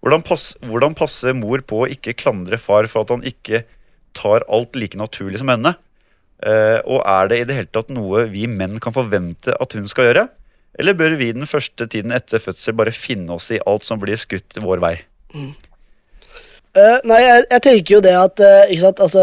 Hvordan, 0.00 0.24
pass, 0.24 0.54
hvordan 0.64 0.96
passer 0.96 1.36
mor 1.36 1.60
på 1.68 1.82
å 1.82 1.90
ikke 1.92 2.16
klandre 2.16 2.56
far 2.60 2.88
for 2.88 3.04
at 3.04 3.12
han 3.12 3.26
ikke 3.28 3.66
tar 4.16 4.46
alt 4.48 4.78
like 4.78 4.96
naturlig 4.96 5.42
som 5.42 5.52
henne? 5.52 5.74
Eh, 6.40 6.80
og 6.88 7.02
er 7.04 7.28
det 7.28 7.42
i 7.42 7.46
det 7.48 7.60
hele 7.60 7.72
tatt 7.72 7.92
noe 7.92 8.24
vi 8.32 8.46
menn 8.48 8.80
kan 8.80 8.96
forvente 8.96 9.52
at 9.52 9.76
hun 9.76 9.88
skal 9.92 10.10
gjøre? 10.10 10.26
Eller 10.80 10.96
bør 10.96 11.16
vi 11.20 11.32
den 11.36 11.48
første 11.48 11.88
tiden 11.92 12.12
etter 12.12 12.40
fødsel 12.40 12.76
bare 12.76 12.92
finne 12.92 13.36
oss 13.36 13.50
i 13.52 13.60
alt 13.68 13.84
som 13.88 14.00
blir 14.00 14.16
skutt 14.20 14.56
vår 14.64 14.80
vei? 14.84 14.96
Eh, 16.76 16.96
nei, 17.08 17.20
jeg, 17.24 17.44
jeg 17.54 17.62
tenker 17.64 17.94
jo 17.94 18.00
det 18.04 18.12
at 18.20 18.40
uh, 18.44 18.66
ikke 18.68 18.82
sant, 18.82 18.98
altså, 19.06 19.22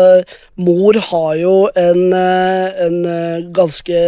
mor 0.57 0.97
har 1.11 1.33
jo 1.37 1.55
en, 1.77 1.99
uh, 2.09 2.85
en 2.87 2.95
ganske 3.53 3.99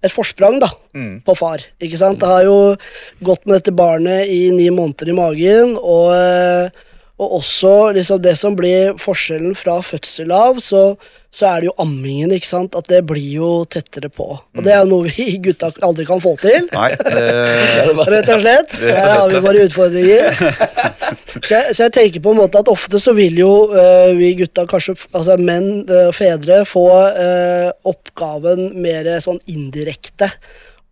Et 0.00 0.12
forsprang 0.12 0.60
da, 0.62 0.70
Mm. 0.90 1.20
på 1.22 1.36
far. 1.38 1.62
ikke 1.78 1.98
sant? 2.00 2.18
Det 2.18 2.26
har 2.26 2.42
jo 2.42 2.74
gått 3.22 3.44
med 3.46 3.60
dette 3.60 3.70
barnet 3.76 4.26
i 4.26 4.48
ni 4.50 4.70
måneder 4.74 5.12
i 5.12 5.14
magen, 5.14 5.76
og, 5.78 6.72
og 7.20 7.40
også 7.40 7.70
liksom 7.92 8.20
det 8.24 8.32
som 8.40 8.54
blir 8.56 8.94
forskjellen 9.00 9.52
fra 9.58 9.76
fødsel 9.84 10.30
av, 10.32 10.60
så, 10.64 10.94
så 11.28 11.50
er 11.50 11.60
det 11.60 11.68
jo 11.68 11.74
ammingen, 11.82 12.32
ikke 12.32 12.48
sant? 12.48 12.76
At 12.78 12.88
det 12.88 13.02
blir 13.10 13.26
jo 13.34 13.50
tettere 13.68 14.08
på. 14.08 14.28
Og 14.40 14.62
det 14.64 14.72
er 14.72 14.80
jo 14.80 14.88
noe 14.94 15.10
vi 15.12 15.34
gutta 15.44 15.68
aldri 15.84 16.06
kan 16.08 16.22
få 16.24 16.32
til. 16.40 16.70
Nei, 16.72 16.88
det, 16.96 17.26
Rett 18.14 18.32
og 18.32 18.40
slett. 18.40 18.78
Her 18.86 19.12
har 19.18 19.34
vi 19.34 19.44
våre 19.44 19.66
utfordringer. 19.68 20.32
Så 21.40 21.52
jeg, 21.54 21.74
så 21.74 21.86
jeg 21.86 21.92
tenker 21.94 22.22
på 22.22 22.32
en 22.32 22.38
måte 22.40 22.60
at 22.60 22.68
ofte 22.70 22.98
så 23.02 23.12
vil 23.14 23.38
jo 23.38 23.50
uh, 23.70 24.10
vi 24.18 24.32
gutta, 24.38 24.64
kanskje 24.68 24.96
altså 25.14 25.36
menn, 25.38 25.84
uh, 25.90 26.10
fedre, 26.14 26.60
få 26.68 26.84
uh, 26.90 27.70
oppgaven 27.86 28.72
mer 28.82 29.08
sånn 29.22 29.38
indirekte. 29.50 30.30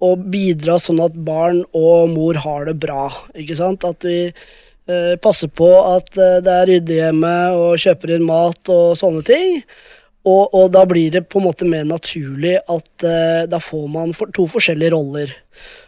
Og 0.07 0.23
bidra 0.31 0.79
sånn 0.83 1.03
at 1.03 1.15
barn 1.27 1.65
og 1.77 2.15
mor 2.15 2.39
har 2.45 2.67
det 2.71 2.77
bra. 2.83 3.09
Ikke 3.39 3.59
sant? 3.59 3.87
At 3.87 4.07
vi 4.07 4.29
eh, 4.29 4.49
passer 5.21 5.51
på 5.53 5.69
at 5.97 6.17
eh, 6.17 6.39
det 6.45 6.55
er 6.55 6.69
ryddig 6.73 6.99
hjemme 7.03 7.35
og 7.57 7.79
kjøper 7.83 8.15
inn 8.17 8.27
mat 8.29 8.71
og 8.73 8.97
sånne 9.01 9.25
ting. 9.29 9.63
Og, 10.29 10.53
og 10.53 10.71
da 10.75 10.83
blir 10.85 11.13
det 11.15 11.23
på 11.31 11.41
en 11.41 11.47
måte 11.47 11.65
mer 11.65 11.85
naturlig 11.89 12.59
at 12.69 13.05
uh, 13.07 13.47
da 13.49 13.61
får 13.63 13.85
man 13.89 14.11
for, 14.13 14.29
to 14.35 14.45
forskjellige 14.51 14.91
roller. 14.93 15.31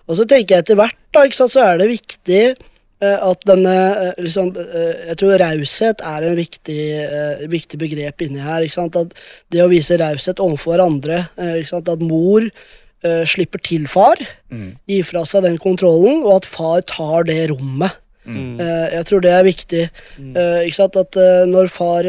Og 0.08 0.16
så 0.16 0.24
tenker 0.24 0.54
jeg 0.54 0.64
etter 0.64 0.78
hvert 0.78 0.96
da, 1.12 1.26
sant, 1.34 1.52
så 1.52 1.64
er 1.66 1.80
det 1.82 1.88
viktig 1.90 2.42
uh, 2.54 3.18
at 3.26 3.44
denne 3.50 3.74
uh, 3.74 4.12
liksom, 4.22 4.52
eh, 4.56 5.10
Jeg 5.10 5.18
tror 5.20 5.36
raushet 5.42 6.04
er 6.06 6.28
en 6.30 6.38
viktig, 6.38 6.80
eh, 7.04 7.42
viktig 7.52 7.80
begrep 7.82 8.24
inni 8.24 8.40
her. 8.40 8.64
ikke 8.64 8.78
sant, 8.78 8.96
At 8.96 9.12
det 9.52 9.60
å 9.64 9.68
vise 9.68 9.98
raushet 10.00 10.40
overfor 10.40 10.76
hverandre. 10.78 11.26
eh, 11.36 11.58
ikke 11.60 11.74
sant, 11.74 11.90
At 11.92 12.00
mor 12.00 12.46
eh, 12.46 13.24
slipper 13.28 13.60
til 13.66 13.86
far, 13.90 14.16
Mm. 14.50 14.78
gir 14.88 15.04
fra 15.04 15.26
seg 15.26 15.42
den 15.44 15.58
kontrollen, 15.58 16.24
og 16.24 16.40
at 16.40 16.48
far 16.48 16.80
tar 16.82 17.24
det 17.28 17.50
rommet. 17.50 17.92
Mm. 18.30 18.60
Eh, 18.60 18.86
jeg 18.94 19.06
tror 19.08 19.24
det 19.24 19.32
er 19.34 19.46
viktig. 19.46 19.82
Eh, 20.18 20.60
ikke 20.66 20.78
sant? 20.78 20.98
At 21.00 21.18
uh, 21.18 21.42
når 21.48 21.70
far 21.72 22.06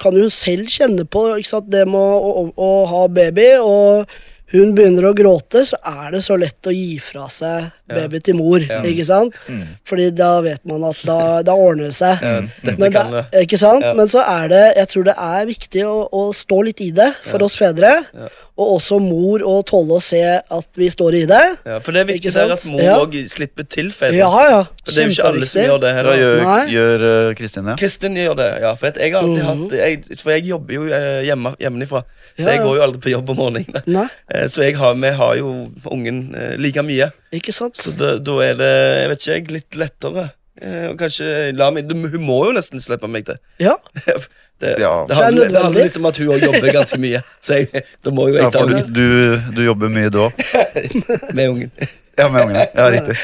kan 0.00 0.16
jo 0.18 0.28
selv 0.32 0.70
kjenne 0.72 1.04
på 1.04 1.26
ikke 1.36 1.48
sant? 1.48 1.70
det 1.70 1.86
med 1.88 2.00
å, 2.00 2.42
å, 2.42 2.44
å 2.56 2.70
ha 2.90 3.06
baby, 3.12 3.52
og 3.60 4.10
hun 4.52 4.74
begynner 4.74 5.06
å 5.10 5.14
gråte, 5.14 5.62
så 5.68 5.76
er 5.86 6.10
det 6.16 6.22
så 6.26 6.34
lett 6.38 6.66
å 6.66 6.72
gi 6.74 6.98
fra 6.98 7.28
seg 7.30 7.70
baby 7.90 8.18
til 8.20 8.34
mor. 8.38 8.58
Ja. 8.66 8.80
ikke 8.86 9.04
sant? 9.06 9.34
Mm. 9.48 9.76
Fordi 9.86 10.10
da 10.18 10.40
vet 10.44 10.64
man 10.66 10.84
at 10.90 11.00
da, 11.06 11.18
da 11.46 11.54
ordner 11.54 11.90
det 11.90 11.96
seg. 11.98 12.18
Ja, 12.22 12.40
Men, 12.76 12.92
det. 12.92 13.24
ikke 13.44 13.58
sant? 13.60 13.84
Ja. 13.86 13.94
Men 13.98 14.08
så 14.10 14.22
er 14.26 14.48
det 14.50 14.62
Jeg 14.76 14.88
tror 14.92 15.04
det 15.10 15.14
er 15.16 15.46
viktig 15.48 15.84
å, 15.86 15.96
å 16.12 16.22
stå 16.34 16.60
litt 16.66 16.80
i 16.82 16.90
det 16.94 17.12
for 17.28 17.42
oss 17.46 17.54
fedre. 17.58 17.96
Ja. 18.14 18.28
Og 18.60 18.74
også 18.76 18.98
mor 19.00 19.40
å 19.46 19.54
tåle 19.64 19.96
å 19.96 20.02
se 20.04 20.20
at 20.36 20.76
vi 20.76 20.90
står 20.92 21.14
i 21.16 21.24
det. 21.30 21.42
Ja, 21.64 21.78
for 21.80 21.96
det 21.96 22.02
er 22.02 22.08
viktig 22.10 22.32
der 22.34 22.50
at 22.52 22.64
mor 22.68 22.82
Ja. 22.84 22.96
òg 23.00 23.14
slipper 23.32 23.64
til 23.70 23.88
fedre. 23.94 24.18
Ja, 24.20 24.28
ja. 24.50 24.58
For 24.84 24.92
det 24.92 25.00
er 25.04 25.08
jo 25.08 25.14
ikke 25.14 25.28
alle 25.30 25.46
som 25.48 25.62
gjør 25.64 25.80
det 25.80 25.92
her. 25.96 26.10
heller. 26.10 26.20
gjør, 26.20 26.74
gjør 26.74 27.04
uh, 27.06 27.34
Kristin? 27.38 27.70
Ja? 27.72 27.76
Kristin 27.80 28.18
gjør 28.20 28.36
det, 28.42 28.50
ja. 28.66 28.74
For 28.76 28.90
jeg 29.00 29.14
har 29.14 29.22
alltid 29.22 29.44
Mhm. 29.44 29.62
hatt 29.64 29.78
jeg, 29.80 30.18
For 30.20 30.30
jeg 30.34 30.44
jobber 30.50 30.74
jo 30.76 30.84
eh, 30.92 31.22
hjemme, 31.30 31.54
hjemmefra, 31.62 32.02
så 32.38 32.46
Ja, 32.46 32.50
jeg 32.56 32.60
går 32.64 32.76
jo 32.78 32.82
aldri 32.86 33.00
på 33.06 33.12
jobb 33.14 33.30
om 33.34 33.36
morgenen. 33.42 33.82
Nei, 33.86 34.08
Eh, 34.34 34.46
Så 34.48 34.62
jeg 34.64 34.76
har, 34.76 34.94
vi 34.94 35.10
har 35.20 35.36
jo 35.40 35.70
ungen 35.90 36.34
eh, 36.34 36.56
like 36.58 36.82
mye. 36.82 37.10
ikke 37.32 37.52
sant? 37.52 37.76
Så 37.76 37.96
da, 37.98 38.18
da 38.18 38.36
er 38.44 38.54
det, 38.60 38.70
jeg 39.00 39.08
vet 39.10 39.20
ikke, 39.24 39.32
jeg, 39.38 39.50
litt 39.50 39.76
lettere. 39.80 40.30
Eh, 40.60 40.88
Og 40.90 40.98
kanskje 41.00 41.52
la 41.56 41.70
meg, 41.70 41.88
Hun 41.90 42.22
må 42.26 42.44
jo 42.46 42.52
nesten 42.52 42.80
slippe 42.82 43.08
meg 43.08 43.24
til. 43.26 43.38
Ja. 43.58 43.76
Det, 44.60 44.74
Ja. 44.76 45.06
det, 45.08 45.16
handler, 45.16 45.46
Det 45.48 45.48
er 45.48 45.52
det 45.54 45.60
handler 45.64 45.84
litt 45.86 45.94
om 45.96 46.04
at 46.10 46.16
hun 46.20 46.26
jobber 46.36 46.72
ganske 46.74 46.98
mye. 47.00 47.22
Så 47.40 47.54
jeg, 47.62 47.80
da 48.04 48.10
må 48.12 48.26
jo 48.28 48.34
Ja, 48.36 48.42
jeg 48.42 48.52
ta 48.52 48.58
for 48.60 48.68
du, 48.68 48.92
du, 48.92 49.52
du 49.56 49.62
jobber 49.64 49.88
mye, 49.88 50.10
da 50.12 50.26
òg? 50.26 50.42
med 51.38 51.48
ungen. 51.48 51.70
Ja, 52.20 52.26
med 52.28 52.42
ungen. 52.44 52.66
Ja, 52.76 52.90
riktig. 52.92 53.16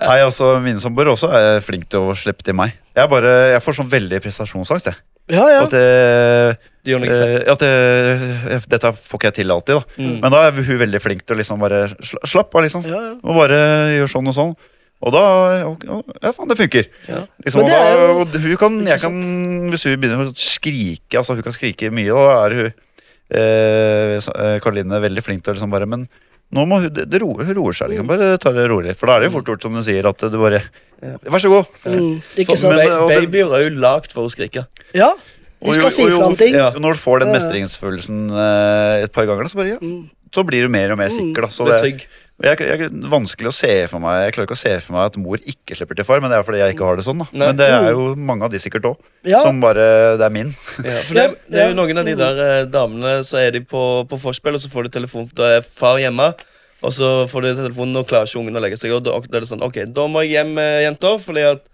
Nei, 0.00 0.16
altså, 0.24 0.48
Mine 0.64 0.82
samboere 0.82 1.12
også 1.14 1.30
er 1.30 1.60
flinke 1.62 1.86
til 1.94 2.08
å 2.10 2.16
slippe 2.18 2.42
til 2.42 2.56
meg. 2.58 2.74
Jeg, 2.98 3.06
bare, 3.12 3.36
jeg 3.52 3.62
får 3.62 3.78
sånn 3.78 3.92
veldig 3.92 4.18
prestasjonsangst. 4.24 4.90
jeg. 4.90 4.98
Ja, 5.30 5.44
ja. 5.54 5.60
At, 5.68 5.70
det, 5.70 6.58
Det 6.82 6.92
gjør 6.94 7.00
noe 7.02 7.08
feil. 7.12 7.36
eh, 7.36 7.52
at 7.52 7.60
det, 7.60 8.62
Dette 8.72 8.92
får 8.96 9.18
ikke 9.18 9.28
jeg 9.30 9.34
til 9.40 9.50
alltid, 9.52 9.74
da. 9.80 10.02
Mm. 10.02 10.20
Men 10.22 10.30
da 10.32 10.42
er 10.48 10.52
hun 10.56 10.78
veldig 10.80 11.00
flink 11.04 11.24
til 11.26 11.36
å 11.36 11.40
liksom 11.42 11.60
bare 11.60 11.80
sla- 12.00 12.26
Slapp 12.26 12.54
av, 12.54 12.62
liksom. 12.64 12.84
ja, 12.88 13.00
ja. 13.00 13.14
Og 13.22 13.36
bare 13.36 13.58
gjør 13.98 14.08
sånn 14.14 14.28
og 14.32 14.34
sånn. 14.36 14.54
Og 15.00 15.12
da 15.12 15.22
Ja, 15.60 16.32
faen, 16.36 16.48
det 16.48 16.58
funker. 16.60 16.86
Ja. 17.08 17.22
Liksom, 17.44 17.60
og 17.62 17.66
det 17.68 17.76
da, 17.76 17.84
er 17.84 18.00
jo- 18.00 18.20
og 18.20 18.34
hun 18.40 18.56
kan, 18.56 18.86
jeg 18.86 19.00
kan, 19.00 19.14
Hvis 19.72 19.84
hun 19.84 20.00
begynner 20.00 20.26
å 20.28 20.34
skrike 20.36 21.16
Altså 21.16 21.34
hun 21.34 21.42
kan 21.42 21.52
skrike 21.56 21.90
mye, 21.90 22.12
da 22.12 22.44
er 22.46 22.50
hun 22.58 22.72
eh, 23.30 24.18
så- 24.20 24.34
eh, 24.36 24.60
veldig 24.60 25.22
flink 25.24 25.42
til 25.44 25.54
å 25.54 25.56
liksom 25.56 25.70
bare 25.70 25.86
Men 25.86 26.08
nå 26.52 26.66
må 26.66 26.80
hun, 26.82 26.92
det, 26.92 27.08
det 27.08 27.20
roer, 27.22 27.44
hun 27.46 27.54
roer 27.54 27.72
seg. 27.72 27.90
Liksom. 27.90 28.06
Bare 28.08 28.36
ta 28.38 28.50
det 28.50 28.68
rolig. 28.68 28.96
For 28.96 29.06
da 29.06 29.16
er 29.16 29.20
det 29.20 29.30
jo 29.30 29.38
fort 29.38 29.46
gjort, 29.46 29.62
som 29.62 29.72
du 29.74 29.82
sier, 29.82 30.04
at 30.08 30.18
du 30.18 30.36
bare 30.38 30.62
Vær 31.00 31.40
så 31.40 31.48
god. 31.48 31.66
Mm, 31.86 32.22
ikke 32.36 32.56
sant? 32.58 32.74
men- 32.76 32.90
og 32.90 33.08
babyer 33.08 33.54
er 33.56 33.70
jo 33.70 33.76
lagd 33.80 34.12
for 34.12 34.26
å 34.26 34.30
skrike. 34.30 34.66
Ja, 34.92 35.14
de 35.68 35.76
skal 35.76 35.90
si 35.92 36.06
fra 36.08 36.24
om 36.30 36.36
ting. 36.40 36.54
Ja. 36.56 36.70
Når 36.72 36.96
du 36.96 37.00
får 37.02 37.20
den 37.24 37.34
mestringsfølelsen 37.36 38.24
eh, 38.32 39.04
et 39.04 39.12
par 39.12 39.26
ganger, 39.28 39.44
da, 39.44 39.52
så, 39.52 39.60
bare, 39.60 39.74
ja, 39.76 39.78
Mm. 39.84 40.08
så 40.32 40.44
blir 40.46 40.62
du 40.64 40.68
mer 40.72 40.92
og 40.94 40.98
mer 40.98 41.08
sikker. 41.12 41.42
Da. 41.42 41.48
Så 41.52 41.66
Du 41.68 41.72
er 41.74 41.82
det, 41.82 42.06
jeg, 42.40 42.56
jeg, 42.80 42.88
vanskelig 43.12 43.50
å 43.50 43.52
se 43.52 43.68
for 43.92 44.00
meg 44.00 44.22
Jeg 44.24 44.32
klarer 44.32 44.46
ikke 44.48 44.56
å 44.56 44.60
se 44.62 44.70
for 44.80 44.94
meg 44.96 45.10
at 45.10 45.16
mor 45.20 45.42
ikke 45.44 45.76
slipper 45.76 45.98
til 45.98 46.06
far, 46.08 46.22
men 46.24 46.30
det 46.32 46.38
er 46.38 46.44
fordi 46.46 46.62
jeg 46.62 46.72
ikke 46.72 46.86
har 46.88 46.96
det 46.96 47.04
sånn. 47.04 47.18
da 47.20 47.26
Nei. 47.36 47.46
Men 47.50 47.58
det 47.58 47.66
er 47.68 47.90
jo 47.92 48.06
mange 48.16 48.46
av 48.46 48.54
de 48.54 48.60
sikkert 48.62 48.86
òg, 48.88 48.96
Ja, 49.28 49.42
som 49.44 49.60
bare 49.60 50.16
Det 50.16 50.24
er 50.24 50.32
min. 50.32 50.54
Ja, 50.88 51.02
for 51.04 51.18
det, 51.18 51.26
det 51.52 51.60
er 51.60 51.68
jo 51.74 51.76
noen 51.76 52.00
av 52.00 52.08
de 52.08 52.14
der 52.16 52.40
eh, 52.46 52.64
damene 52.72 53.18
Så 53.28 53.36
er 53.42 53.50
de 53.52 53.60
på, 53.60 53.82
på 54.08 54.20
forspill, 54.22 54.56
og 54.56 54.62
så 54.64 54.72
får 54.72 54.88
de 54.88 54.94
telefon 54.96 55.28
Da 55.36 55.50
er 55.58 55.66
far 55.68 56.00
hjemme, 56.00 56.30
og 56.80 56.94
så 56.96 57.10
får 57.28 57.44
de 57.44 57.52
telefonen 57.60 58.00
og 58.00 58.08
klarer 58.08 58.24
ikke 58.30 58.40
ungen 58.40 58.56
å 58.56 58.62
legge 58.64 58.80
seg. 58.80 58.94
Og 58.96 59.04
da, 59.04 59.18
da 59.20 59.36
er 59.36 59.44
det 59.44 59.50
sånn 59.52 59.66
Ok, 59.68 59.82
da 59.92 60.08
må 60.08 60.24
jeg 60.24 60.38
hjem, 60.38 60.56
eh, 60.64 60.78
jenter, 60.86 61.20
fordi 61.20 61.44
at 61.50 61.68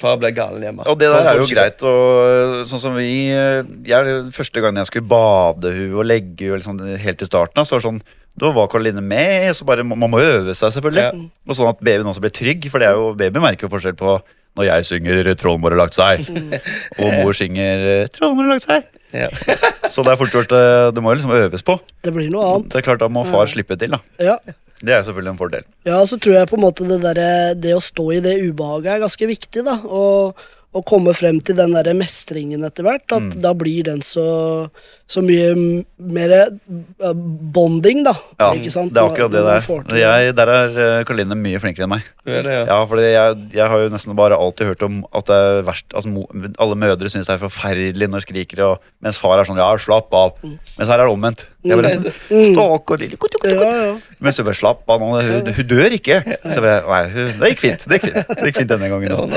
far 0.00 0.16
ble 0.20 0.30
galen 0.36 0.62
hjemme. 0.64 0.86
Og 0.86 0.98
det 1.00 1.10
der 1.12 1.28
er 1.32 1.40
jo 1.40 1.48
greit. 1.50 1.84
Og 1.86 2.62
sånn 2.70 2.82
som 2.82 2.96
vi 2.98 3.10
jeg, 3.30 4.16
Første 4.36 4.62
gangen 4.62 4.80
jeg 4.82 4.90
skulle 4.90 5.10
bade 5.10 5.72
hun 5.74 5.98
og 5.98 6.08
legge 6.08 6.50
hun 6.50 6.60
liksom, 6.60 6.80
helt 7.02 7.20
til 7.20 7.30
starten 7.30 7.66
så 7.66 7.76
var 7.76 7.82
det 7.84 7.88
sånn 7.90 8.02
da 8.40 8.50
var 8.54 8.68
Karoline 8.70 9.02
med, 9.04 9.50
så 9.56 9.66
bare, 9.68 9.82
man 9.84 9.98
må 10.08 10.20
jo 10.22 10.36
øve 10.38 10.54
seg, 10.54 10.70
selvfølgelig. 10.72 11.02
Ja. 11.02 11.10
Og 11.50 11.56
sånn 11.58 11.68
at 11.72 11.80
babyen 11.82 12.08
også 12.08 12.22
blir 12.24 12.32
trygg, 12.32 12.68
for 12.72 12.80
det 12.80 12.88
er 12.88 12.96
jo, 12.96 13.10
baby 13.18 13.42
merker 13.42 13.66
jo 13.66 13.72
forskjell 13.74 13.96
på 13.98 14.14
når 14.58 14.66
jeg 14.66 14.86
synger 14.88 15.28
'Trollmor 15.38 15.74
har 15.74 15.78
lagt 15.82 15.98
seg', 15.98 16.24
og 17.02 17.12
mor 17.20 17.36
synger 17.36 18.08
'Trollmor 18.10 18.46
har 18.48 18.54
lagt 18.54 18.66
seg'. 18.66 18.88
Ja. 19.12 19.28
Så 19.92 20.04
det 20.06 20.12
er 20.12 20.18
fort 20.18 20.34
gjort, 20.34 20.52
eh, 20.54 20.88
det 20.94 21.02
må 21.02 21.12
jo 21.12 21.18
liksom 21.18 21.34
øves 21.34 21.66
på. 21.66 21.78
det 22.04 22.14
blir 22.14 22.30
noe 22.30 22.46
annet. 22.54 22.70
Det 22.70 22.78
er 22.80 22.86
klart 22.86 23.02
Da 23.02 23.08
må 23.10 23.24
far 23.26 23.50
slippe 23.50 23.76
til. 23.78 23.90
da 23.90 24.00
Ja. 24.22 24.38
Det 24.80 24.94
er 24.96 25.02
selvfølgelig 25.04 25.34
en 25.34 25.40
fordel. 25.42 25.64
Ja, 25.84 25.98
så 26.08 26.16
tror 26.20 26.38
jeg 26.38 26.48
på 26.48 26.56
en 26.56 26.64
måte 26.64 26.86
det 26.88 27.00
der, 27.04 27.54
Det 27.54 27.74
å 27.76 27.82
stå 27.84 28.12
i 28.16 28.20
det 28.24 28.38
ubehaget 28.48 28.94
er 28.94 29.04
ganske 29.04 29.26
viktig, 29.28 29.64
da. 29.66 29.76
Og, 29.84 30.36
og 30.70 30.84
komme 30.86 31.10
frem 31.18 31.40
til 31.42 31.56
den 31.58 31.72
der 31.74 31.92
mestringen 31.98 32.62
etter 32.64 32.86
hvert. 32.86 33.02
At 33.10 33.22
Mm. 33.26 33.40
da 33.42 33.50
blir 33.58 33.82
den 33.84 34.00
så, 34.06 34.70
så 35.10 35.20
mye 35.20 35.82
mer 35.98 36.30
eh, 36.30 37.12
bonding, 37.54 38.04
da. 38.06 38.12
Ja, 38.38 38.52
ikke 38.54 38.70
sant? 38.70 38.92
Det 38.94 39.02
er 39.02 39.08
akkurat 39.10 39.32
det 39.34 39.42
det 39.42 39.56
er. 39.58 39.98
Jeg, 39.98 40.34
der 40.38 40.52
er 40.54 40.68
Karline 40.70 41.04
Karoline 41.10 41.38
mye 41.42 41.58
flinkere 41.62 41.88
enn 41.88 41.92
meg. 41.96 42.06
Er 42.24 42.42
det, 42.46 42.54
ja. 42.54 42.64
Ja, 42.70 42.78
fordi 42.86 43.02
jeg, 43.10 43.36
jeg 43.58 43.66
har 43.72 43.82
jo 43.82 43.90
nesten 43.90 44.14
bare 44.18 44.38
alltid 44.38 44.70
hørt 44.70 44.84
om 44.86 45.00
at 45.12 45.26
det 45.26 45.38
er 45.40 45.62
verst 45.66 45.90
altså, 45.96 46.12
mo- 46.14 46.28
Alle 46.62 46.78
mødre 46.78 47.10
syns 47.10 47.26
det 47.26 47.34
er 47.34 47.42
forferdelig 47.42 48.08
når 48.12 48.24
skriker, 48.28 48.62
og, 48.68 48.78
mens 49.02 49.18
far 49.18 49.40
er 49.40 49.48
sånn 49.50 49.58
'ja, 49.58 49.72
slapp 49.82 50.10
av'. 50.14 50.38
Mens 50.78 50.88
her 50.88 51.00
er 51.00 51.06
det 51.10 51.14
omvendt. 51.18 51.46
Jeg 51.60 51.76
bare, 51.76 52.12
Ståk 52.48 52.90
og 52.94 53.02
lille 53.02 53.18
kutt, 53.20 53.34
kutt, 53.36 53.42
kutt. 53.44 53.60
Ja, 53.60 53.82
ja. 53.90 54.16
Men 54.24 54.32
så 54.32 54.44
bare 54.46 54.56
slapp 54.56 54.88
av 54.88 55.02
hun, 55.04 55.50
hun 55.52 55.66
dør 55.68 55.92
ikke. 55.92 56.16
Så 56.40 56.56
bare, 56.64 56.78
nei, 56.88 57.00
hun, 57.12 57.26
det 57.42 57.50
gikk 57.52 57.62
fint. 57.66 57.84
Det 57.90 57.98
gikk 57.98 58.06
fint, 58.08 58.30
det 58.30 58.46
gikk 58.48 58.60
fint 58.62 58.72
denne 58.72 58.88
gangen. 58.92 59.36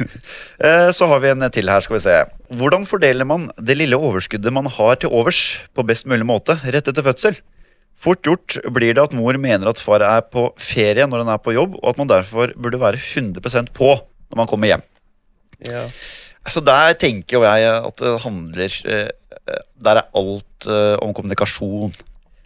Eh, 0.60 0.90
Så 0.92 1.06
har 1.08 1.20
vi 1.22 1.30
en 1.32 1.46
til 1.52 1.68
her, 1.72 1.80
skal 1.84 1.96
vi 1.96 2.02
se. 2.04 2.16
Hvordan 2.60 2.82
fordeler 2.88 3.24
man 3.28 3.46
det 3.56 3.78
lille 3.80 3.96
overskuddet 3.96 4.52
man 4.52 4.68
har 4.68 4.98
til 5.00 5.12
overs, 5.16 5.58
på 5.76 5.84
best 5.88 6.08
mulig 6.08 6.26
måte 6.28 6.58
rett 6.64 6.88
etter 6.90 7.04
fødsel? 7.06 7.38
Fort 8.00 8.24
gjort 8.24 8.56
blir 8.72 8.94
det 8.96 9.02
at 9.04 9.12
mor 9.16 9.36
mener 9.40 9.68
at 9.68 9.80
far 9.84 10.00
er 10.04 10.24
på 10.32 10.46
ferie 10.60 11.04
når 11.08 11.24
han 11.24 11.32
er 11.34 11.40
på 11.44 11.52
jobb, 11.56 11.76
og 11.82 11.90
at 11.92 12.00
man 12.00 12.08
derfor 12.12 12.52
burde 12.56 12.80
være 12.80 13.00
100% 13.00 13.72
på 13.76 13.90
når 13.96 14.40
man 14.40 14.48
kommer 14.48 14.72
hjem. 14.72 14.84
Ja. 15.68 15.86
Altså 16.40 16.62
Der 16.64 16.94
tenker 16.96 17.36
jo 17.36 17.42
jeg 17.44 17.68
at 17.68 18.00
det 18.00 18.14
handler 18.22 18.76
eh, 18.88 19.08
Der 19.80 20.00
er 20.00 20.08
alt 20.16 20.68
uh, 20.68 20.96
om 21.02 21.12
kommunikasjon, 21.16 21.92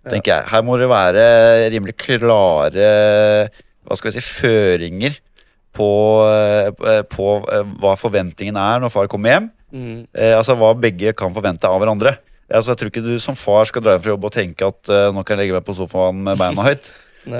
tenker 0.08 0.36
jeg. 0.36 0.48
Her 0.50 0.64
må 0.66 0.78
det 0.80 0.90
være 0.90 1.24
rimelig 1.72 1.96
klare 2.00 2.88
hva 3.84 3.96
skal 4.00 4.10
vi 4.10 4.16
si, 4.16 4.24
føringer 4.24 5.18
på, 5.76 5.88
uh, 6.24 7.00
på 7.10 7.26
eh, 7.52 7.72
hva 7.82 7.96
forventningen 8.00 8.56
er 8.56 8.80
når 8.80 8.92
far 8.94 9.10
kommer 9.12 9.34
hjem. 9.34 9.50
Mm. 9.74 10.04
Altså 10.14 10.54
Hva 10.54 10.70
begge 10.78 11.10
kan 11.18 11.34
forvente 11.34 11.66
av 11.66 11.80
hverandre. 11.82 12.14
Altså, 12.46 12.70
jeg 12.70 12.78
tror 12.78 12.90
ikke 12.92 13.02
du 13.02 13.16
som 13.18 13.34
far 13.34 13.66
skal 13.66 13.82
dra 13.82 13.96
hjem 13.96 14.04
fra 14.04 14.12
jobb 14.12 14.28
og 14.28 14.32
tenke 14.36 14.68
at 14.68 14.92
nå 15.10 15.24
kan 15.24 15.34
jeg 15.34 15.48
legge 15.48 15.56
meg 15.56 15.66
på 15.66 15.74
sofaen 15.74 16.20
med 16.28 16.38
beina 16.38 16.64
høyt. 16.68 16.86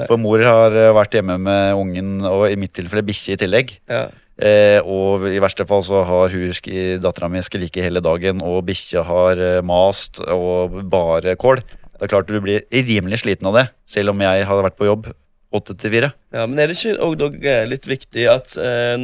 For 0.09 0.19
mor 0.19 0.41
har 0.43 0.75
vært 0.97 1.15
hjemme 1.15 1.37
med 1.39 1.79
ungen, 1.79 2.11
og 2.27 2.49
i 2.49 2.57
mitt 2.59 2.73
tilfelle 2.75 3.05
bikkje 3.07 3.37
i 3.37 3.39
tillegg. 3.39 3.71
Ja. 3.87 4.09
Eh, 4.35 4.81
og 4.83 5.23
i 5.31 5.39
verste 5.39 5.63
fall 5.67 5.83
så 5.87 6.01
har 6.03 6.33
hun 6.33 6.99
dattera 6.99 7.29
mi 7.31 7.39
skriket 7.45 7.85
hele 7.85 8.01
dagen, 8.03 8.41
og 8.43 8.65
bikkja 8.67 9.05
har 9.07 9.39
eh, 9.39 9.61
mast 9.63 10.19
og 10.19 10.81
bare 10.91 11.37
kål. 11.39 11.61
Det 11.95 12.03
er 12.03 12.11
klart 12.11 12.27
du 12.27 12.41
blir 12.43 12.65
rimelig 12.73 13.21
sliten 13.23 13.47
av 13.47 13.55
det, 13.55 13.65
selv 13.87 14.11
om 14.11 14.19
jeg 14.25 14.43
hadde 14.49 14.65
vært 14.67 14.75
på 14.79 14.89
jobb 14.89 15.07
åtte 15.55 15.77
til 15.79 15.93
fire. 15.93 16.09
ja, 16.35 16.43
Men 16.51 16.59
er 16.59 16.67
det 16.67 16.75
ikke 16.75 16.99
òg 16.99 17.45
eh, 17.47 17.63
litt 17.71 17.87
viktig 17.87 18.25
at 18.27 18.57
eh, 18.59 18.97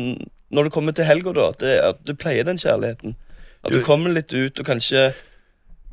når 0.52 0.67
du 0.67 0.70
kommer 0.76 0.91
til 0.91 1.08
helga, 1.08 1.32
da, 1.38 1.46
at, 1.54 1.60
det, 1.63 1.78
at 1.80 2.02
du 2.04 2.12
pleier 2.20 2.44
den 2.44 2.60
kjærligheten? 2.60 3.15
At 3.63 3.72
du 3.72 3.80
Du- 3.80 3.86
kommer 3.86 4.12
litt 4.12 4.34
ut 4.34 4.60
og 4.60 4.65
kanskje 4.67 5.13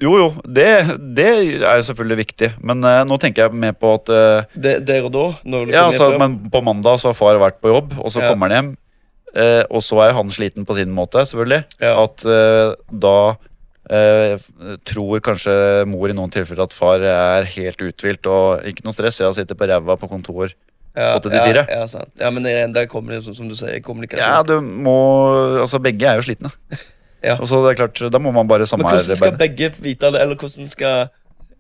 Jo, 0.03 0.13
jo, 0.19 0.27
det, 0.47 0.67
det 1.15 1.27
er 1.63 1.79
jo 1.79 1.87
selvfølgelig 1.87 2.19
viktig, 2.25 2.49
men 2.63 2.83
eh, 2.87 3.05
nå 3.07 3.21
tenker 3.23 3.47
jeg 3.47 3.55
mer 3.55 3.73
på 3.79 3.95
at 4.01 4.11
det, 4.59 4.75
Der 4.87 5.07
og 5.07 5.13
da? 5.15 5.25
Når 5.47 5.67
du 5.67 5.73
Ja, 5.75 5.87
altså, 5.87 6.11
men 6.19 6.41
på 6.51 6.63
mandag 6.67 6.99
så 6.99 7.13
har 7.13 7.19
far 7.19 7.39
vært 7.39 7.63
på 7.63 7.71
jobb, 7.71 7.95
og 8.03 8.11
så 8.11 8.19
Ja. 8.23 8.33
kommer 8.33 8.51
han 8.51 8.57
hjem. 8.59 8.77
Eh, 9.37 9.65
og 9.69 9.83
så 9.85 9.99
er 10.07 10.15
han 10.17 10.31
sliten 10.33 10.65
på 10.69 10.77
sin 10.79 10.93
måte, 10.95 11.21
selvfølgelig. 11.29 11.65
Ja. 11.85 11.95
At 12.05 12.25
eh, 12.25 12.73
da 13.05 13.17
eh, 13.91 14.39
tror 14.89 15.21
kanskje 15.25 15.85
mor 15.89 16.09
i 16.09 16.17
noen 16.17 16.33
tilfeller 16.33 16.65
at 16.69 16.77
far 16.77 17.05
er 17.05 17.49
helt 17.57 17.83
uthvilt 17.85 18.27
og 18.31 18.65
ikke 18.69 18.87
noe 18.87 18.97
stress. 18.97 19.21
Jeg 19.21 19.37
sitter 19.37 19.59
på 19.59 19.69
ræva 19.69 19.99
på 20.01 20.09
kontor. 20.11 20.55
ja, 20.97 21.13
til. 21.23 21.33
Ja, 21.61 21.81
ja, 21.81 21.87
sant. 21.87 22.11
ja, 22.19 22.31
men 22.31 22.43
det, 22.43 22.53
er- 22.59 22.73
der 22.75 22.87
kommer 22.91 23.13
det, 23.15 23.23
som, 23.25 23.35
som 23.35 23.49
du 23.49 23.55
sier, 23.55 23.81
kommunikasjon. 23.85 24.25
Ja, 24.25 24.43
du 24.43 24.61
må 24.61 24.97
Altså, 25.61 25.79
begge 25.79 26.07
er 26.09 26.17
jo 26.21 26.29
slitne. 26.29 26.51
Ja. 27.19 27.33
Og 27.43 27.49
så 27.51 27.59
det 27.65 27.73
er 27.73 27.79
klart, 27.81 27.99
Da 28.13 28.19
må 28.23 28.31
man 28.31 28.47
bare 28.47 28.63
men 28.63 28.85
hvordan 28.87 29.17
skal 29.19 29.33
begge 29.41 29.73
vite 29.83 30.07
det? 30.15 30.21
Eller 30.23 30.37
hvordan 30.39 30.69
skal 30.71 31.09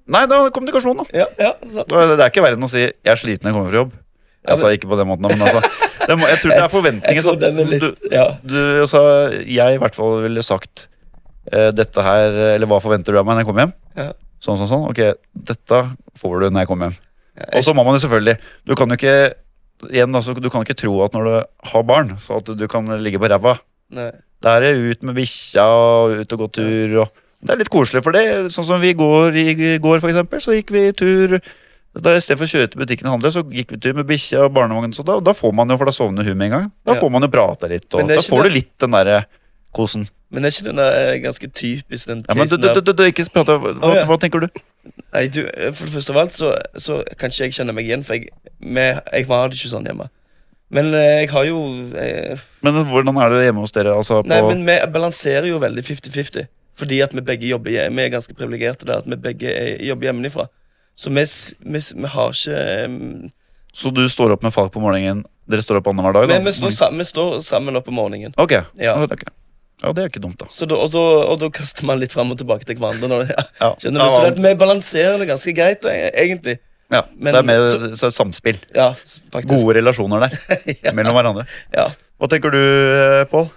Nei, 0.07 0.21
da 0.31 0.37
er 0.47 0.53
kommunikasjon, 0.55 1.01
da. 1.03 1.05
Ja, 1.13 1.25
ja, 1.35 1.49
sant. 1.67 1.91
Det 1.91 2.05
det 2.15 2.23
er 2.23 2.31
ikke 2.31 2.45
verre 2.45 2.57
enn 2.57 2.63
å 2.63 2.71
si 2.71 2.79
'jeg 2.87 3.11
er 3.11 3.19
sliten, 3.19 3.51
jeg 3.51 3.53
kommer 3.57 3.71
fra 3.73 3.81
jobb'. 3.83 3.97
Altså, 4.49 4.71
ikke 4.73 4.87
på 4.89 4.97
den 4.97 5.09
måten, 5.11 5.27
men 5.27 5.43
altså 5.43 5.61
det 6.07 6.17
må, 6.19 6.29
Jeg 6.31 6.41
tror 6.43 6.55
det 6.55 6.61
er 6.63 6.73
forventninger. 6.73 7.19
Jeg 7.19 7.41
jeg, 7.43 7.51
er 7.51 7.73
litt 7.73 7.83
du, 7.83 8.09
Ja. 8.13 8.27
du, 8.43 8.59
altså, 8.85 9.03
jeg 9.43 9.79
i 9.79 9.83
hvert 9.83 9.99
fall 9.99 10.23
ville 10.25 10.45
sagt 10.47 10.87
uh, 11.53 11.71
dette 11.75 12.05
her 12.05 12.39
Eller 12.55 12.71
hva 12.71 12.81
forventer 12.85 13.13
du 13.15 13.21
av 13.21 13.27
meg 13.27 13.39
når 13.39 13.45
jeg 13.45 13.51
kommer 13.51 13.67
hjem? 13.67 13.75
Ja. 13.99 14.09
Sånn, 14.45 14.59
sånn, 14.61 14.71
sånn. 14.71 14.87
Ok, 14.91 15.03
dette 15.51 15.83
får 16.21 16.41
du 16.41 16.49
når 16.51 16.63
jeg 16.63 16.71
kommer 16.71 16.91
hjem. 16.91 16.99
Ja, 17.39 17.51
Og 17.59 17.67
så 17.67 17.75
må 17.75 17.85
man 17.87 17.99
jo 17.99 18.03
selvfølgelig 18.05 18.39
Du 18.67 18.75
kan 18.79 18.91
jo 18.91 18.99
ikke 18.99 19.19
Igjen, 19.93 20.15
altså, 20.15 20.35
du 20.35 20.49
kan 20.51 20.65
ikke 20.65 20.75
tro 20.75 20.97
at 21.05 21.15
når 21.15 21.29
du 21.29 21.35
har 21.71 21.83
barn, 21.87 22.17
så 22.19 22.41
at 22.41 22.49
du 22.59 22.65
kan 22.67 22.89
ligge 22.99 23.21
på 23.23 23.29
ræva. 23.31 23.53
Der 23.95 24.65
er 24.67 24.75
ut 24.91 25.05
med 25.07 25.15
bikkja 25.15 25.63
og 25.71 26.17
ut 26.19 26.35
og 26.35 26.41
gå 26.43 26.49
tur. 26.59 26.97
Og 27.05 27.13
det 27.47 27.55
er 27.55 27.61
litt 27.61 27.71
koselig 27.71 28.03
for 28.03 28.17
det. 28.17 28.25
Sånn 28.51 28.67
som 28.67 28.83
vi 28.83 28.91
går 28.99 29.39
i 29.39 29.53
går, 29.79 30.01
for 30.03 30.11
eksempel, 30.11 30.43
så 30.43 30.57
gikk 30.57 30.73
vi 30.75 30.83
tur. 30.99 31.37
Da 31.97 32.13
I 32.15 32.21
stedet 32.23 32.39
for 32.39 32.47
å 32.47 32.53
kjøre 32.53 32.69
til 32.71 32.83
butikken 32.83 33.09
og 33.09 33.17
handle, 33.17 33.31
så 33.33 33.43
gikk 33.43 33.73
vi 33.75 33.79
tur 33.83 33.97
med 33.97 34.07
bikkja 34.07 34.45
og 34.45 34.53
barnevogn. 34.55 34.93
Så 34.95 35.03
da, 35.07 35.17
da 35.25 35.33
får 35.35 35.55
man 35.57 35.73
jo, 35.73 35.79
for 35.81 35.89
da 35.89 35.95
sovner 35.97 36.27
hun 36.29 36.37
med 36.39 36.51
en 36.51 36.55
gang. 36.55 36.67
Da 36.87 36.95
Ja. 36.95 37.01
får 37.01 37.11
man 37.11 37.23
jo 37.25 37.29
prata 37.33 37.67
litt, 37.67 37.89
og 37.95 38.07
da 38.07 38.21
får 38.21 38.43
det- 38.45 38.53
du 38.53 38.55
litt 38.55 38.79
den 38.79 38.91
derre 38.91 39.27
kosen. 39.75 40.09
Men 40.31 40.45
er 40.45 40.49
ikke 40.53 40.65
den 40.65 40.77
der 40.77 40.93
eh, 40.93 41.19
ganske 41.25 41.49
typisk, 41.49 42.07
den 42.07 42.25
Ja, 42.29 42.35
men 42.35 42.47
du, 42.47 42.57
du, 42.57 42.69
der? 42.69 42.81
du, 42.81 42.93
du, 42.93 43.03
ikke 43.09 43.25
prate, 43.33 43.57
hva, 43.59 43.73
oh, 43.83 43.95
ja. 43.97 44.05
hva 44.05 44.19
tenker 44.21 44.41
du? 44.45 44.49
Nei, 45.15 45.27
du, 45.27 45.41
eh, 45.47 45.73
for 45.73 45.87
det 45.89 45.95
første 45.95 46.11
av 46.11 46.19
alt 46.21 46.33
så, 46.37 46.53
så 46.77 47.01
kan 47.17 47.31
ikke 47.33 47.49
jeg 47.49 47.57
kjenne 47.57 47.73
meg 47.75 47.89
igjen, 47.89 48.05
for 48.05 48.15
jeg, 48.15 48.29
med, 48.61 49.01
jeg 49.13 49.27
var 49.27 49.49
det 49.49 49.57
ikke 49.57 49.73
sånn 49.73 49.89
hjemme. 49.89 50.11
Men 50.71 50.93
eh, 50.93 51.23
jeg 51.23 51.31
har 51.33 51.49
jo 51.49 51.63
jeg... 51.97 52.39
Men 52.63 52.85
hvordan 52.85 53.17
er 53.25 53.33
det 53.33 53.45
hjemme 53.49 53.65
hos 53.65 53.73
dere? 53.73 53.97
Altså, 53.97 54.21
på, 54.21 54.29
Nei, 54.29 54.43
men 54.45 54.67
vi 54.69 54.77
balanserer 54.93 55.49
jo 55.49 55.59
veldig 55.59 55.85
50-50. 55.87 56.49
Fordi 56.79 57.01
at 57.03 57.11
vi 57.17 57.25
begge 57.27 57.49
jobber 57.49 57.73
Vi 57.91 58.03
er 58.05 58.13
ganske 58.13 58.35
privilegerte 58.39 58.87
der 58.87 59.01
at 59.01 59.09
vi 59.09 59.17
begge 59.19 59.51
er, 59.51 59.79
jobber 59.83 60.11
hjemmefra. 60.13 60.45
Så 60.99 61.13
vi, 61.15 61.25
vi, 61.63 61.81
vi 62.03 62.09
har 62.11 62.33
ikke 62.35 62.61
um, 62.91 63.29
Så 63.77 63.93
du 63.95 64.03
står 64.11 64.33
opp 64.35 64.43
med 64.47 64.55
fag 64.55 64.73
på 64.75 64.81
morgenen? 64.83 65.21
Dere 65.49 65.63
står 65.65 65.79
opp 65.81 65.87
annenhver 65.93 66.17
dag? 66.17 66.27
da? 66.29 66.37
Men 66.39 66.49
vi 66.49 66.53
står, 66.57 66.73
sammen, 66.75 66.99
vi 67.05 67.07
står 67.09 67.37
sammen 67.47 67.79
opp 67.79 67.87
om 67.89 67.95
morgenen. 68.01 68.35
Ok, 68.37 68.57
Ja. 68.83 68.97
okay. 69.01 69.31
ja, 69.85 69.93
det 69.95 70.03
er 70.03 70.11
ikke 70.11 70.21
dumt, 70.25 70.37
da. 70.43 70.49
Så 70.53 70.67
da, 70.69 70.77
og, 70.83 70.91
da, 70.93 71.05
og 71.33 71.39
da 71.41 71.49
kaster 71.55 71.87
man 71.89 72.01
litt 72.03 72.13
fram 72.17 72.35
og 72.35 72.41
tilbake 72.41 72.67
til 72.69 72.77
hverandre. 72.83 73.09
Når 73.09 73.23
det, 73.25 73.37
ja. 73.39 73.45
Ja. 73.63 73.71
Skjønner 73.81 74.03
du? 74.03 74.17
Så 74.17 74.25
det, 74.35 74.43
vi 74.45 74.53
balanserer 74.61 75.23
det 75.23 75.29
ganske 75.31 75.55
greit, 75.57 75.87
e- 75.89 76.11
egentlig. 76.25 76.59
ja. 76.93 77.05
men- 77.15 77.33
det 77.37 77.45
er 77.45 77.49
mer 77.53 77.65
så- 77.71 77.93
så, 78.03 78.11
samspill. 78.19 78.59
Ja, 78.75 78.91
faktisk. 79.33 79.55
Gode 79.55 79.79
relasjoner 79.79 80.27
der 80.27 80.37
ja. 80.89 80.93
mellom 80.93 81.15
hverandre. 81.17 81.47
Ja. 81.73 81.89
Hva 82.19 82.29
tenker 82.35 82.51
du, 82.51 82.59
eh, 82.59 83.25
Pål? 83.31 83.49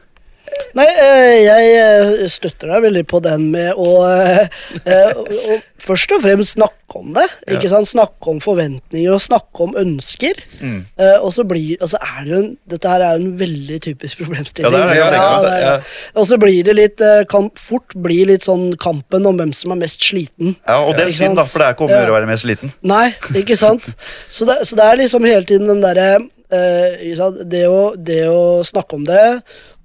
Nei, 0.75 0.85
eh, 0.85 1.37
jeg 1.43 1.67
eh, 1.79 2.27
støtter 2.31 2.67
deg 2.73 2.81
veldig 2.85 3.03
på 3.07 3.19
den 3.23 3.49
med 3.53 3.73
å 3.79 3.89
å, 4.03 4.95
å, 5.25 5.57
Først 5.81 6.11
og 6.15 6.21
fremst 6.23 6.55
snakke 6.57 6.80
om 6.99 7.13
det. 7.15 7.27
ikke 7.49 7.69
sant? 7.71 7.89
Snakke 7.89 8.31
om 8.31 8.41
forventninger 8.43 9.13
og 9.13 9.21
snakke 9.23 9.65
om 9.65 9.75
ønsker. 9.79 10.41
Mm. 10.59 10.81
Uh, 10.99 11.17
og 11.21 11.31
så 11.35 11.45
blir 11.47 11.81
altså 11.81 11.99
er 12.01 12.25
det 12.25 12.33
jo 12.33 12.41
en, 12.41 12.49
Dette 12.71 12.91
her 12.91 13.03
er 13.05 13.17
jo 13.17 13.23
en 13.23 13.37
veldig 13.39 13.79
typisk 13.87 14.19
problemstilling. 14.21 14.75
Ja, 14.75 14.89
det 14.89 14.97
er 14.97 15.17
ja, 15.17 15.29
det 15.41 15.53
er 15.53 15.61
Ja. 15.61 15.75
Og 16.17 16.27
så 16.27 16.37
blir 16.41 16.65
det 16.65 16.73
litt 16.77 17.01
eh, 17.05 17.21
Kan 17.29 17.49
fort 17.59 17.93
bli 18.03 18.21
litt 18.27 18.45
sånn 18.47 18.71
kampen 18.81 19.25
om 19.29 19.37
hvem 19.39 19.53
som 19.55 19.73
er 19.75 19.81
mest 19.83 20.03
sliten. 20.03 20.55
Ja, 20.67 20.81
og 20.83 20.95
det 20.97 21.07
er 21.07 21.15
synd, 21.15 21.37
da, 21.39 21.45
for 21.47 21.61
det 21.61 21.69
er 21.69 21.75
ikke 21.75 21.87
om 21.87 21.93
å 21.93 21.99
gjøre 21.99 22.13
å 22.13 22.17
være 22.17 22.29
mest 22.29 22.45
sliten. 22.47 22.73
Nei, 22.87 23.07
ikke 23.37 23.57
sant? 23.59 23.93
Så 24.35 24.47
det, 24.47 24.61
så 24.67 24.77
det 24.79 24.85
er 24.85 24.99
liksom 24.99 25.25
hele 25.27 25.45
tiden 25.47 25.69
den 25.69 25.81
derre 25.83 26.07
eh, 26.51 26.97
ikke 27.07 27.17
sant? 27.19 27.37
det, 27.51 27.61
å, 27.71 27.81
det 27.97 28.19
å 28.29 28.41
snakke 28.67 28.97
om 28.97 29.05
det, 29.07 29.21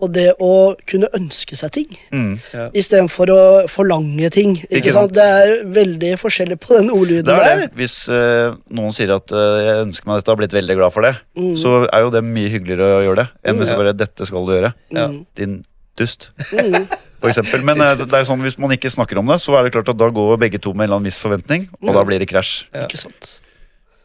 og 0.02 0.10
det 0.12 0.26
å 0.42 0.50
kunne 0.86 1.08
ønske 1.16 1.56
seg 1.56 1.72
ting. 1.72 1.94
Mm. 2.12 2.34
Istedenfor 2.76 3.30
å 3.32 3.38
forlange 3.72 4.28
ting. 4.34 4.56
Ikke, 4.66 4.80
Ikke 4.82 4.92
sant? 4.96 5.14
sant? 5.14 5.16
Det 5.16 5.24
er 5.24 5.64
veldig 5.78 6.10
forskjellig 6.20 6.58
på 6.60 6.76
den 6.76 6.90
ordlyden 6.92 7.32
er 7.32 7.46
der. 7.62 7.64
Hvis 7.78 7.96
eh, 8.12 8.52
noen 8.76 8.92
sier 8.96 9.14
at 9.16 9.32
eh, 9.32 9.62
jeg 9.68 9.86
ønsker 9.86 10.10
meg 10.10 10.20
dette 10.20 10.30
og 10.30 10.36
har 10.36 10.42
blitt 10.44 10.58
veldig 10.58 10.76
glad 10.82 10.92
for 10.96 11.06
det, 11.08 11.14
Mm. 11.36 11.52
så 11.60 11.72
er 11.92 12.00
jo 12.04 12.10
det 12.14 12.22
mye 12.24 12.48
hyggeligere 12.48 12.94
å 12.96 13.02
gjøre 13.04 13.22
det 13.24 13.26
enn 13.50 13.58
hvis 13.60 13.70
Ja. 13.72 13.76
bare 13.76 13.92
'dette 13.96 14.24
skal 14.26 14.46
du 14.46 14.52
gjøre'. 14.56 14.72
Ja. 14.96 15.08
Din 15.36 15.58
dust. 15.96 16.30
Mm. 16.52 16.86
For 17.20 17.28
eksempel. 17.32 17.62
Men 17.64 17.80
eh, 17.80 17.94
det 17.96 18.12
er 18.12 18.24
sånn, 18.28 18.40
hvis 18.44 18.58
man 18.60 18.70
ikke 18.76 18.90
snakker 18.92 19.18
om 19.18 19.26
det, 19.32 19.40
så 19.40 19.56
er 19.56 19.64
det 19.64 19.72
klart 19.72 19.88
at 19.88 19.96
da 19.96 20.08
går 20.12 20.36
begge 20.38 20.58
to 20.60 20.72
med 20.74 20.84
en 20.84 20.88
eller 20.90 20.96
annen 21.00 21.08
viss 21.08 21.18
forventning, 21.18 21.68
og 21.82 21.94
da 21.96 22.04
blir 22.04 22.18
det 22.20 22.28
krasj. 22.28 22.66
Ja. 22.74 22.84
Ikke 22.84 23.00
sant? 23.00 23.40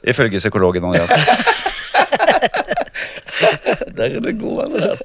Ifølge 0.08 0.40
psykologen 0.40 0.84
Andreas. 0.88 1.12
Der 3.98 4.08
er 4.08 4.24
det 4.24 4.38
god, 4.40 4.66
Andreas. 4.68 5.04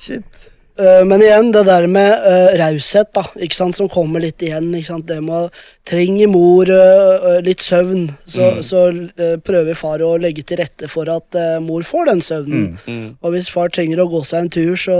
Shit. 0.00 0.44
Eh, 0.78 1.04
men 1.06 1.22
igjen, 1.22 1.52
det 1.54 1.60
der 1.68 1.84
med 1.86 2.24
uh, 2.26 2.48
raushet, 2.58 3.12
da, 3.14 3.22
ikke 3.38 3.54
sant, 3.54 3.76
som 3.78 3.86
kommer 3.90 4.18
litt 4.24 4.42
igjen. 4.42 4.72
ikke 4.74 4.90
sant, 4.90 5.06
Det 5.06 5.20
med 5.22 5.46
å 5.46 5.50
trenge 5.86 6.26
mor 6.26 6.66
eh, 6.66 7.38
litt 7.46 7.62
søvn, 7.62 8.08
så, 8.26 8.48
Mm. 8.56 8.62
så 8.66 8.80
uh, 8.90 9.36
prøver 9.38 9.78
far 9.78 10.02
å 10.02 10.16
legge 10.18 10.42
til 10.42 10.58
rette 10.58 10.90
for 10.90 11.06
at 11.12 11.38
uh, 11.38 11.60
mor 11.62 11.86
får 11.86 12.10
den 12.10 12.24
søvnen. 12.26 12.66
Mm. 12.88 12.90
Mm. 12.90 13.06
Og 13.22 13.36
hvis 13.36 13.52
far 13.54 13.70
trenger 13.70 14.02
å 14.02 14.10
gå 14.10 14.24
seg 14.26 14.40
en 14.40 14.50
tur, 14.50 14.74
så 14.74 14.98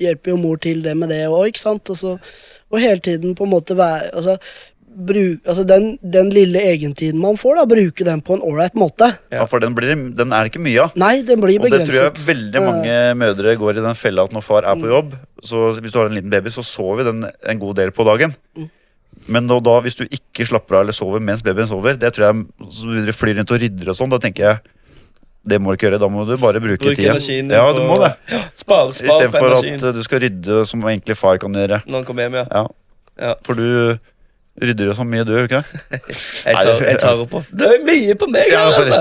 hjelper 0.00 0.32
jo 0.32 0.40
mor 0.40 0.56
til 0.56 0.80
det 0.82 0.96
med 0.96 1.12
det 1.12 1.26
òg, 1.28 1.52
ikke 1.52 1.60
sant. 1.66 1.92
Og, 1.92 2.00
så, 2.00 2.16
og 2.72 2.80
hele 2.80 3.04
tiden 3.04 3.36
på 3.36 3.44
en 3.44 3.52
måte 3.52 3.76
være 3.76 4.14
altså, 4.16 4.38
bruk, 4.92 5.40
altså 5.46 5.64
den, 5.68 5.94
den 6.14 6.30
lille 6.34 6.60
egentiden 6.72 7.20
man 7.22 7.38
får, 7.40 7.56
da, 7.60 7.64
bruke 7.68 8.06
den 8.06 8.22
på 8.24 8.36
en 8.36 8.44
ålreit 8.46 8.76
måte. 8.78 9.08
Ja, 9.32 9.46
for 9.50 9.62
den, 9.62 9.74
blir, 9.76 9.94
den 10.16 10.34
er 10.34 10.44
det 10.44 10.52
ikke 10.52 10.64
mye 10.64 10.84
av. 10.86 10.98
Nei, 11.00 11.14
den 11.26 11.40
blir 11.42 11.62
begrenset. 11.62 11.88
Og 11.88 11.88
det 11.88 11.96
tror 11.96 12.08
jeg 12.08 12.28
veldig 12.28 12.64
mange 12.66 12.98
mødre 13.22 13.56
går 13.62 13.80
i 13.80 13.86
den 13.88 13.98
fella 13.98 14.26
at 14.28 14.36
når 14.36 14.46
far 14.46 14.68
er 14.68 14.78
på 14.78 14.92
jobb, 14.92 15.16
så 15.42 15.70
hvis 15.78 15.94
du 15.94 15.98
har 16.00 16.10
en 16.10 16.18
liten 16.18 16.32
baby, 16.32 16.52
så 16.54 16.64
sover 16.66 17.08
den 17.10 17.24
en 17.26 17.62
god 17.62 17.80
del 17.80 17.94
på 17.96 18.06
dagen. 18.08 18.36
Mm. 18.58 18.70
Men 19.32 19.48
da, 19.50 19.58
da, 19.62 19.78
hvis 19.84 19.98
du 19.98 20.04
ikke 20.08 20.46
slapper 20.48 20.78
av 20.78 20.86
eller 20.86 20.96
sover 20.96 21.22
mens 21.22 21.44
babyen 21.46 21.68
sover, 21.70 21.98
det 22.00 22.10
tror 22.14 22.28
jeg 22.28 22.70
så 22.74 22.88
begynner 22.88 23.10
du 23.10 23.14
å 23.14 23.18
fly 23.18 23.34
rundt 23.38 23.52
og 23.54 23.60
rydder 23.62 23.92
og 23.92 23.98
sånn, 23.98 24.12
da 24.12 24.18
tenker 24.22 24.48
jeg 24.48 24.78
det 25.42 25.58
må 25.58 25.72
du 25.72 25.78
ikke 25.78 25.88
gjøre. 25.88 25.98
Da 25.98 26.08
må 26.10 26.22
du 26.26 26.36
bare 26.38 26.60
bruke 26.62 26.84
Bruk 26.84 26.94
tida. 26.94 27.16
energien 27.16 27.50
Ja, 27.50 27.64
du 27.74 27.82
må 27.82 27.96
det. 27.98 28.12
Spar, 28.54 28.92
spar 28.94 28.94
på 28.94 29.08
Istedenfor 29.10 29.56
at 29.58 29.96
du 29.96 30.02
skal 30.06 30.22
rydde 30.22 30.60
som 30.70 30.84
egentlig 30.86 31.16
far 31.18 31.40
kan 31.42 31.54
gjøre. 31.58 31.80
når 31.82 31.98
han 31.98 32.06
kommer 32.06 32.28
hjem, 32.28 32.36
ja. 32.38 32.44
Ja. 32.46 32.62
Ja. 33.22 33.32
For 33.44 33.58
du 33.58 33.98
Rydder 34.60 34.90
jo 34.90 34.94
så 34.94 35.04
mye, 35.08 35.24
du, 35.24 35.32
ikke? 35.46 35.62
Jeg 36.44 36.58
tar, 36.58 36.82
jeg 36.84 36.98
tar 37.00 37.20
opp 37.22 37.46
Det 37.56 37.68
er 37.72 37.84
mye 37.86 38.16
på 38.20 38.26
meg! 38.28 38.50
Ja, 38.52 38.66
altså. 38.68 38.98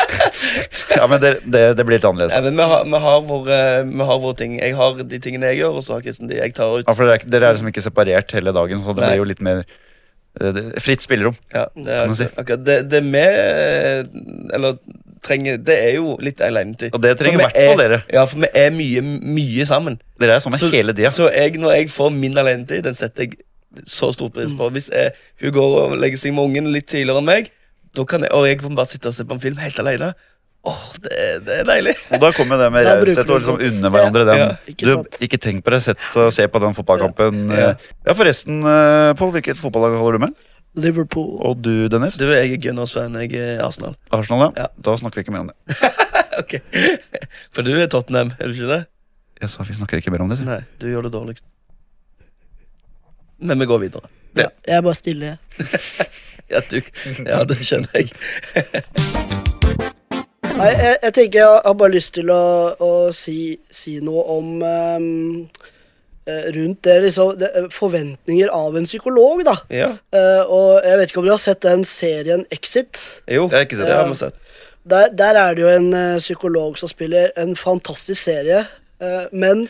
Ja, 0.96 1.04
men 1.10 1.20
det, 1.20 1.32
det, 1.44 1.62
det 1.76 1.84
blir 1.84 1.98
litt 1.98 2.06
annerledes. 2.08 2.32
Ja, 2.32 2.40
men 2.44 2.56
vi 2.56 2.64
har, 2.70 2.86
vi, 2.88 3.00
har 3.04 3.20
våre, 3.28 3.58
vi 3.88 4.06
har 4.08 4.22
våre 4.22 4.38
ting. 4.38 4.56
Jeg 4.62 4.76
har 4.78 4.96
de 5.02 5.20
tingene 5.22 5.50
jeg 5.52 5.60
gjør, 5.62 5.76
og 5.80 5.84
så 5.84 5.98
har 5.98 6.04
Kristen 6.06 6.30
de 6.30 6.38
jeg 6.40 6.54
tar 6.56 6.72
ut. 6.78 6.86
Ja, 6.86 6.94
for 6.96 7.04
dere 7.04 7.20
er, 7.20 7.28
dere 7.34 7.50
er 7.50 7.56
liksom 7.58 7.68
ikke 7.72 7.84
separert 7.84 8.32
hele 8.36 8.54
dagen, 8.56 8.80
så 8.86 8.96
det 8.96 9.04
Nei. 9.04 9.12
blir 9.12 9.22
jo 9.22 9.28
litt 9.32 9.44
mer 9.44 9.62
eh, 9.66 10.50
det- 10.56 10.66
fritt 10.84 11.04
spillerom. 11.04 11.36
Ja, 11.52 11.66
det, 11.76 11.98
er, 11.98 12.16
si. 12.16 12.30
akkurat, 12.32 12.64
det, 12.68 12.78
det 12.92 13.02
vi 13.08 13.24
eh, 13.28 14.02
Eller 14.56 14.80
trenger 15.22 15.60
Det 15.62 15.76
er 15.84 15.92
jo 16.00 16.16
litt 16.24 16.40
alenetid. 16.42 16.96
Og 16.96 17.04
det 17.04 17.14
trenger 17.20 17.42
i 17.42 17.44
hvert 17.44 17.60
fall 17.60 17.76
er- 17.76 17.84
dere. 17.84 18.02
Ja, 18.16 18.24
for 18.30 18.40
vi 18.42 18.52
er 18.64 18.72
mye, 18.74 19.04
mye 19.36 19.68
sammen. 19.68 20.00
Dere 20.22 20.40
er 20.40 20.44
sammen 20.44 20.64
hele 20.72 20.96
tida. 20.96 21.12
Så 21.14 21.28
jeg, 21.28 21.60
når 21.60 21.76
jeg 21.82 21.92
får 21.92 22.14
min 22.16 22.40
alenetid, 22.40 22.86
den 22.88 22.96
setter 22.98 23.28
jeg 23.28 23.36
så 23.88 24.12
stor 24.14 24.30
pris 24.34 24.52
på. 24.58 24.68
Hvis 24.74 24.90
jeg, 24.92 25.14
hun 25.42 25.54
går 25.56 25.78
og 25.84 25.96
legger 26.00 26.20
seg 26.20 26.34
med 26.36 26.50
ungen 26.50 26.70
litt 26.74 26.88
tidligere 26.92 27.22
enn 27.22 27.30
meg, 27.30 27.50
da 27.96 28.04
kan 28.08 28.24
jeg, 28.24 28.32
og 28.36 28.46
jeg 28.48 28.60
kan 28.60 28.76
bare 28.78 28.88
sitte 28.88 29.10
og 29.10 29.16
se 29.16 29.26
på 29.28 29.36
en 29.36 29.42
film 29.42 29.58
helt 29.60 29.80
alene. 29.82 30.12
Åh, 30.62 30.82
det, 31.02 31.16
det 31.42 31.56
er 31.58 31.66
deilig. 31.66 31.96
Og 32.14 32.20
da 32.22 32.28
kommer 32.36 32.60
det 32.60 32.68
med 32.70 32.86
raushet 32.86 33.30
og 33.34 33.40
liksom 33.40 33.58
unne 33.66 33.90
hverandre 33.90 34.22
den. 34.28 34.38
Ja, 34.38 34.48
ikke 34.70 34.86
du, 34.86 35.18
ikke 35.26 35.40
tenk 35.42 35.64
på 35.66 35.74
det, 35.74 35.80
sett 35.88 36.04
og 36.14 36.30
se 36.34 36.46
på 36.46 36.62
den 36.62 36.76
fotballkampen. 36.76 37.48
Ja. 37.50 37.72
Ja, 38.06 38.14
forresten, 38.14 38.62
eh, 38.62 39.10
Pål, 39.18 39.34
hvilket 39.34 39.58
fotballag 39.58 39.98
holder 39.98 40.20
du 40.20 40.26
med? 40.28 40.36
Liverpool. 40.78 41.34
Og 41.42 41.58
du, 41.64 41.88
Dennis? 41.92 42.16
Du, 42.20 42.28
jeg 42.30 42.54
er 42.54 42.62
Gunnar-fan. 42.62 43.18
Jeg 43.24 43.34
er 43.42 43.64
Arsenal. 43.66 43.98
Arsenal, 44.14 44.46
ja? 44.46 44.64
Ja. 44.64 44.70
Da 44.86 44.94
snakker 45.02 45.20
vi 45.20 45.26
ikke 45.26 45.34
mer 45.34 45.48
om 45.48 45.52
det. 45.52 45.80
Ok. 46.32 46.54
For 47.52 47.60
du 47.60 47.74
er 47.76 47.90
Tottenham, 47.92 48.30
er 48.40 48.48
du 48.48 48.54
ikke 48.56 48.70
det? 48.70 48.78
Jeg 49.42 49.50
sa 49.52 49.66
vi 49.68 49.74
snakker 49.76 50.00
ikke 50.00 50.14
mer 50.14 50.22
om 50.24 50.30
det. 50.30 50.38
Så. 50.40 50.46
Nei, 50.46 50.62
du 50.80 50.86
gjør 50.88 51.04
det 51.04 51.10
dårligst. 51.12 51.44
Men 53.42 53.58
vi 53.60 53.66
går 53.66 53.78
videre. 53.82 54.08
Ja, 54.38 54.48
jeg 54.66 54.76
er 54.78 54.84
bare 54.86 54.98
stille, 54.98 55.32
jeg. 55.34 55.38
Ja, 56.52 56.60
du, 56.68 56.82
ja 57.24 57.38
det 57.48 57.56
skjønner 57.64 57.88
jeg. 57.96 58.10
Nei, 60.58 60.68
jeg, 60.68 60.96
jeg 61.02 61.14
tenker 61.16 61.38
jeg 61.38 61.60
har 61.64 61.76
bare 61.80 61.94
lyst 61.94 62.12
til 62.18 62.28
å, 62.30 62.42
å 62.76 62.90
si, 63.16 63.54
si 63.72 63.94
noe 64.04 64.24
om 64.34 64.50
eh, 64.68 64.98
Rundt 66.54 66.84
det, 66.86 66.98
liksom, 67.06 67.32
det, 67.40 67.48
eh, 67.58 67.70
forventninger 67.72 68.52
av 68.52 68.76
en 68.78 68.84
psykolog, 68.86 69.40
da. 69.48 69.56
Ja, 69.72 69.88
Uh, 70.12 70.44
og 70.44 70.84
jeg 70.84 70.98
vet 71.00 71.10
ikke 71.10 71.22
om 71.22 71.26
du 71.26 71.32
har 71.32 71.40
sett 71.40 71.62
den 71.64 71.82
serien 71.88 72.44
Exit. 72.52 73.00
jo, 73.26 73.48
Det 73.48 73.56
har 73.56 73.64
jeg 73.64 73.70
ikke 73.70 73.78
sett. 73.80 73.88
det 73.88 73.96
har 73.96 74.10
vi 74.10 74.18
sett. 74.20 74.36
Der, 74.92 75.08
der 75.18 75.38
er 75.40 75.56
det 75.56 75.64
jo 75.64 75.72
en 75.72 75.88
uh, 75.96 76.20
psykolog 76.20 76.76
som 76.78 76.90
spiller 76.92 77.32
en 77.40 77.56
fantastisk 77.56 78.20
serie. 78.22 78.66
uh, 79.00 79.24
men 79.32 79.66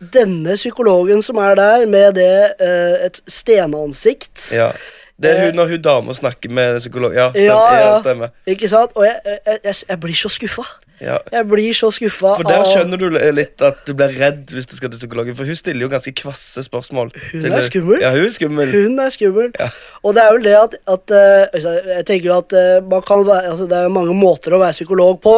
denne 0.00 0.56
psykologen 0.58 1.22
som 1.24 1.38
er 1.40 1.54
der, 1.56 1.86
med 1.88 2.14
det 2.18 2.30
eh, 2.60 3.06
et 3.08 3.20
stenansikt 3.28 4.52
Ja. 4.52 4.70
Det 5.16 5.30
er 5.32 5.46
hun 5.46 5.56
når 5.56 5.70
hun 5.70 5.80
dama 5.80 6.12
snakker 6.12 6.50
med 6.52 6.76
psykologen. 6.76 7.16
Ja, 7.16 7.30
stemmer. 7.30 7.46
Ja, 7.72 7.86
Ja, 7.86 7.98
stemmer. 8.02 8.28
Ikke 8.46 8.68
sant? 8.68 8.90
Og 8.94 9.06
jeg, 9.06 9.16
jeg, 9.24 9.58
jeg, 9.64 9.74
jeg 9.88 10.00
blir 10.00 10.14
så 10.14 10.28
skuffa. 10.28 10.66
Ja. 11.00 11.16
Jeg 11.32 11.44
blir 11.48 11.74
så 11.76 11.90
skuffa 11.92 12.30
For 12.38 12.48
der 12.48 12.62
skjønner 12.70 13.00
du 13.00 13.10
litt 13.36 13.60
at 13.64 13.82
du 13.84 13.92
blir 13.96 14.14
redd 14.16 14.52
hvis 14.56 14.68
du 14.68 14.72
skal 14.78 14.88
til 14.92 15.02
psykologen. 15.02 15.36
For 15.36 15.48
hun 15.48 15.58
stiller 15.58 15.84
jo 15.84 15.90
ganske 15.92 16.12
kvasse 16.16 16.64
spørsmål. 16.64 17.12
Hun 17.34 17.44
er 17.50 17.64
skummel. 17.66 18.00
Ja, 18.00 18.14
hun 18.14 18.24
er 18.24 18.32
skummel. 18.36 18.72
Hun 18.72 19.02
er 19.04 19.12
skummel. 19.12 19.50
Ja. 19.60 19.68
Og 20.02 20.16
det 20.16 20.24
er 20.24 20.32
vel 20.36 20.46
det 20.48 20.54
at, 20.56 20.78
at 20.94 21.16
eh, 21.16 21.42
altså, 21.52 21.74
Jeg 21.96 22.06
tenker 22.08 22.30
jo 22.30 22.38
at 22.38 22.56
eh, 22.56 22.78
man 22.88 23.04
kan 23.08 23.26
være, 23.28 23.50
altså, 23.52 23.68
det 23.68 23.76
er 23.76 23.92
mange 23.92 24.16
måter 24.16 24.56
å 24.56 24.62
være 24.62 24.76
psykolog 24.78 25.20
på, 25.24 25.34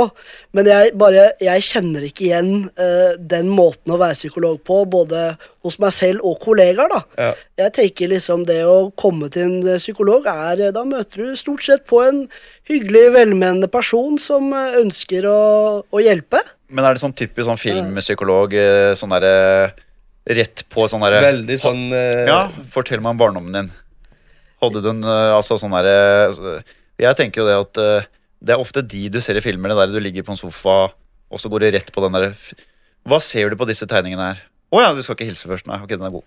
men 0.57 0.69
jeg, 0.69 0.93
bare, 0.97 1.25
jeg 1.45 1.65
kjenner 1.67 2.07
ikke 2.09 2.25
igjen 2.31 2.53
uh, 2.81 3.17
den 3.21 3.51
måten 3.53 3.93
å 3.93 3.99
være 4.01 4.17
psykolog 4.17 4.57
på, 4.65 4.81
både 4.89 5.35
hos 5.67 5.77
meg 5.83 5.93
selv 5.93 6.25
og 6.25 6.39
kollegaer. 6.41 6.89
da. 6.89 7.01
Ja. 7.21 7.33
Jeg 7.65 7.75
tenker 7.77 8.13
liksom 8.15 8.47
det 8.49 8.63
å 8.65 8.89
komme 8.97 9.29
til 9.33 9.45
en 9.45 9.69
eh, 9.75 9.81
psykolog 9.83 10.25
er 10.31 10.63
eh, 10.63 10.73
Da 10.73 10.85
møter 10.89 11.27
du 11.27 11.37
stort 11.37 11.67
sett 11.67 11.85
på 11.91 12.01
en 12.01 12.23
hyggelig, 12.71 13.11
velmenende 13.19 13.69
person 13.69 14.17
som 14.23 14.55
ønsker 14.55 15.29
å, 15.29 15.43
å 15.85 16.01
hjelpe. 16.01 16.41
Men 16.73 16.87
er 16.87 16.97
det 16.97 17.05
sånn 17.05 17.17
typisk 17.19 17.49
sånn 17.49 17.61
filmpsykolog, 17.61 18.57
sånn 18.97 19.15
derre 19.17 19.37
Rett 20.29 20.67
på 20.69 20.85
sånn 20.89 21.01
derre 21.05 21.23
Veldig 21.25 21.57
sånn 21.61 21.87
uh... 21.93 22.25
Ja, 22.29 22.41
fortell 22.73 23.01
meg 23.01 23.15
om 23.15 23.21
barndommen 23.21 23.55
din. 23.55 23.71
Hadde 24.61 24.83
du 24.85 24.91
en 24.93 25.05
altså 25.09 25.57
sånn 25.61 25.77
derre 25.77 26.63
Jeg 27.01 27.17
tenker 27.21 27.45
jo 27.45 27.49
det 27.49 27.61
at 27.63 28.09
det 28.41 28.55
er 28.55 28.63
ofte 28.63 28.83
de 28.87 29.09
du 29.13 29.21
ser 29.25 29.39
i 29.39 29.45
filmene 29.45 29.75
der 29.79 29.91
du 29.91 29.99
ligger 30.03 30.23
på 30.27 30.35
en 30.35 30.41
sofa, 30.41 30.77
og 31.29 31.41
så 31.43 31.51
går 31.51 31.65
du 31.65 31.71
rett 31.75 31.91
på 31.93 32.05
den 32.05 32.15
derre 32.15 32.33
Hva 33.09 33.19
ser 33.25 33.51
du 33.51 33.57
på 33.59 33.67
disse 33.69 33.87
tegningene 33.89 34.33
her? 34.33 34.43
Å 34.75 34.83
ja, 34.85 34.93
du 34.95 35.01
skal 35.03 35.17
ikke 35.17 35.31
hilse 35.31 35.49
først. 35.49 35.67
Nei, 35.69 35.79
ok, 35.81 35.95
den 35.97 36.05
er 36.09 36.13
god. 36.13 36.25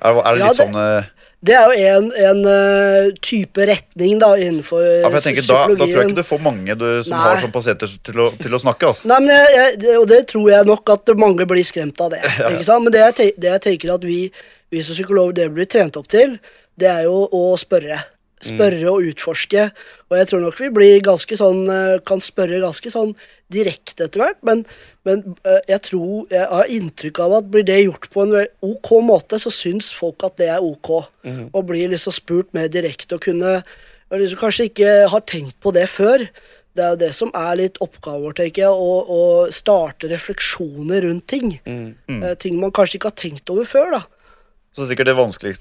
Er, 0.00 0.14
er 0.14 0.34
det 0.34 0.40
Ja, 0.40 0.48
litt 0.48 0.56
det- 0.56 0.64
sånn 0.64 0.76
eh, 0.78 1.08
Det 1.44 1.54
er 1.54 1.70
jo 1.70 1.86
en, 1.98 2.06
en 2.30 2.40
uh, 2.46 3.10
type 3.22 3.66
retning 3.68 4.18
da 4.18 4.32
innenfor 4.38 4.82
Ja, 4.82 5.06
for 5.10 5.18
jeg 5.20 5.26
tenker, 5.28 5.46
da, 5.46 5.58
da 5.70 5.86
tror 5.86 6.00
jeg 6.00 6.08
ikke 6.10 6.16
du 6.18 6.26
får 6.26 6.40
mange 6.42 6.74
du, 6.78 6.86
som 7.06 7.14
Nei. 7.14 7.22
har 7.28 7.42
sånn 7.42 7.52
pasienter 7.54 7.92
til 8.08 8.18
å, 8.24 8.28
til 8.40 8.54
å 8.56 8.60
snakke. 8.62 8.88
altså. 8.90 9.06
Nei, 9.10 9.18
men 9.26 9.34
jeg, 9.54 9.76
jeg, 9.84 9.96
Og 10.00 10.06
det 10.10 10.20
tror 10.32 10.50
jeg 10.50 10.66
nok 10.66 10.90
at 10.96 11.12
mange 11.18 11.46
blir 11.50 11.66
skremt 11.66 12.00
av 12.02 12.10
det. 12.16 12.22
ikke 12.50 12.66
sant? 12.66 12.82
Men 12.88 12.94
det 12.96 13.04
jeg, 13.04 13.34
det 13.38 13.52
jeg 13.52 13.64
tenker 13.68 13.94
at 13.94 14.06
vi, 14.06 14.20
vi 14.74 14.82
som 14.82 14.98
psykologer 14.98 15.38
det 15.44 15.48
blir 15.54 15.70
trent 15.70 15.98
opp 16.00 16.08
til, 16.10 16.38
det 16.78 16.90
er 16.90 17.06
jo 17.06 17.20
å 17.34 17.44
spørre. 17.58 18.00
Spørre 18.44 18.90
og 18.90 19.06
utforske. 19.10 19.64
Og 20.08 20.16
jeg 20.18 20.28
tror 20.30 20.42
nok 20.44 20.60
vi 20.60 20.70
blir 20.74 21.00
ganske 21.04 21.38
sånn 21.38 21.64
eh, 21.72 21.96
kan 22.06 22.22
spørre 22.22 22.60
ganske 22.62 22.92
sånn 22.92 23.14
direkte 23.52 24.06
etter 24.06 24.22
hvert. 24.22 24.38
Men, 24.46 24.64
men 25.08 25.24
eh, 25.42 25.60
jeg 25.72 25.82
tror 25.88 26.28
Jeg 26.30 26.46
har 26.50 26.72
inntrykk 26.72 27.22
av 27.24 27.38
at 27.40 27.50
blir 27.52 27.66
det 27.66 27.80
gjort 27.82 28.10
på 28.14 28.26
en 28.26 28.36
ok 28.64 28.92
måte, 29.04 29.40
så 29.42 29.52
syns 29.52 29.90
folk 29.96 30.22
at 30.26 30.38
det 30.40 30.50
er 30.54 30.64
ok. 30.64 30.92
Og 31.52 31.64
blir 31.68 31.90
liksom 31.90 32.14
spurt 32.14 32.54
mer 32.56 32.70
direkte 32.72 33.18
og 33.18 33.24
kunne 33.26 33.58
liksom 34.14 34.40
kanskje 34.40 34.68
ikke 34.70 34.92
har 35.12 35.26
tenkt 35.28 35.58
på 35.60 35.72
det 35.76 35.88
før. 35.92 36.24
Det 36.78 36.84
er 36.84 36.94
jo 36.94 37.00
det 37.00 37.10
som 37.16 37.32
er 37.34 37.58
litt 37.58 37.80
oppgaven 37.82 38.22
vår, 38.22 38.36
tenker 38.38 38.62
jeg, 38.62 38.70
å, 38.70 38.92
å 39.02 39.22
starte 39.50 40.08
refleksjoner 40.12 41.08
rundt 41.08 41.26
ting. 41.26 41.56
Mm. 41.66 41.96
Mm. 42.06 42.22
ting 42.38 42.60
man 42.60 42.72
kanskje 42.72 43.00
ikke 43.00 43.10
har 43.10 43.18
tenkt 43.18 43.50
over 43.50 43.66
før, 43.66 43.96
da. 43.96 44.02
Så 44.78 44.86
sikkert 44.86 45.10
det 45.10 45.16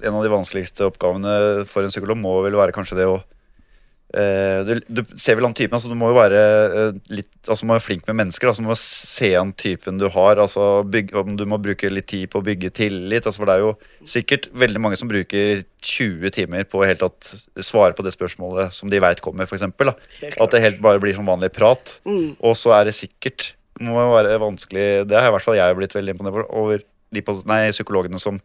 En 0.06 0.19
av 0.19 0.21
de 0.21 0.30
vanskeligste 0.30 0.86
oppgavene 0.86 1.65
for 1.69 1.86
en 1.86 1.93
psykolog 1.93 2.19
må 2.21 2.38
vel 2.45 2.58
være 2.60 2.75
kanskje 2.75 2.99
det 2.99 3.08
å 3.10 3.15
eh, 4.13 4.60
du, 4.67 4.75
du 4.86 5.01
ser 5.17 5.39
vel 5.39 5.47
an 5.47 5.56
typen, 5.58 5.73
altså 5.73 5.89
du 5.89 5.97
må 5.97 6.12
jo 6.12 6.17
være 6.19 6.41
eh, 6.67 6.99
litt 7.10 7.32
Altså 7.47 7.63
du 7.63 7.69
må 7.69 7.77
være 7.77 7.86
flink 7.86 8.03
med 8.10 8.17
mennesker. 8.19 8.49
Altså 8.51 8.62
du 8.62 8.67
må 8.67 8.75
se 8.77 9.32
an 9.39 9.53
typen 9.58 9.97
du 10.01 10.06
har. 10.13 10.38
altså 10.43 10.84
bygge, 10.84 11.15
om 11.17 11.38
Du 11.39 11.45
må 11.49 11.58
bruke 11.63 11.89
litt 11.89 12.10
tid 12.12 12.27
på 12.30 12.41
å 12.41 12.45
bygge 12.45 12.73
tillit. 12.75 13.23
altså 13.23 13.39
For 13.39 13.49
det 13.49 13.56
er 13.56 13.63
jo 13.63 13.73
sikkert 14.03 14.49
veldig 14.51 14.82
mange 14.84 14.99
som 14.99 15.10
bruker 15.10 15.63
20 15.82 16.36
timer 16.36 16.67
på 16.67 16.82
å 16.82 16.89
helt 16.89 17.01
tatt 17.01 17.32
svare 17.63 17.95
på 17.97 18.06
det 18.06 18.13
spørsmålet 18.13 18.75
som 18.75 18.91
de 18.91 18.99
veit 19.01 19.23
kommer, 19.23 19.47
f.eks. 19.47 19.63
At 19.63 20.51
det 20.53 20.63
helt 20.65 20.84
bare 20.84 21.01
blir 21.01 21.15
som 21.15 21.30
vanlig 21.30 21.53
prat. 21.56 21.97
Mm. 22.03 22.36
Og 22.43 22.60
så 22.60 22.75
er 22.75 22.91
det 22.91 22.99
sikkert 22.99 23.53
må 23.80 23.93
være 24.10 24.39
vanskelig 24.41 25.06
Det 25.06 25.17
har 25.19 25.30
i 25.30 25.34
hvert 25.36 25.45
fall 25.45 25.58
jeg 25.58 25.75
blitt 25.77 25.95
veldig 25.95 26.15
imponert 26.15 26.36
over. 26.36 26.47
over 26.49 26.86
de 27.13 27.23
nei, 27.47 27.71
psykologene 27.71 28.19
som 28.19 28.39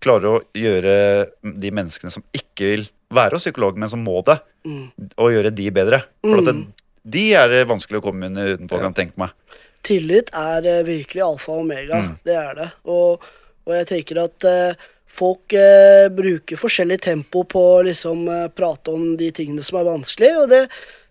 klarer 0.00 0.28
å 0.30 0.42
gjøre 0.54 0.94
de 1.42 1.70
menneskene 1.74 2.12
som 2.14 2.24
ikke 2.36 2.70
vil 2.72 2.84
være 3.14 3.38
hos 3.38 3.46
psykolog, 3.46 3.78
men 3.80 3.88
som 3.88 4.04
må 4.04 4.20
det, 4.26 4.38
Mm. 4.66 4.90
og 5.16 5.30
gjøre 5.32 5.54
de 5.54 5.70
bedre. 5.70 6.02
For 6.20 6.38
at 6.38 6.44
det, 6.44 6.54
Mm. 6.54 6.72
de 7.08 7.32
er 7.34 7.48
det 7.48 7.68
vanskelig 7.68 8.00
å 8.00 8.04
komme 8.04 8.26
under 8.26 8.56
utenpå, 8.56 8.78
kan 8.80 8.92
jeg 8.92 8.98
tenke 8.98 9.18
meg. 9.18 9.30
Tillit 9.82 10.28
er 10.34 10.66
eh, 10.66 10.82
virkelig 10.82 11.22
alfa 11.22 11.52
og 11.52 11.60
omega. 11.60 11.94
Mm. 11.94 12.18
Det 12.24 12.34
er 12.36 12.54
det. 12.54 12.70
Og, 12.84 13.22
og 13.66 13.72
jeg 13.72 13.86
tenker 13.86 14.24
at 14.24 14.44
uh, 14.44 14.74
folk 15.06 15.54
uh, 15.54 16.08
bruker 16.08 16.56
forskjellig 16.56 17.00
tempo 17.00 17.44
på 17.44 17.62
å 17.78 17.84
liksom 17.86 18.28
uh, 18.28 18.48
prate 18.48 18.88
om 18.92 19.16
de 19.16 19.30
tingene 19.30 19.62
som 19.64 19.78
er 19.78 19.88
vanskelig, 19.88 20.32
og 20.42 20.48
det 20.50 20.68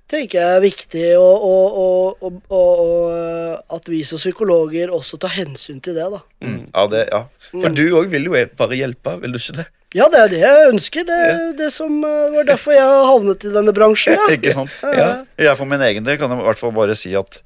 tenker 0.07 0.39
jeg 0.39 0.57
er 0.57 0.63
viktig, 0.63 1.05
og, 1.19 1.47
og, 1.47 2.21
og, 2.23 2.37
og, 2.53 3.73
at 3.77 3.89
vi 3.91 4.03
som 4.07 4.21
psykologer 4.21 4.93
også 4.95 5.19
tar 5.21 5.35
hensyn 5.35 5.81
til 5.83 5.97
det, 5.97 6.07
da. 6.13 6.21
Mm. 6.43 6.61
Ja, 6.71 6.85
det, 6.91 7.01
ja. 7.11 7.23
For 7.51 7.75
du 7.75 7.83
òg 7.99 8.13
vil 8.13 8.29
jo 8.29 8.45
bare 8.59 8.79
hjelpe, 8.79 9.17
vil 9.23 9.35
du 9.35 9.41
ikke 9.41 9.59
det? 9.61 9.67
Ja, 9.95 10.09
det 10.11 10.19
er 10.19 10.31
det 10.31 10.39
jeg 10.41 10.71
ønsker. 10.73 11.05
Det, 11.07 11.19
det 11.61 11.69
som 11.71 12.01
eh, 12.03 12.31
var 12.33 12.47
derfor 12.49 12.75
jeg 12.75 12.83
har 12.83 13.05
havnet 13.07 13.45
i 13.47 13.51
denne 13.53 13.73
bransjen. 13.75 14.17
Ja. 14.17 14.25
Ikke 14.35 14.51
sant? 14.55 14.73
Ja. 14.83 15.07
Jeg 15.39 15.59
for 15.59 15.69
min 15.69 15.83
egen 15.85 16.07
del 16.07 16.19
kan 16.19 16.33
i 16.35 16.39
hvert 16.43 16.59
fall 16.59 16.73
bare 16.75 16.97
si 16.99 17.13
at 17.15 17.39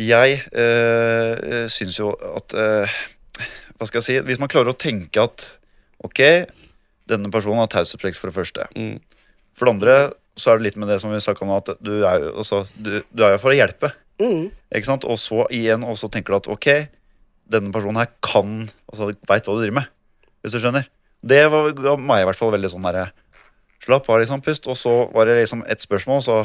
jeg 0.00 0.40
øh, 0.52 1.68
syns 1.72 1.96
jo 1.96 2.10
at 2.36 2.52
øh, 2.52 2.96
Hva 3.76 3.86
skal 3.88 4.00
jeg 4.00 4.06
si? 4.06 4.16
Hvis 4.28 4.40
man 4.40 4.50
klarer 4.52 4.72
å 4.72 4.76
tenke 4.76 5.22
at 5.22 5.44
ok, 6.04 6.20
denne 7.08 7.30
personen 7.32 7.62
har 7.62 7.70
taushetsplikt 7.72 8.16
for 8.16 8.32
det 8.32 8.36
første. 8.36 8.66
Mm. 8.76 8.98
For 9.56 9.68
det 9.68 9.74
andre 9.76 9.96
så 10.36 10.52
er 10.52 10.58
det 10.58 10.68
litt 10.68 10.80
med 10.80 10.90
det 10.92 11.00
som 11.00 11.12
vi 11.12 11.20
snakka 11.22 11.44
om, 11.46 11.54
at 11.56 11.72
du 11.80 11.94
er 12.04 12.26
jo 12.26 12.34
altså, 12.42 12.64
du, 12.76 12.98
du 13.08 13.24
er 13.24 13.36
jo 13.36 13.42
for 13.42 13.54
å 13.54 13.56
hjelpe. 13.56 13.92
Mm. 14.20 14.48
Ikke 14.74 14.88
sant? 14.88 15.06
Og 15.08 15.18
så 15.20 15.44
igjen, 15.54 15.84
og 15.84 15.96
så 16.00 16.10
tenker 16.12 16.32
du 16.34 16.40
at 16.40 16.50
ok, 16.52 16.68
denne 17.52 17.72
personen 17.74 18.00
her 18.00 18.10
kan 18.24 18.66
altså 18.90 19.12
veit 19.28 19.46
hva 19.48 19.56
du 19.56 19.62
driver 19.62 19.80
med. 19.80 19.92
Hvis 20.44 20.56
du 20.56 20.60
skjønner. 20.62 20.88
Det 21.26 21.40
var, 21.50 21.72
ga 21.74 21.96
meg 21.98 22.22
i 22.22 22.28
hvert 22.28 22.38
fall 22.38 22.52
veldig 22.54 22.70
sånn 22.70 22.84
derre 22.86 23.08
Slapp 23.86 24.06
av, 24.10 24.18
liksom, 24.22 24.40
pust. 24.42 24.64
Og 24.72 24.76
så 24.78 24.92
var 25.14 25.28
det 25.28 25.36
liksom 25.42 25.60
et 25.70 25.82
spørsmål, 25.84 26.22
så 26.24 26.36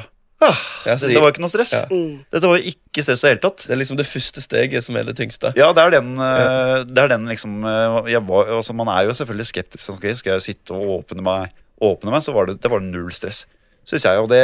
ah, 0.43 0.59
så- 0.83 1.07
Dette 1.07 1.21
var 1.23 1.31
ikke 1.31 1.41
noe 1.41 1.49
stress. 1.49 1.71
Ja. 1.73 1.85
Mm. 1.89 2.25
Dette 2.33 2.49
var 2.51 2.59
ikke 2.59 3.05
stress 3.05 3.23
i 3.23 3.27
det 3.27 3.31
hele 3.31 3.43
tatt. 3.45 3.63
Det 3.65 3.73
er 3.73 3.79
liksom 3.81 3.97
det 3.97 4.05
første 4.09 4.43
steget 4.43 4.85
som 4.85 4.97
er 4.99 5.07
det 5.07 5.15
tyngste. 5.17 5.53
Ja, 5.57 5.71
det 5.73 5.81
er 5.85 5.95
den, 5.95 6.11
ja. 6.19 6.83
det 6.83 7.01
er 7.05 7.13
den 7.15 7.25
liksom 7.31 7.63
eh, 7.65 8.11
jeg 8.11 8.21
var, 8.27 8.51
altså, 8.59 8.75
Man 8.77 8.91
er 8.93 9.07
jo 9.07 9.15
selvfølgelig 9.17 9.47
skeptisk. 9.47 9.89
skal 10.19 10.33
jeg 10.33 10.41
sitte 10.41 10.75
og 10.75 10.99
åpne 10.99 11.23
meg? 11.23 11.55
Åpne 11.81 12.11
meg, 12.13 12.21
så 12.21 12.35
var 12.35 12.45
det, 12.45 12.59
det 12.61 12.69
var 12.69 12.83
null 12.83 13.09
stress, 13.11 13.45
syns 13.91 14.07
jeg. 14.07 14.23
Og 14.23 14.29
det, 14.31 14.41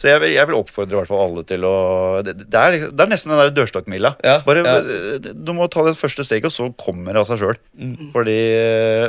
så 0.00 0.10
jeg, 0.12 0.22
vil- 0.22 0.34
jeg 0.36 0.48
vil 0.50 0.58
oppfordre 0.60 0.94
i 0.96 0.98
hvert 1.00 1.10
fall 1.10 1.22
alle 1.26 1.44
til 1.48 1.64
å 1.68 1.74
Det, 2.26 2.34
det, 2.46 2.62
er, 2.62 2.78
det 2.92 3.04
er 3.06 3.12
nesten 3.12 3.32
den 3.34 3.42
der 3.42 3.54
dørstokkmila. 3.56 4.14
Ja, 4.24 4.38
Bare, 4.46 4.64
ja. 4.64 5.20
Du 5.34 5.52
må 5.56 5.68
ta 5.72 5.84
det 5.88 5.96
første 6.00 6.24
steget, 6.26 6.48
og 6.50 6.54
så 6.56 6.70
kommer 6.80 7.12
det 7.16 7.22
av 7.24 7.30
seg 7.30 7.42
sjøl. 7.44 7.60
Mm. 7.76 8.10
Fordi 8.14 8.36
eh, 8.60 9.08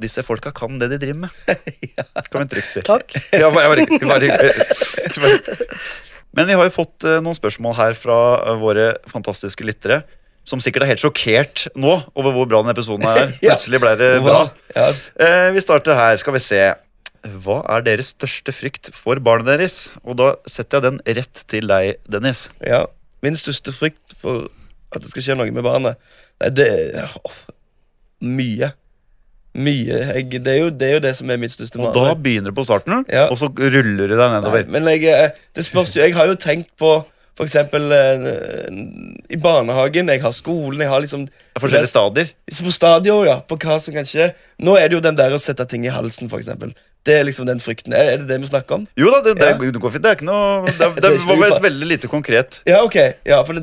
disse 0.00 0.22
folka 0.24 0.52
kan 0.56 0.78
det 0.80 0.88
de 0.94 1.00
driver 1.02 1.26
med. 1.26 1.58
Kan 2.30 2.44
vi 2.46 2.52
trygt 2.54 2.72
si. 2.76 2.84
Takk. 2.86 3.12
Ja, 3.42 3.50
bare, 3.52 3.74
bare, 3.74 4.00
bare, 4.06 4.30
bare. 4.38 5.40
Men 6.36 6.46
vi 6.46 6.54
har 6.54 6.68
jo 6.68 6.72
fått 6.74 7.04
eh, 7.08 7.18
noen 7.24 7.34
spørsmål 7.36 7.74
her 7.78 7.96
fra 7.98 8.16
eh, 8.46 8.58
våre 8.60 8.84
fantastiske 9.10 9.66
lyttere. 9.66 10.02
Som 10.48 10.62
sikkert 10.62 10.86
er 10.86 10.92
helt 10.94 11.02
sjokkert 11.02 11.66
nå 11.78 11.90
over 12.16 12.32
hvor 12.34 12.46
bra 12.48 12.62
denne 12.62 12.72
episoden 12.74 13.04
er. 13.10 13.34
Plutselig 13.42 13.80
ble 13.82 13.90
det 14.00 14.08
bra. 14.24 14.38
Ja. 14.74 14.86
Eh, 15.20 15.48
vi 15.54 15.62
starter 15.62 15.98
her. 15.98 16.16
Skal 16.22 16.34
vi 16.38 16.40
se. 16.42 16.62
Hva 17.24 17.60
er 17.76 17.84
deres 17.84 18.14
største 18.14 18.52
frykt 18.56 18.88
for 18.96 19.20
barnet 19.20 19.50
deres? 19.50 19.90
Og 20.04 20.16
da 20.20 20.32
setter 20.48 20.78
jeg 20.80 20.86
den 20.86 21.00
rett 21.20 21.42
til 21.52 21.68
deg, 21.68 21.98
Dennis. 22.08 22.46
Ja. 22.64 22.86
Min 23.24 23.36
største 23.36 23.74
frykt 23.76 24.16
for 24.20 24.46
at 24.90 25.04
det 25.04 25.10
skal 25.12 25.22
skje 25.26 25.36
noe 25.38 25.52
med 25.54 25.66
barnet, 25.66 26.00
Nei, 26.40 26.48
det 26.56 26.66
er 26.96 27.10
mye. 28.24 28.70
Mye. 29.52 29.98
Jeg, 30.14 30.28
det, 30.40 30.48
er 30.48 30.58
jo, 30.62 30.68
det 30.72 30.86
er 30.88 30.92
jo 30.94 31.02
det 31.04 31.12
som 31.18 31.30
er 31.32 31.40
mitt 31.42 31.52
største 31.52 31.80
Og 31.82 31.92
da 31.92 32.14
begynner 32.16 32.54
du 32.54 32.56
på 32.56 32.64
starten, 32.64 33.04
Ja. 33.10 33.26
og 33.28 33.36
så 33.40 33.50
ruller 33.50 34.06
du 34.08 34.14
deg 34.14 34.20
Nei, 34.22 34.36
nedover. 34.38 34.68
men 34.70 34.86
jeg, 34.94 35.04
eh, 35.10 35.34
det 35.56 35.64
spørs 35.66 35.96
jo 35.96 36.04
Jeg 36.04 36.14
har 36.14 36.30
jo 36.30 36.36
tenkt 36.38 36.70
på 36.80 37.00
for 37.40 37.48
eksempel 37.48 37.86
eh, 37.92 38.70
i 39.32 39.38
barnehagen, 39.40 40.10
jeg 40.12 40.20
har 40.20 40.32
skolen, 40.36 40.82
jeg 40.84 40.90
har 40.92 41.00
liksom 41.00 41.22
forskjellige 41.56 41.88
stadier. 41.88 42.32
På 42.52 42.72
stadier, 42.74 43.22
ja. 43.24 43.36
På 43.40 43.56
hva 43.56 43.78
som 43.80 43.94
kan 43.96 44.04
skje. 44.04 44.26
Nå 44.60 44.74
er 44.76 44.90
det 44.90 44.98
jo 44.98 45.00
den 45.06 45.16
der 45.16 45.32
å 45.32 45.38
sette 45.40 45.64
ting 45.70 45.86
i 45.88 45.94
halsen, 45.94 46.28
for 46.28 46.42
eksempel. 46.42 46.74
Det 47.08 47.14
er 47.16 47.24
liksom 47.24 47.46
den 47.48 47.60
frykten. 47.64 47.94
Er, 47.96 48.18
det 48.20 48.28
det 48.28 48.36
vi 48.42 48.48
snakker 48.50 48.76
om? 48.80 48.82
Jo 48.98 49.08
da, 49.12 49.22
det, 49.24 49.38
det, 49.40 49.46
Ja. 49.54 49.58
det 49.58 49.80
går 49.80 49.94
fint. 49.94 50.02
Det 50.04 50.10
er 50.10 50.18
ikke 50.18 50.28
noe 50.28 50.66
Det, 50.66 50.78
det, 50.78 51.00
Det 51.00 51.12
var 51.24 51.36
noe 51.38 51.46
vel 51.46 51.62
veldig 51.70 51.88
lite 51.94 52.10
konkret. 52.12 52.60
Ja, 52.68 52.82
ok. 52.84 52.98
Ja, 53.24 53.40
for 53.46 53.56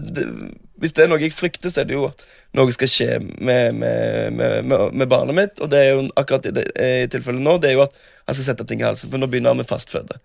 hvis 0.78 0.94
det 0.94 1.06
er 1.06 1.12
noe 1.12 1.22
jeg 1.22 1.34
frykter, 1.34 1.70
så 1.74 1.82
er 1.82 1.90
det 1.90 1.96
jo 1.98 2.08
at 2.10 2.24
noe 2.58 2.74
skal 2.74 2.90
skje 2.90 3.20
med, 3.22 3.78
med, 3.78 4.34
med, 4.34 4.66
med, 4.94 5.06
barnet 5.10 5.38
mitt. 5.38 5.62
Og 5.62 5.70
det 5.74 5.84
er 5.84 5.90
jo 5.96 6.08
akkurat 6.18 6.50
i, 6.50 6.54
i 6.82 7.08
tilfellet 7.14 7.42
nå, 7.46 7.58
det 7.62 7.72
er 7.72 7.78
jo 7.80 7.86
at 7.86 7.94
han 8.28 8.38
skal 8.38 8.50
sette 8.52 8.66
ting 8.70 8.82
i 8.82 8.88
halsen, 8.88 9.10
for 9.14 9.22
nå 9.22 9.30
begynner 9.30 9.54
han 9.54 9.62
med 9.62 9.70
fastføde. 9.70 10.20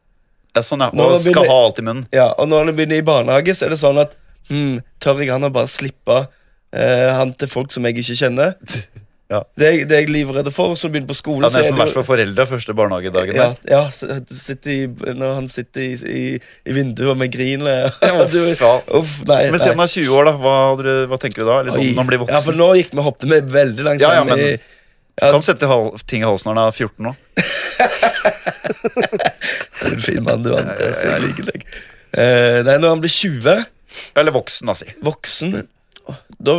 Ja, 0.52 0.64
sånn, 0.64 0.84
ja. 0.84 0.90
Og 0.92 1.18
skal 1.20 1.32
begynner- 1.32 1.52
ha 1.52 1.60
alt 1.66 1.80
i 1.80 1.86
munnen. 1.86 2.06
Ja, 2.12 2.30
og 2.36 2.48
når 2.52 2.66
han 2.66 2.76
begynner 2.76 3.00
i 3.00 3.06
barnehage, 3.06 3.54
så 3.56 3.66
er 3.68 3.72
det 3.72 3.80
sånn 3.80 4.00
at 4.02 4.16
hmm, 4.50 4.80
Tør 5.00 5.20
jeg 5.22 5.32
han 5.32 5.44
å 5.48 5.52
bare 5.52 5.70
slippe 5.70 6.18
eh, 6.72 7.08
han 7.16 7.32
til 7.36 7.48
folk 7.48 7.72
som 7.72 7.84
jeg 7.88 7.96
ikke 8.00 8.18
kjenner? 8.24 8.56
Ja. 9.32 9.38
Det, 9.56 9.68
er, 9.68 9.84
det 9.88 9.96
er 9.96 10.02
jeg 10.02 10.10
livredd 10.12 10.50
for. 10.52 10.74
Så 10.76 10.90
begynner 10.92 11.08
på 11.08 11.16
skolen, 11.16 11.46
Ja, 11.46 11.50
er 11.54 11.62
nesten 11.62 11.78
verst 11.80 11.96
for 11.96 12.04
foreldre 12.06 12.44
første 12.50 12.74
barnehagedagen. 12.76 13.38
Ja, 13.38 13.48
ja 13.68 13.82
sitter 13.94 14.74
i, 14.74 14.80
når 15.16 15.34
han 15.38 15.48
sitter 15.48 15.80
i, 15.86 15.92
i, 15.96 16.24
i 16.68 16.76
vinduet 16.76 17.16
med 17.18 17.32
grin 17.32 17.64
Ja, 17.68 17.88
Du- 18.32 18.44
nei, 18.44 19.40
Men 19.50 19.58
siden 19.60 19.78
han 19.78 19.86
er 19.86 19.92
20 19.94 20.12
år, 20.18 20.28
da, 20.28 20.36
hva, 20.42 20.54
du, 20.82 20.92
hva 21.10 21.18
tenker 21.22 21.42
du 21.42 21.48
da? 21.48 21.58
Liksom, 21.66 21.80
Oi. 21.80 21.90
når 21.94 22.02
han 22.02 22.10
blir 22.12 22.22
voksen? 22.22 22.36
Ja, 22.36 22.44
for 22.44 22.58
nå 22.58 22.68
gikk 22.78 22.92
vi 22.96 23.06
hoppet 23.08 23.28
med 23.32 23.50
veldig 23.52 23.86
langt 23.88 24.04
Ja, 24.04 24.14
ja, 24.20 24.24
men- 24.28 24.40
i 24.42 24.52
ja, 25.20 25.28
Kan 25.28 25.44
sette 25.44 25.68
ting 26.08 26.22
i 26.24 26.26
halsen 26.26 26.48
når 26.48 26.56
han 26.56 26.68
er 26.68 26.76
14 26.76 27.04
nå. 27.08 27.12
Du 29.82 29.88
er 29.88 29.94
en 29.96 30.00
fin 30.02 30.22
mann, 30.24 30.42
du, 30.44 30.52
Andreas. 30.56 31.02
Jeg 31.04 31.22
liker 31.24 31.48
deg. 31.48 31.64
Uh, 32.14 32.60
er 32.62 32.80
når 32.80 32.94
han 32.94 33.02
blir 33.02 33.12
20, 33.12 33.64
Eller 34.20 34.34
voksen, 34.34 34.68
da, 34.68 34.74
si. 34.78 34.88
voksen 35.04 35.54
Da 36.42 36.56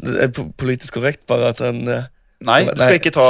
Det 0.00 0.16
er 0.24 0.28
politisk 0.58 0.94
korrekt, 0.96 1.26
bare 1.28 1.50
at 1.54 1.58
han 1.64 1.82
eh, 1.88 2.06
Nei, 2.40 2.62
du 2.64 2.70
Nei. 2.72 2.86
skal 2.86 2.98
ikke 3.00 3.12
ta 3.12 3.28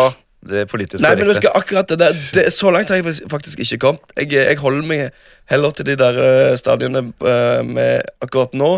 det 0.50 0.62
politisk 0.70 1.02
Nei, 1.02 1.14
men 1.18 1.26
du 1.28 1.34
skal 1.36 1.52
akkurat 1.58 1.88
det 1.90 1.98
der 2.00 2.14
det, 2.32 2.44
Så 2.54 2.70
langt 2.72 2.88
har 2.88 2.96
jeg 3.00 3.04
faktisk- 3.28 3.58
ikke 3.60 3.78
kommet. 3.82 4.00
Jeg, 4.16 4.30
jeg 4.32 4.56
holder 4.62 4.86
meg 4.86 5.10
heller 5.50 5.70
til 5.76 5.84
de 5.90 5.96
der 6.00 6.20
eh, 6.22 6.54
stadionene 6.56 7.12
eh, 7.26 7.62
med 7.66 8.06
akkurat 8.22 8.54
nå. 8.54 8.70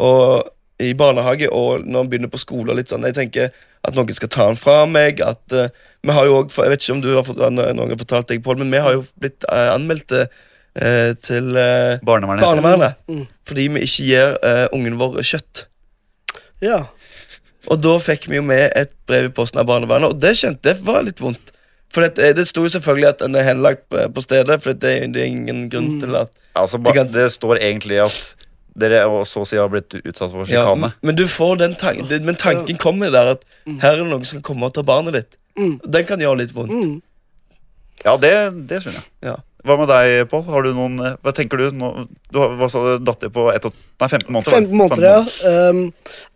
Og 0.00 0.48
i 0.82 0.92
barnehage 0.98 1.46
og 1.52 1.84
når 1.86 1.98
han 2.02 2.10
begynner 2.10 2.32
på 2.32 2.40
skole. 2.42 2.70
og 2.72 2.76
litt 2.80 2.88
sånn 2.90 3.04
Jeg 3.06 3.14
tenker 3.14 3.52
at 3.84 3.94
noen 3.94 4.10
skal 4.16 4.28
ta 4.32 4.46
han 4.48 4.56
fra 4.58 4.86
meg. 4.90 5.20
At 5.22 5.52
eh, 5.52 5.68
Vi 6.02 6.10
har 6.16 6.24
jo 6.26 6.40
også, 6.42 6.64
Jeg 6.64 6.70
vet 6.74 6.82
ikke 6.82 6.96
om 6.96 7.04
du 7.04 7.12
har 7.14 7.22
fått, 7.28 7.38
noen 7.38 7.78
har 7.78 8.00
fortalt 8.00 8.28
deg, 8.32 8.42
Pål, 8.42 8.58
men 8.64 8.72
vi 8.72 8.82
har 8.82 8.96
jo 8.96 9.04
blitt 9.20 9.44
eh, 9.52 9.70
anmeldt 9.76 10.10
eh, 10.16 11.12
til 11.22 11.54
eh, 11.56 12.00
Barnevernet. 12.02 12.42
barnevernet. 12.42 12.94
Mm. 13.06 13.26
Fordi 13.46 13.68
vi 13.76 13.84
ikke 13.86 14.08
gir 14.08 14.34
eh, 14.42 14.66
ungen 14.74 14.98
vår 14.98 15.20
kjøtt. 15.22 15.66
Ja. 16.64 16.86
Og 17.70 17.80
da 17.82 17.98
fikk 17.98 18.28
vi 18.28 18.36
jo 18.36 18.42
med 18.42 18.72
et 18.76 18.90
brev 19.08 19.24
i 19.30 19.34
posten 19.34 19.58
av 19.60 19.66
barnevernet, 19.66 20.12
og 20.12 20.20
det 20.20 20.34
kjente 20.36 20.62
det 20.62 20.78
var 20.84 21.02
litt 21.06 21.20
vondt. 21.20 21.52
For 21.94 22.02
det, 22.08 22.34
det 22.36 22.46
sto 22.48 22.64
jo 22.66 22.68
selvfølgelig 22.74 23.08
at 23.08 23.18
den 23.22 23.36
er 23.38 23.44
henlagt 23.46 23.84
på 23.88 24.02
på 24.14 24.22
stedet, 24.24 24.60
for 24.62 24.72
det, 24.74 24.90
er- 25.02 25.06
det 25.14 25.22
er 25.22 25.26
ingen 25.30 25.68
grunn 25.70 25.92
Mm. 25.96 26.00
til 26.00 26.16
at 26.16 26.30
Altså, 26.56 26.78
De 26.82 26.92
kan- 26.92 27.10
det 27.10 27.32
står 27.32 27.58
egentlig 27.58 27.98
at 28.04 28.34
dere 28.78 29.04
så 29.26 29.40
å 29.42 29.46
si 29.46 29.56
har 29.56 29.68
blitt 29.68 29.90
utsatt 30.04 30.30
for 30.30 30.44
ja, 30.46 30.64
sjikane. 30.64 30.92
Men 31.02 31.14
du 31.14 31.24
får 31.26 31.58
den 31.58 31.74
tan 31.76 31.96
det, 32.08 32.22
Men 32.22 32.34
tanken 32.36 32.76
kommer 32.78 33.10
der 33.10 33.30
at 33.32 33.44
her 33.80 33.92
er 33.92 33.96
det 33.96 34.06
noen 34.06 34.24
som 34.24 34.40
kan 34.42 34.54
komme 34.54 34.64
og 34.66 34.74
ta 34.74 34.82
barnet 34.82 35.12
ditt. 35.14 35.36
Mm. 35.58 35.80
Den 35.88 36.04
kan 36.04 36.18
gjøre 36.18 36.38
litt 36.38 36.52
vondt. 36.54 36.70
Mm. 36.70 37.02
Ja, 38.04 38.16
det, 38.16 38.66
det 38.68 38.82
skjønner 38.82 39.00
jeg. 39.02 39.04
Ja. 39.22 39.36
Hva 39.64 39.78
med 39.80 39.88
deg, 39.88 40.26
Pål? 40.28 40.44
Har 40.52 40.66
du 40.66 40.74
noen 40.76 40.98
eh, 41.00 41.16
Hva 41.24 41.32
tenker 41.36 41.60
du? 41.60 41.66
Nå, 41.72 41.90
du 42.28 42.40
har, 42.42 42.52
hva 42.60 42.68
sa 42.68 42.82
du, 42.84 42.92
datter 43.04 43.32
på 43.32 43.46
ett 43.52 43.64
og, 43.64 43.72
nei, 44.02 44.08
15 44.10 44.28
måneder? 44.28 44.52
var 44.52 44.60
det? 44.60 44.68
15 44.68 44.78
måneder, 44.80 45.06
ja. 45.08 45.70
Um, 45.70 45.82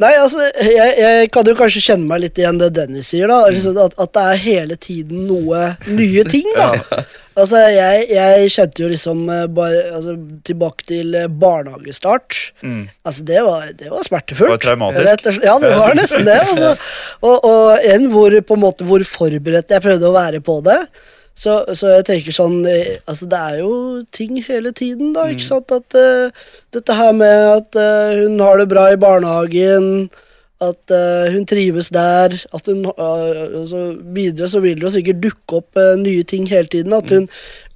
nei, 0.01 0.13
altså, 0.17 0.49
jeg, 0.65 0.95
jeg 1.03 1.31
kan 1.35 1.51
jo 1.51 1.57
kanskje 1.59 1.85
kjenne 1.91 2.09
meg 2.09 2.25
litt 2.25 2.41
igjen 2.41 2.61
det 2.63 2.71
Dennis 2.79 3.13
sier, 3.13 3.29
da. 3.29 3.43
Liksom 3.53 3.77
At, 3.85 3.97
at 4.01 4.15
det 4.17 4.27
er 4.33 4.45
hele 4.47 4.79
tiden 4.81 5.27
noe 5.29 5.73
nye 5.87 6.25
ting, 6.29 6.49
da. 6.57 6.73
Altså, 7.39 7.61
jeg, 7.71 8.07
jeg 8.11 8.51
kjente 8.51 8.83
jo 8.83 8.89
liksom 8.91 9.21
eh, 9.31 9.45
bare 9.55 9.83
altså, 9.95 10.17
Tilbake 10.47 10.87
til 10.89 11.15
eh, 11.15 11.29
barnehagestart. 11.31 12.39
Mm. 12.67 12.89
Altså, 13.07 13.27
det 13.29 13.45
var, 13.47 13.69
det 13.79 13.93
var 13.93 14.07
smertefullt. 14.07 14.49
Det 14.49 14.57
var 14.57 14.65
traumatisk. 14.65 15.07
Rett. 15.07 15.45
Ja, 15.47 15.55
det 15.63 15.71
var 15.79 15.95
nesten 15.99 16.27
det. 16.27 16.41
Altså. 16.43 16.73
Og, 17.29 17.45
og 17.45 17.85
en 17.85 18.09
hvor, 18.13 18.35
på 18.47 18.57
en 18.57 18.63
måte, 18.63 18.87
hvor 18.87 19.03
forberedt 19.07 19.73
jeg 19.75 19.85
prøvde 19.85 20.09
å 20.09 20.15
være 20.15 20.43
på 20.45 20.59
det. 20.67 20.79
Så, 21.39 21.61
så 21.79 21.93
jeg 21.93 22.07
tenker 22.09 22.35
sånn 22.35 22.63
eh, 22.67 22.97
Altså, 23.07 23.29
det 23.31 23.39
er 23.39 23.59
jo 23.63 23.75
ting 24.15 24.41
hele 24.43 24.73
tiden, 24.75 25.13
da, 25.15 25.29
ikke 25.31 25.47
sant? 25.47 25.71
At 25.75 25.95
uh, 25.95 26.33
dette 26.75 26.97
her 26.99 27.13
med 27.15 27.45
at 27.53 27.79
uh, 27.79 28.25
hun 28.25 28.41
har 28.43 28.59
det 28.59 28.67
bra 28.73 28.89
i 28.91 28.99
barnehagen, 28.99 30.09
at 30.59 30.91
uh, 30.91 31.29
hun 31.31 31.47
trives 31.47 31.93
der, 31.95 32.35
at 32.35 32.67
hun 32.67 32.83
altså, 32.91 33.85
Videre 34.17 34.51
så 34.51 34.59
vil 34.65 34.81
det 34.81 34.89
jo 34.89 34.95
sikkert 34.97 35.23
dukke 35.23 35.61
opp 35.61 35.79
nye 36.03 36.27
ting 36.27 36.49
hele 36.51 36.67
tiden. 36.67 36.97
At 36.99 37.15
hun 37.15 37.29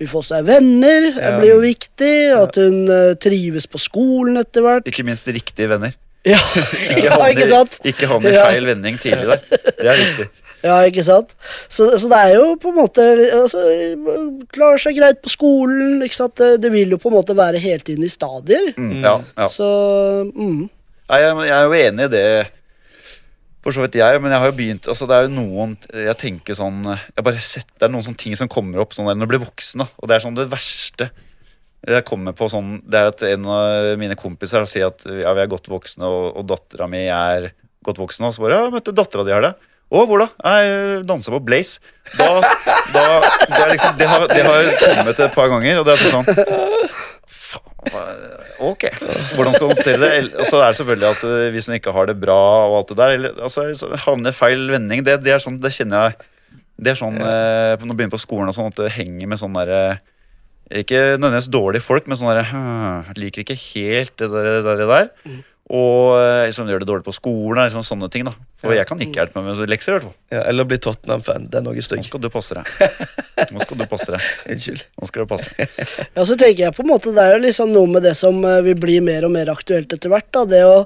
vil 0.03 0.11
få 0.11 0.25
seg 0.27 0.48
venner, 0.51 1.12
det 1.12 1.22
Ja. 1.22 1.37
blir 1.38 1.55
jo 1.55 1.62
viktig. 1.62 2.14
At 2.40 2.59
hun 2.59 2.83
trives 3.22 3.70
på 3.70 3.79
skolen 3.79 4.42
etter 4.42 4.66
hvert. 4.66 4.90
Ikke 4.90 5.07
minst 5.07 5.31
riktige 5.31 5.70
venner. 5.70 5.94
Ja, 6.27 6.38
Ikke 6.96 7.09
ja 7.09 7.31
ikke 7.31 7.48
sant? 7.51 7.79
Ikke 7.87 8.11
havne 8.11 8.31
i 8.31 8.38
feil 8.38 8.66
vending 8.66 8.98
tidlig 9.03 9.31
der. 9.31 9.46
Det 9.79 9.88
er 9.90 10.03
viktig. 10.03 10.29
Ja, 10.62 10.77
ikke 10.87 11.03
sant? 11.07 11.35
Så, 11.66 11.88
så 11.98 12.09
det 12.11 12.18
er 12.18 12.37
jo 12.37 12.55
på 12.62 12.70
en 12.70 12.79
måte 12.79 13.05
altså, 13.35 13.62
Klarer 14.55 14.79
seg 14.79 14.94
greit 14.98 15.18
på 15.22 15.33
skolen, 15.33 16.03
ikke 16.07 16.20
sant? 16.20 16.37
Det, 16.38 16.55
det 16.62 16.70
vil 16.75 16.94
jo 16.94 17.01
på 17.03 17.11
en 17.11 17.16
måte 17.18 17.37
være 17.37 17.62
helt 17.62 17.90
inn 17.90 18.05
i 18.07 18.11
stadier. 18.12 18.70
Mm, 18.77 19.01
ja, 19.03 19.16
ja. 19.37 19.48
Så 19.51 19.68
mm. 20.31 20.61
Nei, 21.11 21.18
jeg, 21.25 21.38
jeg 21.48 21.57
er 21.57 21.66
jo 21.66 21.81
enig 21.81 22.07
i 22.07 22.12
det. 22.12 22.27
For 23.62 23.75
så 23.75 23.85
vidt 23.85 23.98
jeg, 23.98 24.22
men 24.22 24.33
jeg 24.35 24.42
har 24.42 24.48
jo 24.51 24.57
begynt 24.59 24.88
altså 24.90 25.07
Det 25.07 25.14
er 25.14 25.29
jo 25.29 25.37
noen 25.37 25.77
Jeg 25.94 26.16
tenker 26.18 26.57
sånn 26.59 26.81
jeg 26.83 27.22
bare 27.22 27.38
sett, 27.38 27.68
Det 27.77 27.85
er 27.87 27.92
noen 27.92 28.03
sånne 28.03 28.18
ting 28.18 28.35
som 28.35 28.48
kommer 28.51 28.83
opp 28.83 28.96
sånn 28.96 29.07
når 29.07 29.22
du 29.22 29.31
blir 29.31 29.44
voksen. 29.44 29.85
Da. 29.85 29.87
Og 30.03 30.11
det 30.11 30.16
er 30.16 30.25
sånn 30.25 30.38
det 30.38 30.48
verste 30.51 31.12
jeg 31.83 32.07
kommer 32.07 32.35
på 32.38 32.46
sånn 32.51 32.77
Det 32.87 32.98
er 32.98 33.09
at 33.11 33.25
en 33.27 33.46
av 33.51 33.88
mine 33.98 34.14
kompiser 34.18 34.62
sier 34.70 34.92
at 34.92 35.03
ja, 35.07 35.33
vi 35.35 35.42
er 35.42 35.51
godt 35.51 35.66
voksne, 35.70 36.07
og, 36.07 36.29
og 36.38 36.46
dattera 36.46 36.87
mi 36.90 37.01
er 37.11 37.48
godt 37.83 37.98
voksen. 37.98 38.29
Og 38.29 38.37
så 38.37 38.44
bare 38.44 38.61
ja, 38.61 38.68
møtte 38.70 38.94
dattera 38.94 39.25
di 39.27 39.35
her, 39.35 39.42
da. 39.42 39.71
Å, 39.92 40.02
hvor 40.09 40.22
da? 40.22 40.28
Jeg 40.40 41.02
danser 41.09 41.35
på 41.37 41.42
Blaze. 41.44 41.83
Da, 42.16 42.28
da 42.94 43.02
det, 43.20 43.64
liksom, 43.74 43.96
det, 43.98 44.09
har, 44.09 44.24
det 44.31 44.44
har 44.46 44.70
kommet 44.81 45.20
et 45.20 45.35
par 45.37 45.50
ganger, 45.52 45.83
og 45.83 45.88
det 45.88 45.94
er 45.94 46.12
sånn 46.12 46.26
Faen, 47.33 48.22
Ok, 48.62 48.87
hvordan 49.35 49.57
skal 49.57 49.66
du 49.66 49.70
håndtere 49.72 49.98
det? 50.00 50.11
Og 50.38 50.46
så 50.46 50.61
er 50.61 50.70
det 50.70 50.79
selvfølgelig 50.79 51.08
at 51.08 51.25
eh, 51.27 51.48
hvis 51.54 51.66
hun 51.69 51.77
ikke 51.77 51.94
har 51.96 52.08
det 52.08 52.14
bra 52.23 52.38
og 52.69 52.77
alt 52.79 52.92
det 52.92 52.98
der, 53.00 53.14
eller 53.16 53.40
altså, 53.48 53.64
så 53.79 53.90
havner 54.04 54.37
feil 54.37 54.69
vending, 54.71 55.02
det, 55.06 55.19
det 55.25 55.35
er 55.35 55.42
sånn, 55.42 55.58
det 55.62 55.73
kjenner 55.75 56.06
jeg 56.12 56.29
Det 56.79 56.92
er 56.92 57.00
sånn 57.00 57.19
eh, 57.19 57.75
når 57.83 57.88
du 57.90 57.96
begynner 57.98 58.14
på 58.14 58.23
skolen 58.23 58.52
og 58.52 58.56
sånn, 58.56 58.71
at 58.71 58.79
det 58.85 58.92
henger 58.96 59.31
med 59.33 59.40
sånn 59.42 59.58
derre 59.58 59.83
ikke 60.73 61.00
nødvendigvis 61.19 61.50
dårlige 61.52 61.85
folk, 61.85 62.06
men 62.08 62.16
sånn 62.16 62.31
derre 62.31 62.46
«Hm, 62.48 63.10
Liker 63.19 63.42
ikke 63.42 63.58
helt 63.60 64.14
det 64.23 64.31
der. 64.33 64.46
det 64.48 64.62
der, 64.64 64.79
det 64.81 64.87
der. 64.88 65.42
Og 65.73 66.18
liksom, 66.44 66.68
gjør 66.68 66.83
det 66.83 66.88
dårlig 66.90 67.04
på 67.06 67.14
skolen. 67.16 67.62
Liksom, 67.64 67.85
sånne 67.87 68.08
ting 68.12 68.27
da 68.29 68.35
For 68.60 68.75
jeg 68.77 68.85
kan 68.88 69.00
ikke 69.00 69.23
hjelpe 69.23 69.40
meg 69.40 69.56
med 69.56 69.70
lekser. 69.73 69.94
i 69.94 69.96
hvert 69.96 70.08
fall 70.10 70.37
Ja, 70.37 70.42
eller 70.50 70.68
bli 70.68 70.79
Tottenham-fan. 70.85 71.48
Det 71.48 71.60
er 71.60 71.64
noe 71.64 71.77
Nå 71.79 72.04
skal 72.04 72.20
du 72.20 72.29
passe 72.33 72.58
deg. 72.58 72.68
Nå 73.54 73.64
skal 73.64 73.81
du 73.81 73.87
passe 73.88 74.12
deg. 74.12 74.29
Unnskyld. 74.52 74.85
Nå 75.00 75.08
skal 75.08 75.25
du 75.25 75.31
passe 75.33 75.56
deg. 75.56 75.83
Ja, 76.16 76.27
så 76.29 76.37
tenker 76.37 76.66
jeg 76.66 76.77
på 76.77 76.85
en 76.85 76.92
måte 76.92 77.14
Det 77.16 77.25
er 77.25 77.37
jo 77.38 77.42
liksom 77.46 77.73
noe 77.73 77.88
med 77.88 78.04
det 78.04 78.14
som 78.18 78.42
eh, 78.44 78.60
vil 78.68 78.79
bli 78.85 79.00
mer 79.04 79.25
og 79.29 79.33
mer 79.35 79.52
aktuelt 79.54 79.96
etter 79.96 80.12
hvert. 80.12 80.29
da, 80.37 80.44
Det 80.52 80.62
å, 80.68 80.77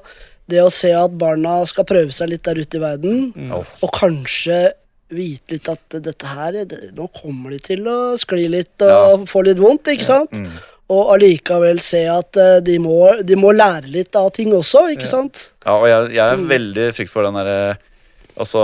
det 0.47 0.63
å 0.63 0.71
se 0.71 0.93
at 0.95 1.19
barna 1.19 1.59
skal 1.67 1.87
prøve 1.89 2.15
seg 2.15 2.31
litt 2.31 2.47
der 2.47 2.61
ute 2.61 2.79
i 2.79 2.83
verden, 2.83 3.31
mm. 3.35 3.51
og 3.57 3.89
kanskje 3.95 4.69
vite 5.11 5.55
litt 5.55 5.69
at 5.71 5.99
dette 6.03 6.31
her 6.31 6.55
det, 6.67 6.79
Nå 6.95 7.07
kommer 7.15 7.53
de 7.55 7.59
til 7.63 7.85
å 7.87 8.15
skli 8.19 8.47
litt 8.51 8.83
og 8.83 9.27
få 9.29 9.43
litt 9.47 9.59
vondt, 9.59 9.91
ikke 9.91 10.07
sant? 10.07 10.35
Mm. 10.35 10.57
Og 10.89 11.09
allikevel 11.17 11.81
se 11.83 12.05
at 12.07 12.37
eh, 12.39 12.59
de 12.63 12.77
må, 12.79 12.95
de 13.27 13.35
må 13.35 13.51
lære 13.51 13.89
litt 13.91 14.15
av 14.15 14.29
ting 14.31 14.53
også, 14.55 14.85
ikke 14.95 15.07
sant? 15.09 15.49
Ja, 15.65 15.73
og 15.81 15.87
jeg, 15.89 16.13
jeg 16.15 16.23
er 16.23 16.37
Mm. 16.39 16.47
veldig 16.47 16.85
frykt 16.95 17.11
for 17.11 17.23
den 17.27 17.33
derre 17.35 17.77
Altså 18.37 18.61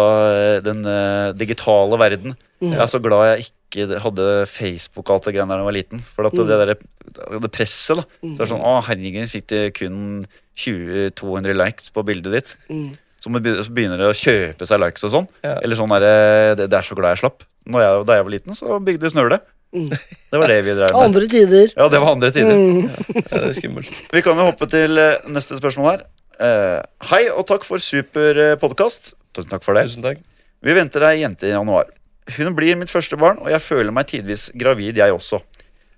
den 0.61 0.83
uh, 0.85 1.31
digitale 1.33 1.97
verden. 1.97 2.35
Mm. 2.61 2.75
Jeg 2.75 2.79
er 2.83 2.91
så 2.91 2.99
glad 3.01 3.23
jeg 3.31 3.47
ikke 3.47 3.97
hadde 4.03 4.25
Facebook 4.45 5.09
og 5.09 5.15
alt 5.15 5.25
det 5.25 5.33
greiene 5.33 5.49
der 5.49 5.57
da 5.57 5.63
jeg 5.63 5.65
var 5.65 5.73
liten. 5.79 6.03
For 6.13 6.27
at 6.29 6.33
Mm. 6.37 6.45
det 6.45 6.57
der, 6.61 7.39
det 7.41 7.51
presset, 7.51 7.97
da. 7.97 8.03
Så 8.21 8.35
det 8.37 8.45
er 8.45 8.51
sånn 8.53 8.61
Å, 8.61 8.75
herregud, 8.85 9.25
fikk 9.33 9.47
det 9.49 9.63
kun 9.79 10.27
20-200 10.55 11.57
likes 11.57 11.89
på 11.89 12.03
bildet 12.05 12.31
ditt. 12.37 12.53
Mm. 12.69 12.91
Så 13.23 13.31
begynner 13.33 13.97
det 13.97 14.11
å 14.11 14.13
kjøpe 14.17 14.67
seg 14.67 14.81
likes 14.83 15.03
og 15.07 15.13
sånn. 15.15 15.27
Ja. 15.41 15.55
Eller 15.63 15.79
sånn 15.79 15.89
derre 15.95 16.55
det, 16.59 16.69
det 16.69 16.77
er 16.77 16.85
så 16.85 16.95
glad 16.97 17.15
jeg 17.15 17.23
slapp. 17.23 17.45
Når 17.65 17.79
jeg, 17.85 18.05
da 18.09 18.17
jeg 18.19 18.25
var 18.27 18.33
liten, 18.35 18.57
så 18.59 18.77
bygde 18.83 19.09
snøle. 19.13 19.39
Mm. 19.73 19.89
Det 19.89 20.39
var 20.39 20.51
det 20.51 20.59
vi 20.65 20.75
drev 20.77 20.91
med. 20.93 20.99
Andre 21.01 21.27
tider. 21.29 21.71
Ja, 21.75 21.87
det 21.89 22.01
var 22.03 22.11
andre 22.13 22.29
tider. 22.33 22.53
Mm. 22.53 22.89
Ja, 23.15 23.37
det 23.39 23.47
er 23.49 23.55
skummelt. 23.57 23.97
Vi 24.13 24.21
kan 24.25 24.37
jo 24.37 24.45
hoppe 24.51 24.67
til 24.69 25.01
eh, 25.01 25.25
neste 25.33 25.57
spørsmål 25.57 25.89
her. 25.89 26.05
Eh, 26.43 26.79
hei 27.09 27.23
og 27.33 27.45
takk 27.49 27.65
for 27.67 27.81
super 27.81 28.37
eh, 28.37 28.53
podkast. 28.61 29.13
Tusen 29.33 29.49
takk 29.49 29.65
for 29.65 29.77
det. 29.77 29.87
Tusen 29.89 30.05
takk. 30.05 30.21
Vi 30.63 30.77
venter 30.77 31.07
ei 31.09 31.23
jente 31.23 31.49
i 31.49 31.55
januar. 31.55 31.89
Hun 32.37 32.53
blir 32.55 32.77
mitt 32.79 32.91
første 32.93 33.17
barn, 33.19 33.41
og 33.41 33.49
jeg 33.51 33.61
føler 33.65 33.91
meg 33.91 34.07
tidvis 34.07 34.47
gravid, 34.55 35.01
jeg 35.01 35.15
også. 35.15 35.41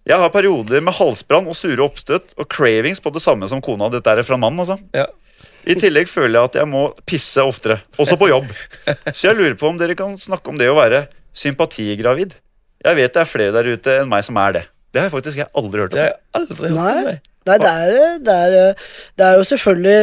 Jeg 0.06 0.22
har 0.22 0.32
perioder 0.34 0.82
med 0.86 0.96
halsbrann 0.98 1.48
og 1.50 1.58
sure 1.58 1.82
oppstøt 1.86 2.34
og 2.38 2.48
cravings 2.50 3.02
på 3.02 3.12
det 3.14 3.22
samme 3.24 3.48
som 3.50 3.62
kona. 3.62 3.90
Dette 3.94 4.10
er 4.10 4.26
fra 4.26 4.38
mannen, 4.38 4.62
altså. 4.64 4.80
Ja. 4.94 5.08
I 5.66 5.76
tillegg 5.82 6.10
føler 6.10 6.38
jeg 6.38 6.50
at 6.52 6.58
jeg 6.62 6.70
må 6.70 6.88
pisse 7.10 7.42
oftere, 7.42 7.80
også 7.98 8.18
på 8.22 8.30
jobb. 8.30 8.50
Så 9.16 9.32
jeg 9.32 9.38
lurer 9.38 9.56
på 9.58 9.70
om 9.72 9.80
dere 9.82 9.98
kan 9.98 10.14
snakke 10.22 10.52
om 10.52 10.60
det 10.62 10.70
å 10.70 10.78
være 10.78 11.08
sympatigravid. 11.36 12.36
Jeg 12.86 13.00
vet 13.00 13.14
det 13.16 13.22
er 13.24 13.30
flere 13.30 13.54
der 13.56 13.70
ute 13.76 13.96
enn 14.02 14.10
meg 14.12 14.26
som 14.28 14.38
er 14.42 14.58
det. 14.60 14.66
Det 14.94 15.02
har 15.02 15.10
jeg 15.10 15.16
faktisk 15.18 15.40
jeg 15.42 15.50
aldri 15.58 15.82
hørt 15.84 15.96
om. 15.96 15.98
Det 15.98 16.04
har 16.06 16.12
jeg 16.14 16.20
aldri 16.40 16.60
hørt 16.60 16.72
om. 16.72 16.84
Nei. 16.84 17.06
det. 17.08 17.16
Nei, 17.46 17.56
det 17.62 17.72
er, 17.72 18.14
det, 18.26 18.36
er, 18.36 18.86
det 19.20 19.26
er 19.28 19.36
jo 19.38 19.44
selvfølgelig 19.46 19.98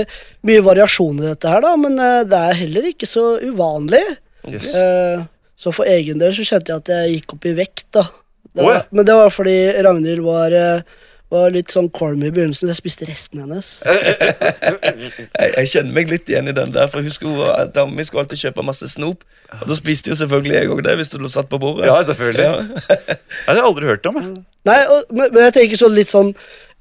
mye 0.47 0.63
variasjon 0.63 1.23
i 1.23 1.25
dette 1.27 1.51
her, 1.51 1.63
da, 1.65 1.73
men 1.81 1.97
eh, 1.99 2.19
det 2.31 2.39
er 2.39 2.59
heller 2.61 2.85
ikke 2.93 3.09
så 3.11 3.25
uvanlig. 3.43 4.03
Yes. 4.47 4.75
Eh, 4.79 5.25
Så 5.63 5.71
for 5.75 5.87
egen 5.91 6.19
del 6.19 6.33
så 6.35 6.45
kjente 6.47 6.73
jeg 6.73 6.83
at 6.83 6.91
jeg 6.91 7.17
gikk 7.17 7.35
opp 7.37 7.45
i 7.47 7.55
vekt, 7.59 7.87
da. 7.95 8.05
Det 8.53 8.63
var, 8.63 8.69
oh, 8.69 8.77
ja. 8.77 8.85
Men 8.91 9.07
det 9.09 9.15
var 9.19 9.31
fordi 9.35 9.57
Ragnhild 9.87 10.23
var, 10.27 10.55
eh, 10.55 11.03
var 11.33 11.53
litt 11.55 11.73
sånn 11.73 11.89
kvalm 11.95 12.23
i 12.27 12.31
begynnelsen. 12.33 12.71
Jeg 12.73 12.79
spiste 12.79 13.09
resten 13.09 13.43
hennes. 13.43 13.75
Jeg, 13.87 15.51
jeg 15.57 15.71
kjenner 15.73 15.95
meg 15.97 16.11
litt 16.13 16.29
igjen 16.31 16.51
i 16.51 16.55
den 16.57 16.75
der, 16.75 16.91
for 16.93 17.05
hun 17.05 17.15
skulle, 17.15 17.49
dama 17.75 17.97
mi 17.97 18.05
skulle 18.07 18.27
alltid 18.27 18.43
kjøpe 18.45 18.65
masse 18.67 18.89
snop. 18.93 19.25
Og 19.61 19.67
da 19.69 19.77
spiste 19.79 20.13
jo 20.13 20.17
selvfølgelig 20.21 20.59
jeg 20.59 20.73
òg 20.73 20.83
det, 20.87 20.97
hvis 21.01 21.13
det 21.13 21.21
lå 21.23 21.31
satt 21.33 21.49
på 21.51 21.61
bordet. 21.63 21.89
Ja, 21.89 21.99
selvfølgelig. 22.05 22.45
Ja. 22.45 22.87
Det 22.93 23.49
har 23.49 23.61
jeg 23.61 23.69
aldri 23.71 23.89
hørt 23.89 24.09
om. 24.11 24.21
Jeg. 24.21 24.35
Nei, 24.69 24.81
og, 24.87 25.09
men, 25.11 25.33
men 25.35 25.49
jeg 25.49 25.57
tenker 25.59 25.81
sånn 25.81 25.97
litt 25.97 26.13
sånn 26.13 26.31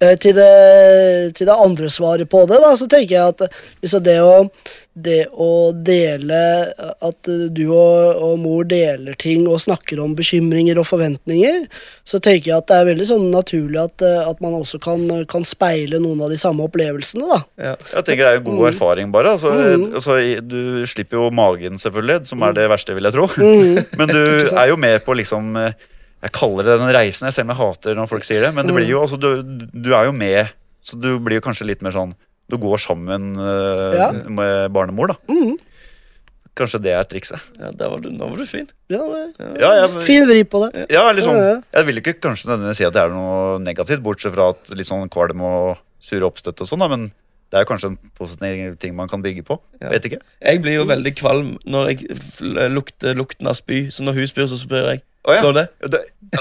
eh, 0.01 0.13
til, 0.21 0.35
det, 0.37 1.33
til 1.37 1.47
det 1.49 1.55
andre 1.57 1.89
svaret 1.89 2.29
på 2.29 2.43
det, 2.49 2.59
da, 2.61 2.75
så 2.77 2.85
tenker 2.89 3.15
jeg 3.15 3.33
at 3.35 3.47
liksom 3.81 4.03
det 4.05 4.19
å 4.21 4.35
det 4.91 5.29
å 5.31 5.71
dele 5.71 6.37
At 6.99 7.23
du 7.23 7.61
og, 7.71 8.17
og 8.25 8.33
mor 8.41 8.65
deler 8.67 9.15
ting 9.15 9.45
og 9.47 9.61
snakker 9.63 10.01
om 10.03 10.17
bekymringer 10.17 10.81
og 10.81 10.87
forventninger, 10.89 11.61
så 12.03 12.19
tenker 12.19 12.49
jeg 12.49 12.57
at 12.57 12.67
det 12.67 12.75
er 12.81 12.89
veldig 12.89 13.07
sånn 13.07 13.29
naturlig 13.31 13.79
at, 13.79 14.03
at 14.03 14.41
man 14.43 14.57
også 14.57 14.81
kan, 14.83 15.05
kan 15.31 15.47
speile 15.47 16.01
noen 16.03 16.19
av 16.25 16.33
de 16.33 16.39
samme 16.41 16.67
opplevelsene, 16.67 17.23
da. 17.23 17.39
Ja. 17.69 17.71
Jeg 17.93 18.03
tenker 18.09 18.25
Det 18.25 18.33
er 18.33 18.37
jo 18.41 18.43
god 18.49 18.67
erfaring, 18.73 19.13
bare. 19.15 19.37
Altså, 19.37 19.53
Mm. 19.61 19.87
altså, 19.95 20.17
du 20.43 20.83
slipper 20.91 21.21
jo 21.21 21.29
magen, 21.31 21.79
selvfølgelig, 21.79 22.25
som 22.27 22.43
er 22.43 22.59
det 22.59 22.67
verste, 22.71 22.95
vil 22.97 23.07
jeg 23.07 23.15
tro. 23.15 23.29
Mm. 23.39 23.79
Men 24.01 24.11
du 24.11 24.21
er 24.51 24.67
jo 24.73 24.75
med 24.75 24.99
på 25.07 25.15
liksom 25.21 25.55
eh, 25.55 25.71
Jeg 26.21 26.31
kaller 26.31 26.63
det 26.67 26.79
den 26.79 26.93
reisen, 26.93 27.25
jeg 27.27 27.33
selv 27.33 27.49
om 27.49 27.55
jeg 27.55 27.61
hater 27.65 27.95
når 27.97 28.07
folk 28.11 28.23
sier 28.27 28.41
det. 28.45 28.53
Men 28.53 28.67
det 28.67 28.75
blir 28.75 28.85
Mm. 28.85 28.91
jo, 28.93 29.01
altså, 29.01 29.17
du, 29.19 29.43
du 29.73 29.93
er 29.95 30.05
jo 30.05 30.11
med, 30.13 30.49
så 30.85 30.99
du 30.99 31.17
blir 31.19 31.39
jo 31.39 31.45
kanskje 31.47 31.65
litt 31.65 31.81
mer 31.81 31.91
sånn 31.91 32.13
Du 32.51 32.57
går 32.57 32.77
sammen 32.83 33.37
eh, 33.39 33.95
Ja. 33.95 34.11
med 34.27 34.71
barnemor, 34.75 35.07
da. 35.07 35.15
Mm. 35.31 35.57
Kanskje 36.53 36.81
det 36.83 36.91
er 36.91 37.05
trikset. 37.07 37.39
Ja, 37.57 37.69
der 37.71 37.87
var 37.93 38.01
du, 38.03 38.09
nå 38.11 38.27
var 38.27 38.35
du 38.37 38.45
fin. 38.45 38.67
Ja, 38.91 38.99
men- 39.07 39.33
Ja, 39.57 39.69
jeg, 39.87 40.01
fin 40.03 40.27
vri 40.27 40.43
på 40.43 40.59
det. 40.69 40.89
ja, 40.91 41.09
eller 41.09 41.21
sånn, 41.21 41.37
Ja, 41.37 41.53
ja. 41.53 41.61
jeg 41.73 41.85
vil 41.85 41.95
ikke 42.01 42.19
kanskje 42.19 42.49
nødvendigvis 42.49 42.75
si 42.75 42.83
at 42.83 42.93
det 42.93 43.01
er 43.03 43.09
noe 43.09 43.57
negativt, 43.59 44.03
bortsett 44.03 44.33
fra 44.33 44.49
at 44.49 44.69
litt 44.75 44.85
sånn 44.87 45.09
kvalm 45.09 45.39
og 45.41 45.77
sure 45.99 46.27
oppstøtt 46.27 46.59
og 46.59 46.67
sånn, 46.67 46.79
da, 46.79 46.89
men 46.89 47.13
det 47.51 47.55
er 47.55 47.63
jo 47.63 47.71
kanskje 47.71 47.85
en 47.91 47.97
positiv 48.19 48.77
ting 48.79 48.95
man 48.95 49.07
kan 49.07 49.21
bygge 49.23 49.43
på. 49.45 49.59
Ja. 49.81 49.89
Vet 49.89 50.03
ikke. 50.03 50.19
Jeg 50.43 50.61
blir 50.61 50.73
jo 50.75 50.85
veldig 50.85 51.15
kvalm 51.15 51.57
når 51.65 51.87
jeg 51.87 52.11
f- 52.11 52.41
lukter 52.69 53.15
lukten 53.15 53.47
av 53.47 53.55
spy, 53.55 53.87
så 53.87 54.03
når 54.03 54.13
hun 54.15 54.27
spyr, 54.27 54.47
så 54.51 54.59
spør 54.59 54.89
jeg. 54.91 55.01
Å, 55.21 55.33
ja. 55.35 55.41
Det? 55.53 55.63
Ja, 55.83 55.89
det, 55.93 55.99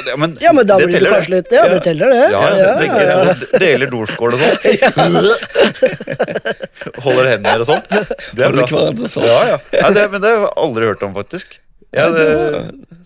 ja, 0.09 0.17
men, 0.17 0.35
Ja, 0.41 0.53
men 0.57 0.65
da 0.65 0.79
det 0.81 0.87
blir 0.89 1.03
det 1.05 1.11
kanskje 1.13 1.35
litt 1.35 1.51
Ja, 1.53 1.67
det 1.69 1.81
teller, 1.85 2.15
det. 2.15 2.21
Ja, 2.33 2.45
ja, 2.57 2.77
det, 2.81 3.35
det, 3.43 3.61
deler 3.61 3.91
dorskål 3.93 4.37
og 4.39 4.41
sånn. 4.41 4.57
Holder 7.05 7.29
hender 7.35 7.65
og 7.65 7.69
sånn. 7.69 7.83
Det 7.91 8.47
er 8.47 8.57
bra. 8.57 8.67
sånn. 9.05 9.29
Ja, 9.29 9.41
ja. 9.53 9.59
Det, 9.93 10.07
men 10.15 10.25
det 10.25 10.33
har 10.33 10.47
jeg 10.47 10.53
aldri 10.65 10.89
hørt 10.89 11.05
om, 11.05 11.13
faktisk. 11.19 11.59
Ja, 11.93 12.09
det, 12.15 12.25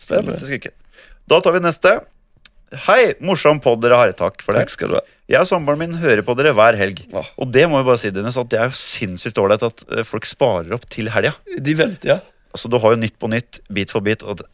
det 0.05 0.19
er 0.21 0.27
faktisk 0.29 0.59
ikke. 0.61 0.75
Da 1.31 1.41
tar 1.43 1.57
vi 1.57 1.65
neste. 1.65 1.97
Hei, 2.87 3.15
morsom 3.23 3.59
pod 3.63 3.83
dere 3.83 3.99
har. 3.99 4.15
Takk 4.19 4.43
for 4.45 4.55
det. 4.55 4.65
Takk 4.65 4.75
skal 4.75 4.93
du 4.93 4.99
ha. 4.99 5.03
Jeg 5.31 5.41
og 5.41 5.49
samboeren 5.49 5.81
min 5.81 5.99
hører 6.03 6.23
på 6.27 6.35
dere 6.37 6.53
hver 6.55 6.77
helg. 6.79 7.01
Åh. 7.17 7.35
Og 7.41 7.51
det 7.55 7.65
må 7.71 7.81
vi 7.81 7.89
bare 7.89 8.01
si, 8.03 8.13
Dennis, 8.15 8.39
at 8.41 8.51
det 8.53 8.61
er 8.61 8.71
jo 8.71 8.79
sinnssykt 8.79 9.41
ålreit 9.41 9.65
at 9.65 9.85
eh, 9.89 10.05
folk 10.07 10.27
sparer 10.29 10.75
opp 10.77 10.85
til 10.93 11.09
helga. 11.15 11.33
De 11.57 11.77
venter, 11.79 12.15
ja. 12.15 12.19
Altså, 12.55 12.71
du 12.71 12.77
har 12.79 12.95
jo 12.95 13.01
Nytt 13.01 13.17
på 13.19 13.31
nytt, 13.33 13.59
Bit 13.73 13.95
for 13.95 14.05
bit. 14.05 14.23
Og 14.23 14.45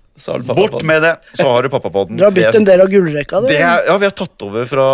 bort 0.44 0.82
med 0.82 1.02
det, 1.02 1.12
så 1.34 1.46
har 1.48 1.62
du 1.62 1.70
pappapodden. 1.72 2.16
Dere 2.18 2.30
har 2.30 2.36
bytt 2.36 2.58
en 2.58 2.64
del 2.68 2.80
av 2.80 2.88
gullrekka, 2.92 3.40
Det 3.40 3.54
det 3.54 3.60
er, 3.60 3.84
ja, 3.86 3.98
vi 3.98 4.08
har 4.08 4.16
tatt 4.16 4.42
over 4.46 4.66
fra 4.68 4.86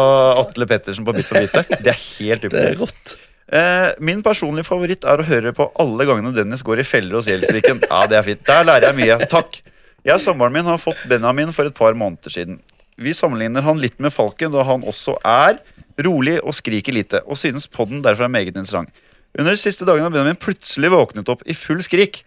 Atle 0.43 0.67
Pettersen 0.67 1.07
på 1.07 1.15
Bit 1.17 1.27
for 1.27 1.41
bit. 1.41 1.79
Det 1.83 1.95
er 1.95 2.03
helt 2.19 2.43
Det 2.53 2.65
er 2.65 2.77
rått. 2.79 3.17
Eh, 3.47 3.93
min 4.03 4.23
personlige 4.27 4.67
favoritt 4.67 5.05
er 5.07 5.23
å 5.23 5.27
høre 5.27 5.53
på 5.55 5.69
alle 5.79 6.07
gangene 6.09 6.35
Dennis 6.35 6.65
går 6.67 6.83
i 6.83 6.87
feller 6.87 7.21
hos 7.21 7.29
Gjelsviken. 7.31 7.85
Ja, 7.87 8.05
det 8.11 8.19
er 8.19 8.27
fint. 8.27 8.43
Der 8.47 8.67
lærer 8.67 8.91
jeg 8.91 8.99
mye. 8.99 9.19
Takk. 9.31 9.61
Jeg 10.07 10.15
og 10.15 10.23
samboeren 10.23 10.55
min 10.55 10.67
har 10.67 10.83
fått 10.83 11.03
Benjamin 11.11 11.53
for 11.55 11.67
et 11.67 11.75
par 11.75 11.95
måneder 11.99 12.31
siden. 12.31 12.61
Vi 12.97 13.13
sammenligner 13.15 13.63
han 13.67 13.81
litt 13.83 13.99
med 14.03 14.15
Falken, 14.15 14.53
da 14.55 14.65
han 14.67 14.85
også 14.87 15.19
er 15.27 15.59
rolig 16.03 16.39
og 16.43 16.55
skriker 16.57 16.95
lite, 16.95 17.23
og 17.27 17.39
synes 17.41 17.69
podden 17.71 18.03
derfor 18.05 18.27
er 18.27 18.33
meget 18.33 18.55
interessant. 18.55 18.91
Under 19.37 19.53
de 19.53 19.61
siste 19.61 19.85
dagene 19.85 20.07
har 20.07 20.15
Benjamin 20.15 20.39
plutselig 20.41 20.91
våknet 20.95 21.29
opp 21.29 21.43
i 21.47 21.57
full 21.57 21.83
skrik. 21.85 22.23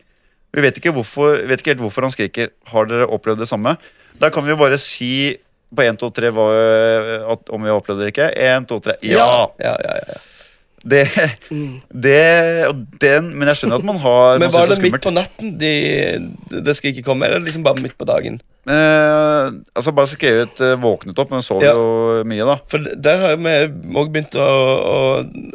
Vi 0.56 0.64
vet 0.66 0.80
ikke, 0.82 0.94
hvorfor, 0.96 1.44
vet 1.50 1.62
ikke 1.62 1.76
helt 1.76 1.84
hvorfor 1.84 2.08
han 2.08 2.14
skriker. 2.16 2.50
Har 2.72 2.90
dere 2.90 3.10
opplevd 3.10 3.44
det 3.44 3.50
samme? 3.52 3.76
Da 4.20 4.32
kan 4.34 4.46
vi 4.46 4.56
jo 4.56 4.60
bare 4.60 4.80
si 4.82 5.38
på 5.70 5.86
1, 5.86 6.00
2, 6.02 6.10
3 6.18 6.32
hva, 6.34 6.48
at, 7.36 7.52
om 7.54 7.62
vi 7.62 7.70
har 7.70 7.78
opplevd 7.78 8.02
det 8.02 8.08
eller 8.08 8.16
ikke. 8.16 8.30
1, 8.34 8.68
2, 8.72 8.80
3. 8.90 8.98
Ja! 9.06 9.30
Ja, 9.62 9.76
ja, 9.78 9.96
ja, 10.02 10.16
ja. 10.16 10.22
Det, 10.80 11.02
det 11.92 12.20
den, 13.02 13.26
Men 13.36 13.50
jeg 13.52 13.60
skjønner 13.60 13.82
at 13.82 13.88
man 13.88 13.98
har 14.00 14.38
Men 14.42 14.54
var 14.54 14.70
det 14.72 14.78
midt 14.80 15.02
på 15.04 15.12
natten 15.12 15.58
de, 15.60 15.72
det 16.54 16.76
skal 16.78 16.94
ikke 16.94 17.04
komme, 17.10 17.28
eller 17.28 17.42
er 17.42 17.44
liksom 17.50 17.66
bare 17.68 17.84
midt 17.84 17.98
på 18.00 18.08
dagen? 18.08 18.40
Eh, 18.70 19.52
altså 19.76 19.92
Bare 19.96 20.08
skrevet 20.08 20.62
eh, 20.64 20.78
'våknet 20.80 21.20
opp', 21.20 21.34
men 21.34 21.44
sov 21.44 21.64
Ja. 21.64 21.74
jo 21.74 22.24
mye, 22.28 22.46
da. 22.48 22.60
For 22.72 22.80
der 22.80 23.18
har 23.24 23.36
vi 23.36 23.56
òg 23.98 24.12
begynt 24.14 24.36
å, 24.40 24.46
å, 24.46 24.98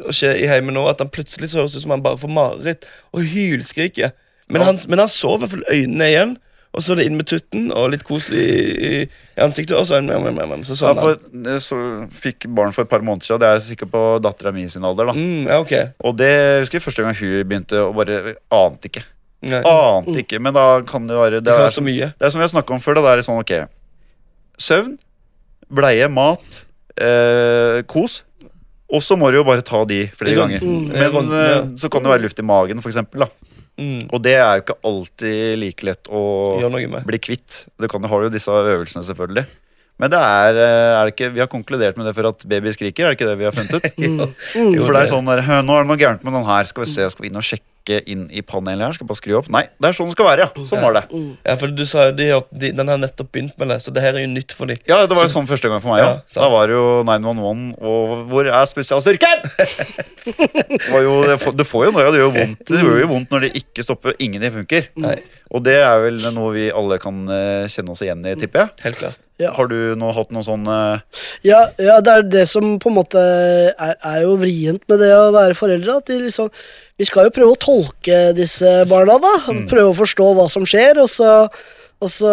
å 0.08 0.12
skje 0.14 0.34
i 0.42 0.48
heimen 0.50 0.76
nå, 0.76 0.84
at 0.90 1.00
han 1.00 1.12
plutselig 1.12 1.52
så 1.52 1.62
høres 1.62 1.76
ut 1.76 1.84
som 1.84 1.94
han 1.94 2.04
bare 2.04 2.20
får 2.20 2.32
mareritt 2.32 2.88
og 3.14 3.24
hylskriker. 3.32 4.12
Men, 4.48 4.60
Ja. 4.60 4.66
han, 4.70 4.78
men 4.88 4.98
han 4.98 5.08
så 5.08 5.34
i 5.36 5.38
hvert 5.42 5.50
fall 5.54 5.64
øynene 5.72 6.08
igjen, 6.10 6.34
og 6.74 6.82
så 6.82 6.92
er 6.92 6.96
det 6.98 7.04
inn 7.06 7.16
med 7.16 7.26
tutten 7.30 7.68
og 7.72 7.92
litt 7.92 8.02
koselig 8.04 8.42
i, 8.50 8.64
i, 8.98 9.08
ansiktet, 9.40 9.76
og 9.78 9.86
så, 9.86 10.00
så, 10.02 10.74
så 10.74 10.88
Ja, 10.90 10.94
sånn 10.94 10.98
for, 10.98 11.60
så 11.62 11.78
fikk 12.18 12.48
barn 12.50 12.72
for 12.74 12.82
et 12.82 12.90
par 12.90 13.00
måneder 13.06 13.28
siden. 13.28 13.40
Det 13.44 13.48
er 13.52 13.62
sikkert 13.62 13.92
på 13.94 14.02
dattera 14.24 14.50
mi 14.52 14.66
sin 14.68 14.84
alder. 14.84 15.06
da 15.06 15.14
Mm, 15.14 15.46
ja, 15.46 15.60
okay. 15.62 15.92
Og 16.02 16.16
det 16.18 16.28
jeg 16.32 16.64
husker 16.64 16.78
jeg 16.80 16.86
første 16.88 17.02
gang 17.06 17.14
hun 17.20 17.44
begynte, 17.48 17.78
og 17.78 17.94
bare 17.94 18.34
ante 18.50 18.90
ikke. 18.90 19.04
Nei. 19.44 19.60
Ante 19.62 20.18
ikke, 20.24 20.40
Men 20.40 20.54
da 20.56 20.80
kan 20.88 21.06
det 21.06 21.16
være 21.16 21.40
Det 21.42 21.44
Det 21.44 21.52
er, 21.54 21.68
så 21.68 21.82
mye. 21.84 22.10
det 22.18 22.26
er 22.26 22.30
som 22.30 22.40
vi 22.40 22.46
har 22.48 22.52
snakka 22.54 22.74
om 22.74 22.80
før. 22.80 22.94
Da, 22.96 23.02
det 23.14 23.22
er 23.22 23.28
sånn 23.28 23.40
ok 23.40 23.54
Søvn, 24.58 24.98
bleie, 25.70 26.08
mat, 26.08 26.64
eh, 26.98 27.82
kos. 27.86 28.22
Og 28.90 29.02
så 29.02 29.16
må 29.18 29.30
du 29.30 29.38
jo 29.40 29.44
bare 29.46 29.62
ta 29.66 29.84
de 29.84 30.06
flere 30.16 30.36
ganger. 30.38 30.60
mm, 30.62 30.92
Men 30.92 31.32
eh, 31.32 31.76
så 31.78 31.90
kan 31.90 32.02
det 32.02 32.10
være 32.12 32.22
luft 32.26 32.38
i 32.38 32.42
magen, 32.46 32.80
for 32.82 32.90
eksempel, 32.90 33.24
da. 33.26 33.28
Mm. 33.80 34.06
Og 34.14 34.22
det 34.22 34.36
er 34.38 34.58
jo 34.58 34.62
ikke 34.62 34.78
alltid 34.86 35.58
like 35.58 35.86
lett 35.88 36.10
å 36.12 36.22
bli 37.08 37.20
kvitt. 37.22 37.64
Du 37.80 37.88
kan 37.90 38.04
jo 38.04 38.10
ha 38.12 38.22
jo 38.26 38.32
disse 38.32 38.54
øvelsene, 38.54 39.02
selvfølgelig. 39.06 39.46
Men 40.02 40.10
det 40.10 40.18
er, 40.18 40.56
eh, 40.58 40.92
er 40.98 41.06
det 41.06 41.14
ikke, 41.14 41.30
vi 41.34 41.42
har 41.42 41.50
konkludert 41.50 41.98
med 41.98 42.06
det 42.08 42.14
for 42.16 42.26
at 42.26 42.42
baby 42.50 42.72
skriker, 42.74 43.04
er 43.04 43.14
det 43.14 43.18
ikke 43.18 43.28
det 43.30 43.38
vi 43.38 43.46
har 43.46 43.54
funnet 43.54 43.78
ut? 43.78 43.90
Mm. 44.54 44.78
For 44.78 44.94
det 44.94 45.04
er 45.04 45.10
sånn 45.10 45.26
der, 45.26 45.40
Nå 45.66 45.74
er 45.74 45.82
det 45.84 45.90
noe 45.90 45.98
gærent 45.98 46.22
med 46.26 46.34
den 46.36 46.46
her. 46.46 46.66
Skal 46.70 46.84
vi 46.84 46.90
se, 46.92 47.06
skal 47.10 47.24
vi 47.24 47.30
inn 47.30 47.38
og 47.38 47.46
sjekke 47.46 47.73
inn 48.10 48.26
i 48.32 48.40
panelet 48.46 48.86
her? 48.86 48.94
Skal 48.96 49.08
bare 49.08 49.18
skru 49.20 49.34
opp? 49.38 49.48
Nei, 49.52 49.66
det 49.80 49.90
er 49.90 49.96
sånn 49.96 50.08
det 50.08 50.16
skal 50.16 50.28
være, 50.30 50.46
ja. 50.46 50.64
Sånn 50.68 50.82
var 50.84 50.96
det. 50.96 51.02
Ja, 51.44 51.56
for 51.60 51.72
du 51.74 51.82
sa 51.88 52.06
jo 52.08 52.14
de, 52.16 52.28
de, 52.56 52.70
Den 52.78 52.88
har 52.92 53.00
nettopp 53.02 53.30
begynt 53.34 53.58
med 53.60 53.68
det, 53.72 53.80
så 53.84 53.92
det 53.94 54.02
her 54.04 54.16
er 54.16 54.24
jo 54.24 54.30
nytt 54.32 54.54
for 54.56 54.70
dem. 54.70 54.80
Ja, 54.88 55.02
det 55.04 55.16
var 55.16 55.26
jo 55.28 55.32
sånn 55.34 55.48
første 55.50 55.68
gang 55.68 55.82
for 55.84 55.92
meg 55.94 56.02
Ja, 56.02 56.08
òg. 56.14 56.22
sant. 56.32 56.40
da 56.40 56.50
var 56.54 56.70
det 56.70 56.78
jo 56.78 56.86
911, 57.06 57.64
og 57.84 58.14
hvor 58.32 58.48
er 58.48 58.70
spesialstyrken? 58.70 59.44
jo, 61.04 61.14
det, 61.28 61.38
får, 61.42 61.56
det 61.58 61.66
får 61.68 61.86
jo 61.88 61.94
noe, 61.94 62.06
det 62.08 62.20
gjør 62.20 62.28
jo 62.28 62.34
vondt 62.38 62.64
Det 62.70 62.80
gjør 62.80 63.00
jo 63.02 63.10
vondt 63.12 63.34
når 63.34 63.46
det 63.46 63.52
ikke 63.60 63.84
stopper, 63.84 64.14
og 64.14 64.24
ingenting 64.24 64.54
funker. 64.60 64.88
Nei, 65.04 65.18
Og 65.54 65.64
det 65.66 65.76
er 65.82 66.00
vel 66.06 66.22
noe 66.34 66.54
vi 66.54 66.68
alle 66.74 66.98
kan 67.02 67.24
eh, 67.30 67.68
kjenne 67.70 67.94
oss 67.94 68.02
igjen 68.04 68.24
i, 68.26 68.34
tipper 68.40 68.64
jeg. 68.64 68.74
helt 68.86 69.00
klart. 69.02 69.20
Ja. 69.42 69.50
Har 69.56 69.66
du 69.66 69.76
nå 69.98 70.12
hatt 70.14 70.30
noen 70.30 70.46
sånn 70.46 70.66
uh... 70.70 71.02
Ja, 71.42 71.64
ja, 71.82 71.98
det 72.04 72.12
er 72.12 72.26
det 72.36 72.44
som 72.46 72.76
på 72.78 72.90
en 72.92 72.96
måte 73.00 73.18
er, 73.20 73.96
er 73.98 74.20
jo 74.22 74.36
vrient 74.38 74.84
med 74.90 75.02
det 75.02 75.10
å 75.16 75.32
være 75.34 75.56
foreldre. 75.58 75.96
At 75.98 76.06
de 76.10 76.20
liksom, 76.22 76.52
vi 76.98 77.08
skal 77.08 77.26
jo 77.28 77.34
prøve 77.34 77.54
å 77.56 77.58
tolke 77.58 78.20
disse 78.38 78.84
barna, 78.90 79.18
da. 79.18 79.34
Prøve 79.70 79.90
å 79.90 79.98
forstå 79.98 80.28
hva 80.38 80.46
som 80.52 80.62
skjer. 80.68 81.00
Og 81.02 81.08
så, 81.10 81.32
og 82.04 82.10
så 82.12 82.30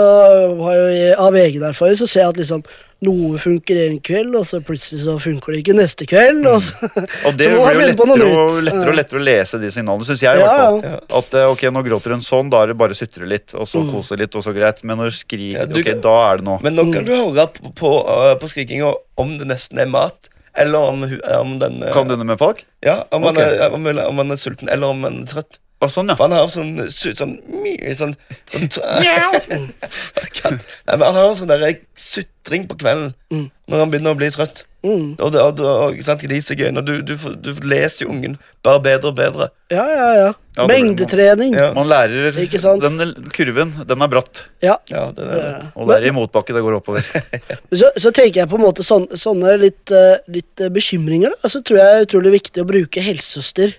har 0.61 0.75
jo 0.77 0.87
jeg, 0.93 1.17
av 1.17 1.37
egen 1.41 1.63
erfaring 1.71 1.97
så 1.97 2.07
ser 2.09 2.25
jeg 2.27 2.33
at 2.35 2.41
liksom 2.43 2.63
noe 3.01 3.33
funker 3.41 3.79
en 3.87 3.95
kveld, 4.05 4.35
og 4.37 4.43
så 4.45 4.59
plutselig 4.61 4.99
så 5.01 5.15
funker 5.17 5.55
det 5.55 5.61
ikke 5.63 5.73
neste 5.73 6.05
kveld. 6.05 6.43
Og 6.45 6.59
så, 6.61 6.89
Og 7.25 7.33
det 7.39 7.47
Så 7.49 7.55
blir 7.57 7.79
jo 7.81 7.87
lettere 7.89 8.27
og, 8.29 8.59
lettere 8.61 8.91
og 8.91 8.97
lettere 8.99 9.17
å 9.17 9.25
lese 9.25 9.57
de 9.63 9.71
signalene, 9.73 10.05
syns 10.05 10.21
jeg. 10.21 10.37
i 10.37 10.43
Ja, 10.43 10.51
hvert 10.51 10.61
fall. 10.61 10.77
ja. 10.85 10.99
At 11.23 11.33
eh, 11.39 11.47
ok, 11.55 11.63
nå 11.73 11.81
gråter 11.87 12.13
hun 12.13 12.21
sånn, 12.21 12.51
da 12.53 12.61
er 12.61 12.69
det 12.69 12.77
bare 12.77 12.93
å 12.93 12.99
sutre 13.01 13.25
litt, 13.25 13.55
og 13.57 13.65
så 13.65 13.81
Mm. 13.81 13.89
kose 13.95 14.19
litt, 14.21 14.37
og 14.37 14.45
så 14.45 14.53
greit. 14.53 14.83
Men 14.85 15.01
når 15.01 15.09
du 15.09 15.17
skriker, 15.17 15.57
Ja, 15.63 15.65
du 15.65 15.79
ok, 15.81 15.89
da 16.05 16.13
er 16.27 16.37
det 16.43 16.45
noe. 16.51 16.59
Men 16.61 16.77
nå 16.77 16.85
kan 16.93 17.09
du 17.09 17.15
høre 17.17 17.47
på, 17.57 17.73
på, 17.81 17.95
uh, 18.05 18.35
på 18.37 18.51
skrikinga 18.53 18.93
om 19.17 19.33
det 19.41 19.49
nesten 19.49 19.81
er 19.81 19.89
mat, 19.89 20.29
eller 20.53 20.79
om, 20.79 21.03
om 21.39 21.59
den 21.61 21.79
uh, 21.83 21.93
Kan 21.95 22.09
du 22.09 22.15
det 22.15 22.27
med 22.27 22.39
folk? 22.39 22.65
Ja, 22.83 23.05
om, 23.11 23.23
man, 23.23 23.37
er, 23.39 23.69
om, 23.71 23.87
om 23.87 24.15
man, 24.15 24.31
er 24.31 24.39
sulten, 24.41 24.69
eller 24.69 24.91
om 24.91 24.99
man 25.05 25.21
er 25.23 25.31
trøtt. 25.31 25.60
Å, 25.81 25.87
sånn, 25.89 26.11
ja. 26.11 26.15
For 26.17 26.27
han 26.29 26.35
har 26.37 26.49
sånn 26.53 26.75
sånn, 26.93 27.31
mye 27.63 27.95
sånn, 27.97 28.13
sånn 28.51 28.67
kan, 30.37 30.59
Nei, 30.85 30.95
men 30.97 31.05
Han 31.07 31.17
har 31.17 31.31
sånn 31.39 31.49
der 31.49 31.79
sutring 31.97 32.67
på 32.69 32.77
kvelden 32.81 33.15
Mm. 33.31 33.45
når 33.71 33.79
han 33.79 33.91
begynner 33.93 34.11
å 34.11 34.17
bli 34.19 34.27
trøtt. 34.35 34.65
mm, 34.83 35.15
Og, 35.23 35.29
det, 35.31 35.39
og, 35.39 35.59
og 35.63 36.01
sant, 36.03 36.25
er. 36.27 36.71
Når 36.75 36.83
du, 36.83 36.93
du, 37.01 37.13
du 37.15 37.51
leser 37.63 38.03
jo 38.03 38.11
ungen 38.11 38.33
bare 38.61 38.81
bedre 38.83 39.07
og 39.07 39.15
bedre. 39.15 39.47
ja, 39.71 39.85
ja, 39.87 40.09
ja. 40.19 40.31
Ja, 40.57 40.65
Mengdetrening. 40.67 41.53
Ja, 41.55 41.69
Man 41.71 41.87
lærer 41.87 42.35
Ikke 42.43 42.59
sant? 42.59 42.83
Den 42.83 43.13
kurven, 43.31 43.71
den 43.87 44.03
er 44.03 44.09
bratt. 44.11 44.41
Ja. 44.59 44.75
ja 44.91 45.05
det, 45.15 45.23
er 45.23 45.45
det. 45.45 45.69
Og 45.79 45.87
det 45.87 45.95
er 46.01 46.07
i 46.09 46.11
motbakke 46.11 46.51
det 46.51 46.63
går 46.65 46.75
oppover. 46.81 47.05
Så, 47.79 47.87
så 47.95 48.11
tenker 48.11 48.41
jeg 48.41 48.51
på 48.51 48.59
en 48.59 48.65
måte 48.65 48.83
sånne, 48.83 49.15
sånne 49.15 49.53
litt, 49.61 49.93
eh, 49.95 50.19
litt 50.27 50.59
eh, 50.59 50.67
bekymringer. 50.75 51.31
Da. 51.39 51.51
Så 51.53 51.61
tror 51.63 51.79
jeg 51.79 51.87
det 51.87 52.01
er 52.01 52.07
utrolig 52.09 52.33
viktig 52.35 52.65
å 52.65 52.67
bruke 52.67 53.05
helsesøster. 53.05 53.77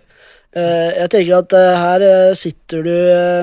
Eh, 0.55 0.91
jeg 1.01 1.09
tenker 1.15 1.39
at 1.39 1.53
eh, 1.57 1.77
her 1.81 2.03
eh, 2.05 2.35
sitter 2.37 2.83
du 2.85 2.93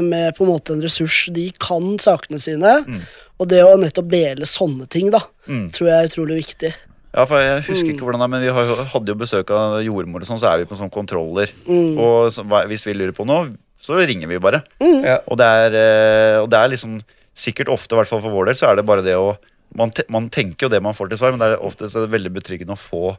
med 0.06 0.36
på 0.38 0.46
en 0.46 0.52
måte 0.52 0.76
en 0.76 0.82
ressurs. 0.84 1.24
De 1.34 1.48
kan 1.60 1.96
sakene 1.98 2.38
sine. 2.42 2.76
Mm. 2.86 3.02
Og 3.40 3.48
det 3.50 3.64
å 3.66 3.78
nettopp 3.80 4.10
dele 4.12 4.46
sånne 4.46 4.88
ting, 4.92 5.10
da, 5.12 5.22
Mm. 5.50 5.72
tror 5.74 5.88
jeg 5.90 5.96
er 5.98 6.10
utrolig 6.12 6.36
viktig. 6.46 6.74
Ja, 7.16 7.26
for 7.26 7.40
Jeg 7.42 7.64
husker 7.66 7.88
Mm. 7.88 7.96
ikke 7.96 8.06
hvordan 8.06 8.20
det 8.20 8.26
er, 8.26 8.28
men 8.28 8.42
vi 8.42 8.48
jo- 8.48 8.84
hadde 8.86 9.08
jo 9.08 9.16
besøk 9.16 9.50
av 9.50 9.82
jordmor, 9.82 10.22
og 10.22 10.28
sånn, 10.28 10.38
så 10.40 10.54
er 10.54 10.58
vi 10.60 10.66
på 10.66 10.78
sånn 10.78 10.92
kontroller. 10.92 11.50
Mm. 11.68 11.98
Og 11.98 12.30
så, 12.32 12.44
hvis 12.68 12.86
vi 12.86 12.94
lurer 12.94 13.14
på 13.14 13.26
noe, 13.26 13.56
så 13.82 13.98
ringer 13.98 14.28
vi 14.28 14.38
bare. 14.38 14.62
Mm. 14.80 15.04
Ja. 15.04 15.18
Og 15.28 15.38
det 15.38 15.46
er, 15.48 16.42
og 16.44 16.50
det 16.52 16.60
er 16.60 16.70
liksom 16.70 17.02
sikkert 17.36 17.70
ofte, 17.74 17.94
i 17.94 17.98
hvert 17.98 18.08
fall 18.08 18.22
for 18.22 18.30
vår 18.30 18.46
del, 18.46 18.54
så 18.56 18.70
er 18.70 18.76
det 18.76 18.86
bare 18.86 19.02
det 19.02 19.16
å 19.16 19.38
Man, 19.72 19.92
te, 19.92 20.02
man 20.10 20.32
tenker 20.32 20.64
jo 20.66 20.70
det 20.70 20.82
man 20.82 20.96
får 20.96 21.10
til 21.10 21.20
svar, 21.20 21.30
men 21.30 21.38
det 21.38 21.54
er 21.54 21.64
ofte 21.64 21.86
så 21.86 22.02
er 22.02 22.08
det 22.08 22.20
veldig 22.20 22.34
betryggende 22.34 22.74
å 22.74 22.80
få 22.82 23.18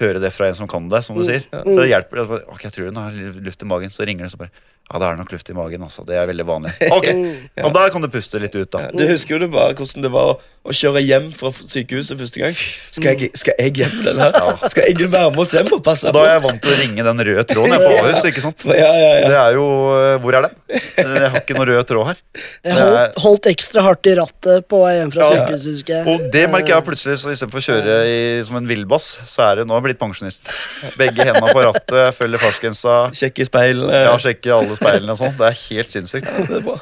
høre 0.00 0.20
det 0.22 0.32
fra 0.32 0.48
en 0.48 0.54
som 0.58 0.68
kan 0.70 0.88
det, 0.88 1.02
som 1.04 1.16
du 1.16 1.22
Mm. 1.22 1.28
sier. 1.28 1.42
Så 1.52 1.76
det 1.80 1.88
hjelper 1.92 2.16
det. 2.16 2.40
Ok, 2.48 2.62
jeg 2.64 2.72
tror 2.72 2.84
hun 2.90 2.96
har 2.96 3.12
luft 3.44 3.62
i 3.62 3.66
magen, 3.66 3.90
så 3.92 4.06
ringer 4.06 4.24
det 4.26 4.32
så 4.32 4.38
bare 4.40 4.50
Ja, 4.90 4.98
det 4.98 5.06
er 5.06 5.18
nok 5.20 5.28
luft 5.30 5.46
i 5.46 5.54
magen, 5.54 5.84
altså. 5.86 6.02
Det 6.02 6.16
er 6.18 6.24
veldig 6.26 6.44
vanlig. 6.48 6.72
Ok, 6.90 7.04
ja. 7.58 7.62
og 7.68 7.74
da 7.76 7.84
kan 7.94 8.02
du 8.02 8.08
puste 8.10 8.40
litt 8.42 8.56
ut, 8.58 8.66
da. 8.74 8.88
Ja, 8.88 8.90
du 8.90 9.04
husker 9.06 9.36
jo 9.36 9.44
det 9.44 9.48
bare 9.52 9.76
hvordan 9.78 10.02
det 10.02 10.10
var 10.10 10.32
å, 10.32 10.40
å 10.66 10.74
kjøre 10.74 11.02
hjem 11.04 11.28
fra 11.38 11.52
sykehuset 11.54 12.18
første 12.18 12.40
gang. 12.42 12.56
Skal 12.90 13.12
jeg, 13.14 13.28
skal 13.38 13.54
jeg 13.62 13.76
hjem 13.78 14.00
den 14.02 14.18
her? 14.18 14.34
Skal 14.72 14.88
Egil 14.90 15.06
være 15.12 15.30
med 15.30 15.44
oss 15.44 15.54
hjem 15.54 15.70
og 15.76 15.84
passe 15.86 16.10
på? 16.10 16.14
da 16.18 16.24
er 16.26 16.34
jeg 16.34 16.42
vant 16.48 16.58
til 16.64 16.74
å 16.74 16.78
ringe 16.80 17.04
den 17.06 17.22
røde 17.28 17.44
tråden 17.52 17.76
jeg 17.76 17.84
på 17.86 17.92
Ahus, 18.00 18.24
ikke 18.32 18.42
sant. 18.48 18.64
Ja, 18.66 18.88
ja, 18.90 19.12
ja. 19.20 19.28
Det 19.30 19.38
er 19.44 19.54
jo 19.60 19.68
eh, 19.94 20.16
Hvor 20.24 20.38
er 20.40 20.48
den? 20.48 20.58
Jeg 20.98 21.30
har 21.36 21.38
ikke 21.38 21.56
noe 21.60 21.68
rød 21.70 21.80
tråd 21.92 22.10
her. 22.10 22.20
Jeg 22.66 22.80
holdt, 22.80 23.22
holdt 23.28 23.48
ekstra 23.52 23.86
hardt 23.86 24.10
i 24.10 24.16
rattet 24.18 24.66
på 24.74 24.82
vei 24.82 24.96
hjem 24.96 25.14
fra 25.14 25.22
Ja. 25.22 25.30
sykehuset, 25.46 25.70
husker 25.78 25.96
jeg. 26.00 26.08
Og 26.10 26.26
det 26.34 26.44
merker 26.50 26.74
jeg 26.74 26.86
plutselig, 26.90 27.20
så 27.22 27.30
istedenfor 27.30 27.62
å 27.62 27.66
kjøre 27.68 27.96
i, 28.10 28.18
som 28.50 28.58
en 28.58 28.66
villbass, 28.66 29.08
så 29.30 29.46
er 29.46 29.62
det 29.62 29.68
nå 29.70 29.78
jeg 29.78 29.86
blitt 29.86 30.02
pensjonist. 30.02 30.50
Begge 30.98 31.30
hendene 31.30 31.54
på 31.54 31.62
rattet, 31.68 32.18
følger 32.18 32.42
fartsgrensa, 32.42 32.98
Sjekke 33.20 33.46
i 33.46 33.48
speilet. 33.48 33.94
ja, 33.94 34.58
alle 34.58 34.79
speilene 34.80 35.14
og 35.14 35.20
sånn. 35.20 35.36
Det 35.38 35.46
er 35.52 35.56
helt 35.68 35.94
sinnssykt. 35.94 36.26
Ja, 36.26 36.44
det 36.50 36.60
er 36.62 36.66
bra. 36.66 36.78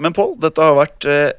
Men 0.00 0.14
Pål, 0.16 0.36
dette 0.40 0.64
har 0.64 0.76
vært 0.78 1.04
eh, 1.10 1.32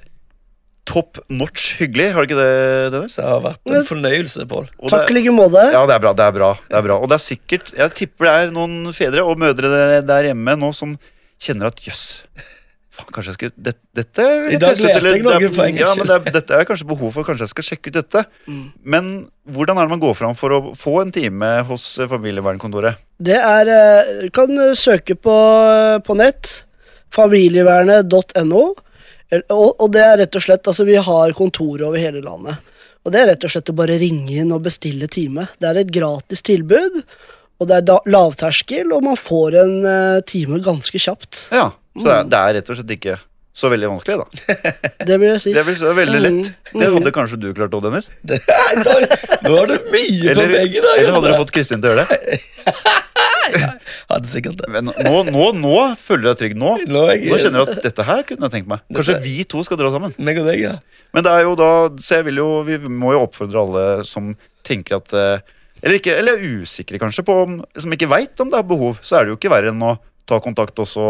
top 0.91 1.19
notch 1.31 1.75
hyggelig, 1.79 2.07
har 2.13 2.25
det 2.25 2.31
ikke 2.31 2.39
det, 2.41 2.91
Dennis? 2.93 3.15
Det 3.17 3.25
har 3.25 3.41
vært 3.45 3.73
en 3.73 3.85
fornøyelse, 3.87 4.45
Pål. 4.49 4.69
Takk 4.91 5.11
i 5.13 5.17
like 5.19 5.33
måte. 5.33 5.65
ja, 5.73 5.83
det 5.89 5.95
er 5.97 6.03
bra. 6.03 6.13
Det 6.17 6.25
er 6.27 6.35
bra. 6.37 6.49
Det 6.67 6.77
er 6.81 6.85
bra. 6.89 6.97
Og 7.01 7.09
det 7.11 7.17
er 7.19 7.23
sikkert 7.25 7.73
Jeg 7.77 7.93
tipper 7.97 8.27
det 8.27 8.33
er 8.47 8.55
noen 8.55 8.91
fedre 8.97 9.23
og 9.25 9.37
mødre 9.41 9.69
der, 9.71 9.93
der 10.05 10.29
hjemme 10.31 10.57
nå 10.59 10.71
som 10.77 10.97
kjenner 11.41 11.71
at 11.71 11.79
jøss 11.85 12.03
Faen, 12.91 13.07
kanskje 13.15 13.31
jeg 13.31 13.37
skulle 13.37 13.63
det, 13.69 13.71
Dette 13.95 14.25
vil 14.43 14.55
I 14.57 14.57
dag 14.59 14.73
teste 14.75 14.89
ut, 14.89 15.05
jeg 15.07 15.21
noe 15.23 15.37
det 15.39 15.47
er- 15.47 15.53
for 15.55 15.77
Ja, 15.79 15.93
men 15.95 16.09
det 16.09 16.15
er, 16.17 16.33
dette 16.35 16.57
er 16.57 16.65
kanskje 16.67 16.87
behov 16.89 17.13
for 17.15 17.23
Kanskje 17.29 17.45
jeg 17.47 17.53
skal 17.53 17.67
sjekke 17.69 17.87
ut 17.93 17.99
dette. 18.01 18.23
Mm. 18.51 18.65
Men 18.83 19.07
hvordan 19.47 19.79
er 19.79 19.87
det 19.87 19.93
man 19.95 20.01
går 20.03 20.17
fram 20.19 20.35
for 20.35 20.57
å 20.57 20.59
få 20.75 20.97
en 21.05 21.13
time 21.15 21.53
hos 21.69 21.85
familievernkontoret? 22.11 22.99
Det 23.21 23.37
er 23.37 23.71
eh, 23.71 24.11
Du 24.25 24.29
kan 24.33 24.51
eh, 24.57 24.75
søke 24.77 25.15
på, 25.15 25.35
på 26.05 26.17
nett. 26.17 26.51
Familievernet.no. 27.13 28.63
Og, 29.31 29.69
og 29.79 29.87
det 29.93 30.03
er 30.03 30.17
rett 30.23 30.35
og 30.35 30.43
slett 30.43 30.67
Altså, 30.67 30.83
vi 30.87 30.97
har 30.99 31.35
kontor 31.37 31.83
over 31.87 31.99
hele 32.01 32.23
landet. 32.23 32.59
Og 33.01 33.13
det 33.13 33.21
er 33.21 33.31
rett 33.31 33.45
og 33.47 33.53
slett 33.53 33.71
å 33.71 33.77
bare 33.77 33.97
ringe 34.01 34.41
inn 34.43 34.51
og 34.53 34.65
bestille 34.67 35.07
time. 35.09 35.47
Det 35.57 35.69
er 35.69 35.79
et 35.81 35.93
gratis 35.93 36.43
tilbud, 36.45 36.99
og 37.57 37.69
det 37.69 37.79
er 37.79 37.87
da, 37.87 37.97
lavterskel, 38.05 38.91
og 38.93 39.07
man 39.07 39.17
får 39.17 39.57
en 39.63 39.73
eh, 39.89 40.19
time 40.29 40.61
ganske 40.61 41.01
kjapt. 41.01 41.47
Ja, 41.49 41.71
Så 41.97 42.05
det 42.05 42.13
er, 42.13 42.29
det 42.29 42.41
er 42.41 42.57
rett 42.59 42.69
og 42.69 42.77
slett 42.77 42.95
ikke 42.97 43.17
så 43.53 43.69
veldig 43.71 43.89
vanskelig, 43.91 44.17
da. 44.21 44.55
Det 45.09 45.17
vil 45.19 45.33
jeg 45.33 45.41
si. 45.43 45.51
Det 45.53 45.61
er 45.61 45.95
veldig 45.97 46.21
lett. 46.23 46.49
Mm. 46.71 46.79
Det 46.79 46.89
hadde 46.95 47.11
kanskje 47.15 47.39
du 47.41 47.49
klart 47.57 47.73
òg, 47.75 47.83
Dennis? 47.83 48.07
Det, 48.27 48.39
da, 48.47 48.97
nå 49.43 49.55
har 49.57 49.67
du 49.67 49.75
mye 49.91 50.23
på 50.23 50.31
Eller, 50.31 50.53
begge 50.55 50.83
dager. 50.85 51.01
eller 51.01 51.15
hadde 51.17 51.33
du 51.33 51.39
fått 51.43 51.53
Kristin 51.55 51.83
til 51.83 51.91
å 51.91 51.95
gjøre 51.95 52.07
det? 52.07 52.41
Hadde 54.11 54.29
sikkert 54.31 54.59
det. 54.61 54.69
Men 54.71 54.87
nå, 54.87 55.15
nå, 55.27 55.45
nå 55.59 55.75
føler 55.99 56.23
du 56.23 56.27
deg 56.29 56.39
trygg. 56.39 56.53
Nå 56.59 56.75
Nå 56.87 57.01
er 57.09 57.17
jeg, 57.19 57.39
kjenner 57.43 57.65
du 57.65 57.73
at 57.73 57.81
dette 57.83 58.05
her 58.07 58.21
kunne 58.27 58.47
jeg 58.47 58.53
tenkt 58.55 58.69
meg. 58.71 58.83
Kanskje 58.95 59.17
vi 59.23 59.33
to 59.49 59.63
skal 59.67 59.79
dra 59.81 59.91
sammen. 59.91 60.13
Meg 60.21 60.39
og 60.39 60.47
deg, 60.47 60.61
ja. 60.63 60.75
Men 61.11 61.25
det 61.25 61.33
er 61.35 61.43
jo 61.43 61.57
da 61.59 61.71
Så 61.99 62.21
jeg 62.21 62.29
vil 62.29 62.39
jo 62.39 62.45
Vi 62.63 62.77
må 62.87 63.11
jo 63.11 63.25
oppfordre 63.25 63.59
alle 63.65 63.81
som 64.07 64.29
tenker 64.63 65.01
at 65.01 65.11
eh, 65.17 65.41
Eller 65.81 65.97
ikke 65.99 66.13
Eller 66.15 66.37
er 66.39 66.61
usikre, 66.61 67.01
kanskje, 67.01 67.25
på 67.27 67.35
om 67.41 67.57
Som 67.75 67.91
ikke 67.97 68.07
veit 68.11 68.39
om 68.39 68.53
det 68.53 68.61
er 68.61 68.69
behov, 68.69 69.01
så 69.03 69.17
er 69.19 69.25
det 69.27 69.33
jo 69.33 69.39
ikke 69.41 69.51
verre 69.51 69.73
enn 69.73 69.83
å 69.83 69.97
ta 70.29 70.37
kontakt, 70.39 70.77
og 70.79 70.87
så 70.87 71.03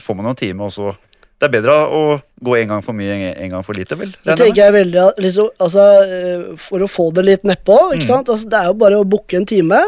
får 0.00 0.16
man 0.16 0.30
en 0.30 0.38
time, 0.38 0.64
og 0.64 0.72
så 0.72 0.94
Det 1.36 1.48
er 1.48 1.52
bedre 1.52 1.72
å 1.92 2.04
gå 2.46 2.54
en 2.56 2.70
gang 2.70 2.84
for 2.84 2.96
mye, 2.96 3.16
en 3.34 3.50
gang 3.52 3.64
for 3.64 3.76
lite, 3.76 3.98
vel? 4.00 4.14
Det 4.24 4.38
tenker 4.40 4.62
jeg 4.62 4.74
veldig 4.76 5.02
liksom, 5.20 5.50
altså, 5.60 5.84
eh, 6.04 6.46
For 6.60 6.80
å 6.80 6.88
få 6.88 7.10
det 7.16 7.26
litt 7.26 7.44
nedpå, 7.44 7.76
Mm. 7.96 8.08
Altså, 8.08 8.48
det 8.48 8.58
er 8.58 8.70
jo 8.70 8.78
bare 8.80 9.00
å 9.00 9.04
booke 9.04 9.36
en 9.36 9.46
time. 9.46 9.82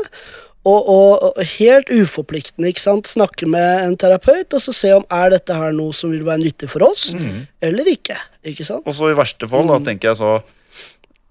Og, 0.68 0.88
og, 0.90 1.22
og 1.38 1.44
helt 1.56 1.88
uforpliktende, 1.88 2.68
ikke 2.68 2.82
sant? 2.82 3.08
Snakke 3.08 3.46
med 3.48 3.86
en 3.86 3.96
terapeut 3.96 4.52
og 4.52 4.60
så 4.60 4.74
se 4.76 4.90
om 4.92 5.06
er 5.08 5.32
dette 5.32 5.54
her 5.54 5.72
noe 5.72 5.94
som 5.96 6.12
vil 6.12 6.26
være 6.26 6.42
nyttig 6.42 6.68
for 6.68 6.84
oss, 6.84 7.14
mm. 7.16 7.46
eller 7.64 7.88
ikke. 7.88 8.18
Ikke 8.44 8.66
sant? 8.66 8.84
Og 8.84 8.96
så 8.96 9.08
i 9.08 9.16
verste 9.16 9.48
fall, 9.48 9.70
da 9.70 9.78
tenker 9.86 10.10
jeg 10.10 10.20
så 10.20 10.34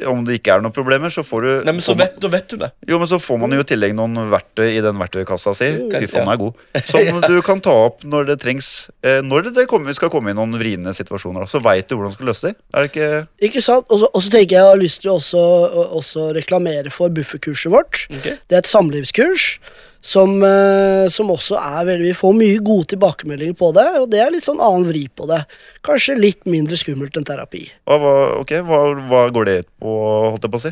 Om 0.05 0.19
det 0.27 0.35
ikke 0.37 0.53
er 0.53 0.61
noen 0.61 0.73
problemer, 0.75 1.09
så 1.09 1.23
får 1.25 1.41
du 1.41 1.49
Nei, 1.65 1.71
men 1.73 1.81
så 1.81 1.95
vet, 1.97 1.97
man- 1.97 2.07
vet, 2.07 2.19
da 2.21 2.29
vet 2.35 2.47
du 2.51 2.57
det. 2.61 2.67
Jo, 2.87 2.99
men 3.01 3.07
så 3.09 3.17
får 3.17 3.39
man 3.41 3.55
jo 3.55 3.63
i 3.63 3.65
tillegg 3.65 3.95
noen 3.97 4.29
verktøy 4.29 4.67
i 4.77 4.81
den 4.85 4.99
verktøykassa 5.01 5.55
si. 5.57 5.71
Fy 5.89 6.05
faen, 6.05 6.27
den 6.27 6.33
er 6.35 6.37
god. 6.37 6.53
Som 6.91 7.21
du 7.25 7.41
kan 7.41 7.59
ta 7.65 7.73
opp 7.87 8.03
når 8.05 8.27
det 8.29 8.37
trengs. 8.43 8.89
Eh, 9.01 9.23
når 9.25 9.47
det, 9.47 9.55
det 9.57 9.65
kommer, 9.71 9.95
skal 9.97 10.11
komme 10.13 10.29
i 10.29 10.37
noen 10.37 10.53
vriene 10.61 10.93
situasjoner. 10.93 11.49
Så 11.49 11.63
veit 11.65 11.89
du 11.89 11.95
hvordan 11.97 12.13
du 12.13 12.17
skal 12.19 12.29
løse 12.29 12.51
det. 12.51 12.55
Er 12.77 12.85
det 12.85 12.91
ikke 12.93 13.09
Ikke 13.49 13.65
sant? 13.65 13.89
Og 13.89 14.05
så- 14.05 14.29
tenker 14.37 14.53
jeg 14.53 14.61
jeg 14.61 14.69
har 14.69 14.77
lyst 14.77 15.01
til 15.01 15.11
å 15.11 15.17
også, 15.17 15.41
også 15.97 16.29
reklamere 16.37 16.91
for 16.93 17.09
bufferkurset 17.09 17.71
vårt. 17.73 18.05
Okay. 18.11 18.37
Det 18.47 18.53
er 18.53 18.61
et 18.61 18.69
samlivskurs 18.69 19.57
som, 20.07 20.37
eh, 20.43 21.07
som 21.09 21.31
også 21.33 21.57
er 21.57 21.85
veldig 21.89 22.05
Vi 22.07 22.13
får 22.13 22.35
mye 22.37 22.59
gode 22.63 22.87
tilbakemeldinger 22.93 23.57
på 23.57 23.73
det, 23.73 23.87
og 24.01 24.09
det 24.13 24.21
er 24.21 24.31
litt 24.31 24.45
sånn 24.45 24.61
annen 24.61 24.85
vri 24.87 25.07
på 25.09 25.27
det. 25.27 25.41
Kanskje 25.87 26.17
litt 26.19 26.41
mindre 26.49 26.75
skummelt 26.79 27.15
enn 27.15 27.25
terapi. 27.27 27.61
Hva, 27.87 28.13
ok, 28.41 28.57
hva, 28.67 28.79
hva 29.07 29.21
går 29.31 29.47
det 29.47 29.55
ut 29.61 29.69
på, 29.79 29.93
holdt 30.33 30.43
jeg 30.43 30.51
på 30.51 30.59
å 30.59 30.63
si? 30.65 30.71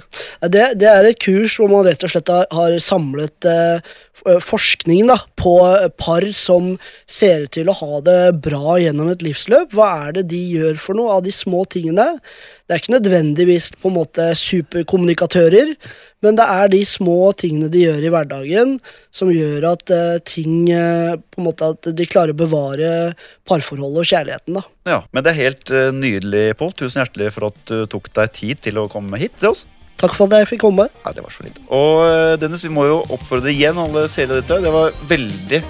Det, 0.51 0.66
det 0.82 0.89
er 0.91 1.07
et 1.07 1.22
kurs 1.24 1.55
hvor 1.55 1.72
man 1.72 1.86
rett 1.88 2.03
og 2.03 2.11
slett 2.11 2.32
har, 2.34 2.49
har 2.51 2.76
samlet 2.84 3.47
eh, 3.47 3.93
forskning 4.43 5.07
da, 5.07 5.18
på 5.39 5.55
par 6.01 6.28
som 6.36 6.74
ser 7.07 7.45
ut 7.45 7.53
til 7.55 7.72
å 7.72 7.78
ha 7.80 8.01
det 8.03 8.20
bra 8.43 8.76
gjennom 8.82 9.13
et 9.13 9.24
livsløp. 9.24 9.72
Hva 9.76 9.88
er 10.09 10.20
det 10.20 10.26
de 10.34 10.41
gjør 10.57 10.84
for 10.84 10.99
noe 10.99 11.16
av 11.16 11.24
de 11.24 11.32
små 11.36 11.63
tingene? 11.72 12.18
Det 12.66 12.76
er 12.76 12.84
ikke 12.84 12.97
nødvendigvis 12.97 13.72
på 13.80 13.91
en 13.91 13.97
måte 14.01 14.28
superkommunikatører, 14.39 15.76
men 16.26 16.39
det 16.39 16.51
er 16.59 16.72
de 16.74 16.84
små 16.89 17.32
tingene 17.38 17.72
de 17.72 17.86
gjør 17.86 18.03
i 18.03 18.11
hverdagen 18.11 18.78
som 19.16 19.32
gjør 19.32 19.72
at 19.76 19.95
eh, 19.95 20.22
ting 20.28 20.66
eh, 20.74 21.16
på 21.16 21.39
en 21.39 21.51
måte 21.53 21.76
at 21.76 21.93
de 21.95 22.09
klarer 22.09 22.36
å 22.36 22.43
bevare 22.43 22.95
parforholdet 23.47 24.03
og 24.03 24.11
kjærligheten. 24.11 24.59
da. 24.59 24.68
Ja, 24.86 25.00
Men 25.12 25.24
det 25.26 25.32
er 25.34 25.38
helt 25.40 25.72
eh, 25.74 25.88
nydelig, 25.96 26.44
Pål. 26.60 26.74
Tusen 26.78 27.02
hjertelig 27.02 27.32
for 27.34 27.48
at 27.50 27.56
du 27.66 27.88
tok 27.90 28.06
deg 28.14 28.34
tid 28.38 28.60
til 28.62 28.78
å 28.78 28.88
komme 28.92 29.18
hit 29.18 29.34
til 29.42 29.50
oss. 29.56 29.64
Takk 29.98 30.14
for 30.14 30.28
at 30.30 30.44
jeg 30.44 30.50
fikk 30.54 30.62
komme. 30.66 30.86
Nei, 31.06 31.14
det 31.16 31.24
var 31.26 31.34
så 31.34 31.46
litt. 31.48 31.58
Og 31.74 32.04
eh, 32.06 32.34
Dennis, 32.42 32.62
vi 32.68 32.70
må 32.76 32.84
jo 32.86 33.00
oppfordre 33.16 33.50
igjen 33.50 33.80
alle 33.82 34.04
seere 34.12 34.42
dette. 34.42 34.60
Det 34.62 34.74
var 34.76 34.94
veldig 35.10 35.62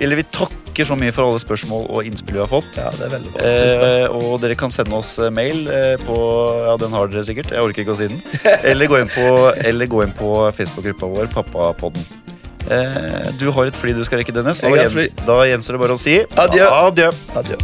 Eller 0.00 0.18
vi 0.20 0.24
takker 0.36 0.84
så 0.90 0.96
mye 0.98 1.12
for 1.12 1.24
alle 1.30 1.40
spørsmål 1.40 1.86
og 1.92 2.04
innspill 2.10 2.36
vi 2.36 2.42
har 2.42 2.50
fått. 2.52 2.76
Ja, 2.76 2.90
det 2.98 3.06
er 3.08 3.14
veldig 3.14 3.32
bra. 3.32 3.48
Eh, 3.48 4.18
og 4.20 4.36
dere 4.44 4.58
kan 4.60 4.74
sende 4.76 4.98
oss 5.00 5.14
eh, 5.22 5.32
mail 5.32 5.64
på 6.04 6.18
Ja, 6.68 6.76
den 6.84 6.92
har 6.98 7.08
dere 7.12 7.24
sikkert. 7.30 7.54
Jeg 7.56 7.64
orker 7.64 7.86
ikke 7.86 7.96
å 7.96 8.00
si 8.02 8.10
den. 8.12 8.20
Eller 8.60 8.92
gå 8.92 9.00
inn 9.00 9.08
på, 9.14 9.24
eller 9.72 9.88
gå 9.92 10.04
inn 10.04 10.12
på 10.20 10.34
Facebook-gruppa 10.60 11.08
vår, 11.16 11.32
Pappapodden. 11.32 12.04
Eh, 12.68 13.32
du 13.40 13.48
har 13.56 13.72
et 13.72 13.80
fly 13.80 13.96
du 13.96 14.04
skal 14.04 14.20
rekke, 14.20 14.36
Dennis. 14.36 14.60
Jeg 14.60 14.76
Da, 14.76 14.84
har 14.84 14.92
fly. 14.98 15.08
da 15.24 15.40
gjenstår 15.48 15.78
det 15.80 15.84
bare 15.86 15.96
å 15.96 16.04
si 16.04 16.20
Adjø. 16.44 16.68
Adjø. 16.84 17.08
Adjø. 17.40 17.62